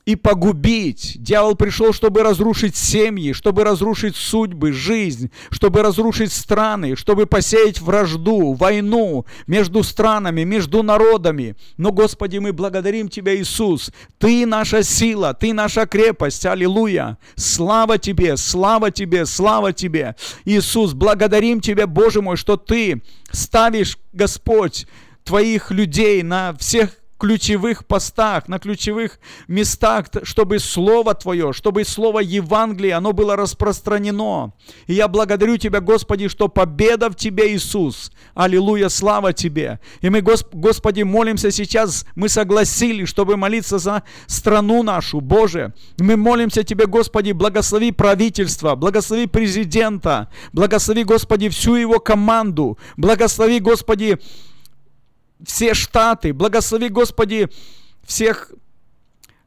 и 0.04 0.16
погубить. 0.16 1.16
Дьявол 1.22 1.54
пришел, 1.54 1.92
чтобы 1.92 2.22
разрушить 2.22 2.74
семьи, 2.74 3.32
чтобы 3.32 3.62
разрушить 3.62 4.16
судьбы, 4.16 4.72
жизнь, 4.72 5.30
чтобы 5.50 5.82
разрушить 5.82 6.32
страны, 6.32 6.96
чтобы 6.96 7.26
посеять 7.26 7.80
вражду, 7.80 8.52
войну 8.54 9.26
между 9.46 9.84
странами, 9.84 10.42
между 10.42 10.82
народами. 10.82 11.54
Но, 11.76 11.92
Господи, 11.92 12.38
мы 12.38 12.52
благодарим 12.52 13.08
Тебя, 13.08 13.36
Иисус. 13.36 13.92
Ты 14.18 14.44
наша 14.44 14.82
сила, 14.82 15.34
Ты 15.34 15.52
наша 15.52 15.86
крепость. 15.86 16.46
Аллилуйя. 16.46 17.18
Слава 17.36 17.98
Тебе, 17.98 18.36
слава 18.36 18.90
Тебе, 18.90 19.24
слава 19.24 19.72
Тебе. 19.72 20.16
Иисус, 20.44 20.94
благодарим 20.94 21.60
Тебя, 21.60 21.86
Боже 21.86 22.22
мой, 22.22 22.36
что 22.36 22.56
Ты 22.56 23.02
ставишь, 23.30 23.98
Господь, 24.12 24.86
Твоих 25.22 25.70
людей 25.70 26.24
на 26.24 26.56
всех 26.58 27.01
ключевых 27.22 27.86
постах, 27.86 28.48
на 28.48 28.58
ключевых 28.58 29.20
местах, 29.46 30.06
чтобы 30.24 30.58
Слово 30.58 31.14
Твое, 31.14 31.52
чтобы 31.52 31.84
Слово 31.84 32.18
Евангелия, 32.18 32.96
оно 32.96 33.12
было 33.12 33.36
распространено. 33.36 34.52
И 34.88 34.94
я 34.94 35.06
благодарю 35.06 35.56
Тебя, 35.56 35.80
Господи, 35.80 36.26
что 36.26 36.48
победа 36.48 37.08
в 37.08 37.14
Тебе, 37.14 37.54
Иисус. 37.54 38.10
Аллилуйя, 38.34 38.88
слава 38.88 39.32
Тебе. 39.32 39.78
И 40.00 40.10
мы, 40.10 40.20
Господи, 40.20 41.02
молимся 41.02 41.52
сейчас, 41.52 42.06
мы 42.16 42.28
согласились, 42.28 43.08
чтобы 43.08 43.36
молиться 43.36 43.78
за 43.78 44.02
страну 44.26 44.82
нашу, 44.82 45.20
Боже. 45.20 45.72
Мы 45.98 46.16
молимся 46.16 46.64
Тебе, 46.64 46.86
Господи, 46.86 47.30
благослови 47.30 47.92
правительство, 47.92 48.74
благослови 48.74 49.28
президента, 49.28 50.28
благослови, 50.52 51.04
Господи, 51.04 51.50
всю 51.50 51.76
его 51.76 52.00
команду, 52.00 52.78
благослови, 52.96 53.60
Господи, 53.60 54.18
все 55.46 55.74
штаты, 55.74 56.32
благослови, 56.32 56.88
Господи, 56.88 57.48
всех 58.04 58.52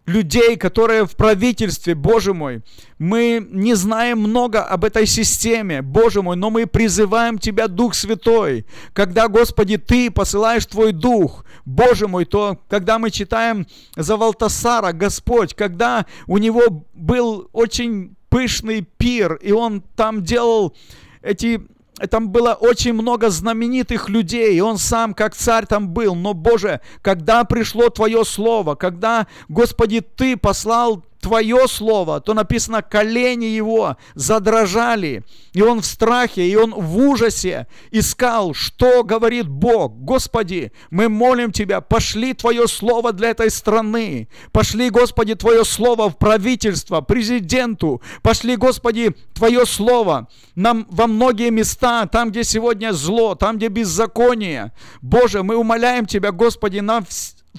людей, 0.06 0.56
которые 0.56 1.06
в 1.06 1.16
правительстве, 1.16 1.96
Боже 1.96 2.34
мой. 2.34 2.62
Мы 3.00 3.46
не 3.50 3.74
знаем 3.74 4.20
много 4.20 4.64
об 4.64 4.86
этой 4.86 5.06
системе, 5.06 5.82
Боже 5.82 6.22
мой, 6.22 6.36
но 6.36 6.50
мы 6.50 6.68
призываем 6.68 7.40
Тебя, 7.40 7.68
Дух 7.68 7.96
Святой. 7.96 8.66
Когда, 8.94 9.28
Господи, 9.28 9.78
Ты 9.78 10.12
посылаешь 10.12 10.66
Твой 10.66 10.92
Дух, 10.92 11.44
Боже 11.66 12.08
мой, 12.08 12.26
то 12.26 12.60
когда 12.70 13.00
мы 13.00 13.10
читаем 13.10 13.66
за 13.96 14.16
Валтасара, 14.18 14.92
Господь, 14.92 15.56
когда 15.56 16.06
у 16.28 16.38
него 16.38 16.86
был 16.94 17.50
очень 17.52 18.16
пышный 18.30 18.82
пир, 18.82 19.36
и 19.36 19.52
он 19.52 19.82
там 19.96 20.24
делал 20.24 20.76
эти 21.22 21.62
там 22.10 22.30
было 22.30 22.54
очень 22.54 22.94
много 22.94 23.30
знаменитых 23.30 24.10
людей, 24.10 24.56
и 24.56 24.62
он 24.62 24.78
сам 24.78 25.14
как 25.14 25.36
царь 25.36 25.66
там 25.66 25.90
был. 25.90 26.16
Но, 26.16 26.34
Боже, 26.34 26.82
когда 27.02 27.44
пришло 27.44 27.90
Твое 27.90 28.26
Слово, 28.26 28.76
когда, 28.76 29.28
Господи, 29.48 30.02
Ты 30.02 30.36
послал 30.36 31.04
Твое 31.26 31.68
Слово, 31.68 32.22
то 32.22 32.36
написано, 32.36 32.84
колени 32.84 33.46
его 33.46 33.98
задрожали, 34.14 35.24
и 35.54 35.62
он 35.64 35.82
в 35.82 35.86
страхе, 35.88 36.48
и 36.48 36.56
он 36.56 36.72
в 36.72 37.00
ужасе 37.00 37.66
искал, 37.90 38.54
что 38.54 39.04
говорит 39.04 39.48
Бог. 39.48 39.92
Господи, 39.94 40.72
мы 40.92 41.10
молим 41.10 41.52
Тебя, 41.52 41.82
пошли 41.82 42.36
Твое 42.36 42.68
Слово 42.68 43.12
для 43.12 43.32
этой 43.32 43.50
страны, 43.50 44.30
пошли, 44.52 44.92
Господи, 44.92 45.34
Твое 45.34 45.66
Слово 45.66 46.12
в 46.12 46.20
правительство, 46.20 47.02
президенту, 47.02 48.04
пошли, 48.22 48.56
Господи, 48.56 49.16
Твое 49.34 49.66
Слово 49.66 50.28
нам 50.54 50.86
во 50.92 51.08
многие 51.08 51.50
места, 51.50 52.06
там, 52.06 52.30
где 52.30 52.44
сегодня 52.44 52.94
зло, 52.94 53.34
там, 53.34 53.58
где 53.58 53.70
беззаконие. 53.70 54.74
Боже, 55.02 55.42
мы 55.42 55.56
умоляем 55.56 56.06
Тебя, 56.06 56.32
Господи, 56.32 56.82
на 56.82 57.02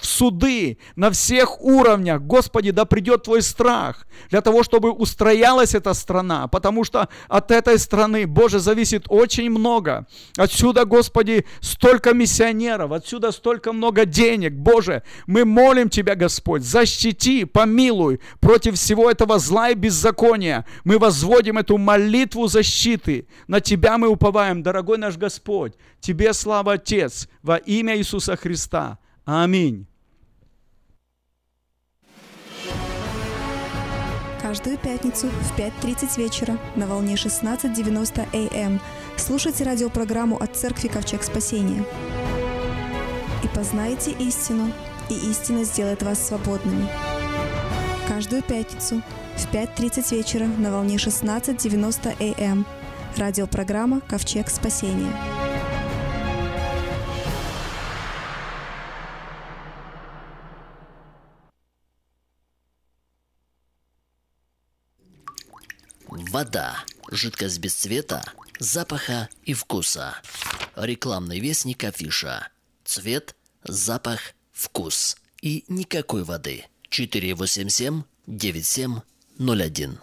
в 0.01 0.07
суды 0.07 0.79
на 0.95 1.11
всех 1.11 1.61
уровнях. 1.61 2.23
Господи, 2.23 2.71
да 2.71 2.85
придет 2.85 3.25
Твой 3.25 3.43
страх 3.43 4.07
для 4.31 4.41
того, 4.41 4.63
чтобы 4.63 4.93
устроялась 4.93 5.75
эта 5.75 5.95
страна, 5.95 6.49
потому 6.49 6.85
что 6.85 7.09
от 7.29 7.51
этой 7.51 7.79
страны, 7.79 8.27
Боже, 8.27 8.59
зависит 8.59 9.07
очень 9.09 9.51
много. 9.51 10.07
Отсюда, 10.37 10.85
Господи, 10.85 11.47
столько 11.61 12.13
миссионеров, 12.15 12.93
отсюда 12.93 13.33
столько 13.33 13.73
много 13.73 14.05
денег. 14.05 14.53
Боже, 14.53 15.03
мы 15.27 15.45
молим 15.45 15.89
Тебя, 15.89 16.15
Господь, 16.15 16.63
защити, 16.63 17.45
помилуй 17.45 18.21
против 18.41 18.75
всего 18.75 19.11
этого 19.11 19.39
зла 19.39 19.71
и 19.71 19.75
беззакония. 19.75 20.67
Мы 20.85 20.99
возводим 20.99 21.59
эту 21.59 21.79
молитву 21.79 22.47
защиты. 22.49 23.27
На 23.47 23.61
Тебя 23.61 23.99
мы 23.99 24.09
уповаем, 24.09 24.63
дорогой 24.63 24.99
наш 24.99 25.17
Господь. 25.17 25.75
Тебе 26.01 26.33
слава, 26.33 26.75
Отец, 26.75 27.29
во 27.43 27.57
имя 27.57 27.97
Иисуса 27.97 28.37
Христа. 28.37 28.99
Аминь. 29.27 29.87
Каждую 34.41 34.79
пятницу 34.79 35.27
в 35.27 35.59
5.30 35.59 36.17
вечера 36.17 36.57
на 36.77 36.87
волне 36.87 37.15
16.90 37.15 38.21
АМ 38.21 38.75
эм 38.75 38.81
слушайте 39.17 39.65
радиопрограмму 39.65 40.37
от 40.37 40.55
Церкви 40.55 40.87
Ковчег 40.87 41.25
Спасения. 41.25 41.85
И 43.43 43.49
познайте 43.49 44.13
истину, 44.13 44.71
и 45.11 45.15
истина 45.15 45.65
сделает 45.65 46.05
вас 46.05 46.25
свободными. 46.25 46.89
Каждую 48.07 48.43
пятницу 48.43 49.03
в 49.37 49.53
5.30 49.53 50.17
вечера 50.17 50.47
на 50.47 50.71
волне 50.71 50.99
16.90 50.99 52.39
АМ 52.39 52.59
эм 52.59 52.67
радиопрограмма 53.17 54.03
«Ковчег 54.03 54.49
спасения». 54.49 55.11
Вода. 66.37 66.85
Жидкость 67.11 67.61
без 67.61 67.75
цвета, 67.75 68.23
запаха 68.59 69.31
и 69.45 69.55
вкуса. 69.55 70.21
Рекламный 70.75 71.41
вестник 71.41 71.83
афиша. 71.83 72.49
Цвет, 72.85 73.35
запах, 73.65 74.35
вкус. 74.53 75.17
И 75.41 75.65
никакой 75.69 76.25
воды. 76.25 76.67
487 76.91 78.03
9701 78.27 79.99